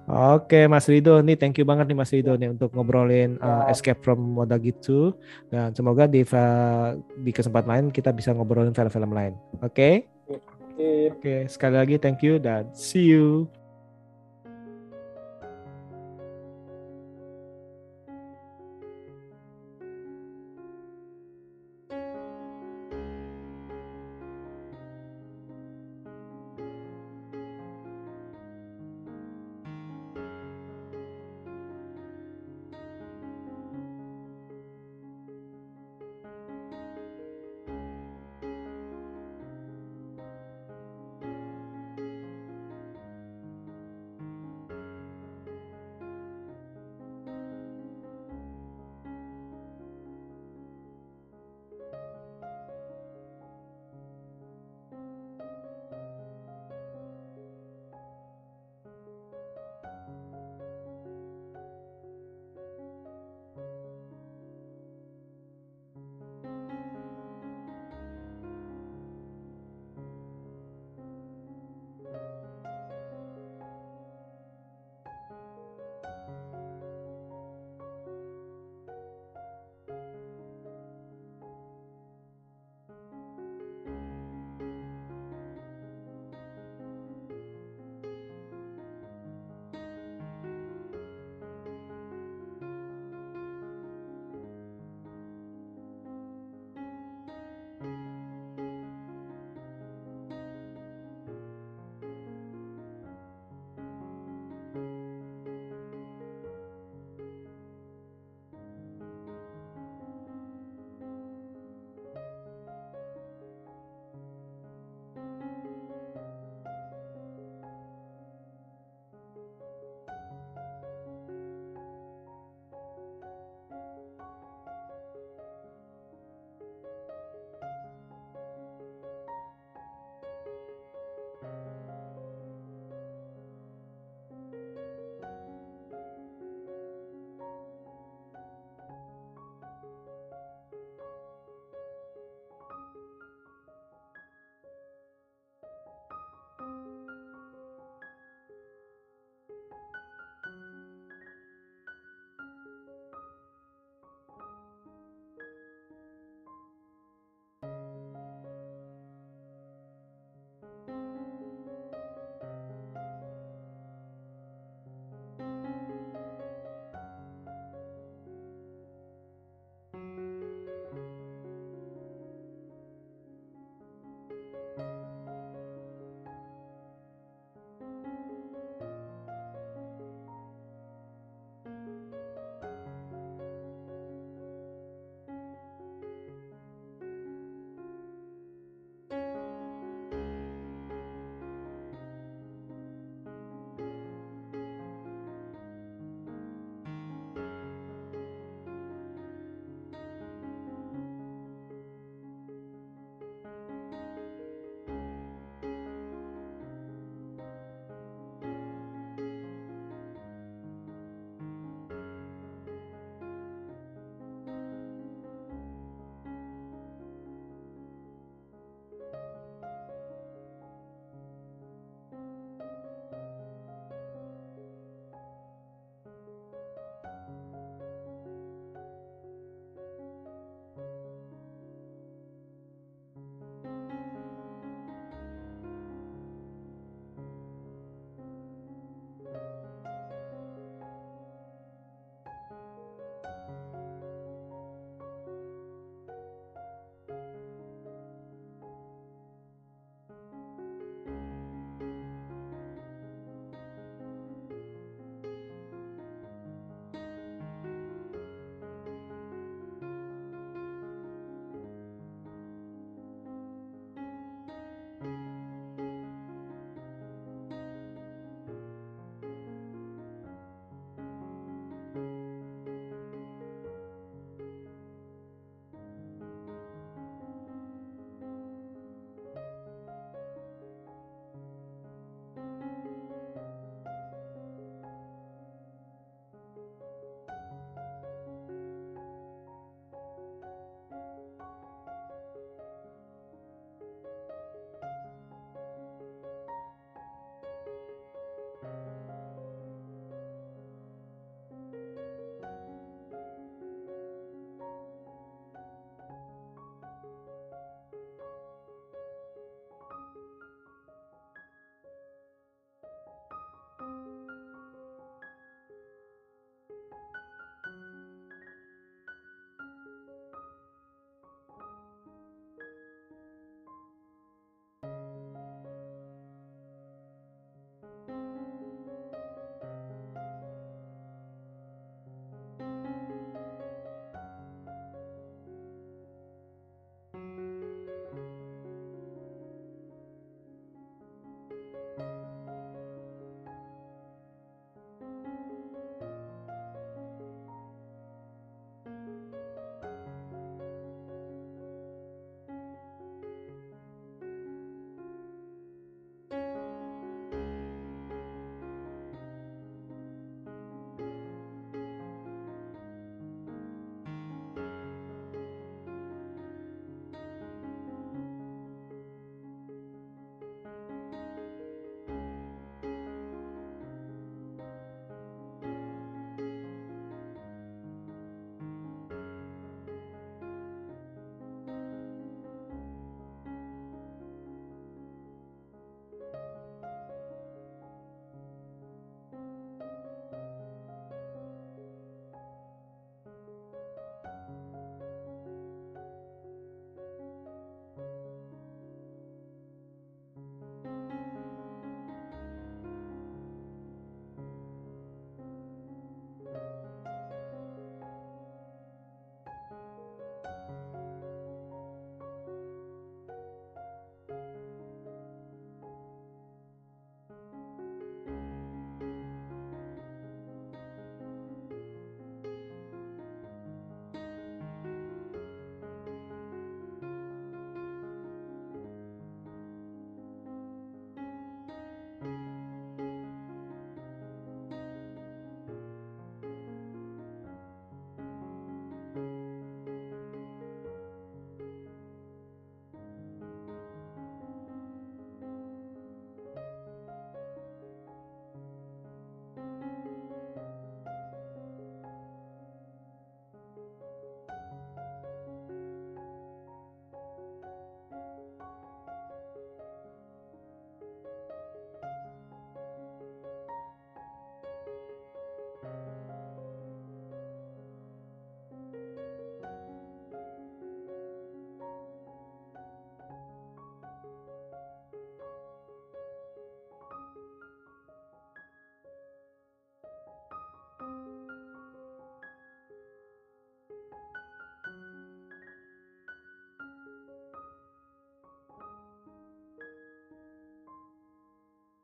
Oke 0.09 0.65
Mas 0.65 0.89
Rido 0.89 1.21
nih 1.21 1.38
thank 1.38 1.57
you 1.61 1.65
banget 1.67 1.86
nih 1.91 1.97
Mas 1.97 2.09
Rido 2.09 2.34
nih 2.34 2.49
untuk 2.49 2.73
ngobrolin 2.73 3.38
uh. 3.39 3.69
Escape 3.69 4.01
from 4.01 4.17
Modagitu 4.17 5.13
dan 5.53 5.75
semoga 5.75 6.09
di 6.09 6.25
di 7.21 7.32
kesempatan 7.32 7.69
lain 7.69 7.86
kita 7.93 8.09
bisa 8.09 8.34
ngobrolin 8.34 8.73
film-film 8.73 9.11
lain. 9.13 9.34
Oke? 9.61 10.09
Sip. 10.80 11.11
Oke, 11.19 11.43
sekali 11.51 11.75
lagi 11.75 11.95
thank 11.99 12.23
you 12.23 12.39
dan 12.39 12.71
see 12.71 13.11
you. 13.11 13.51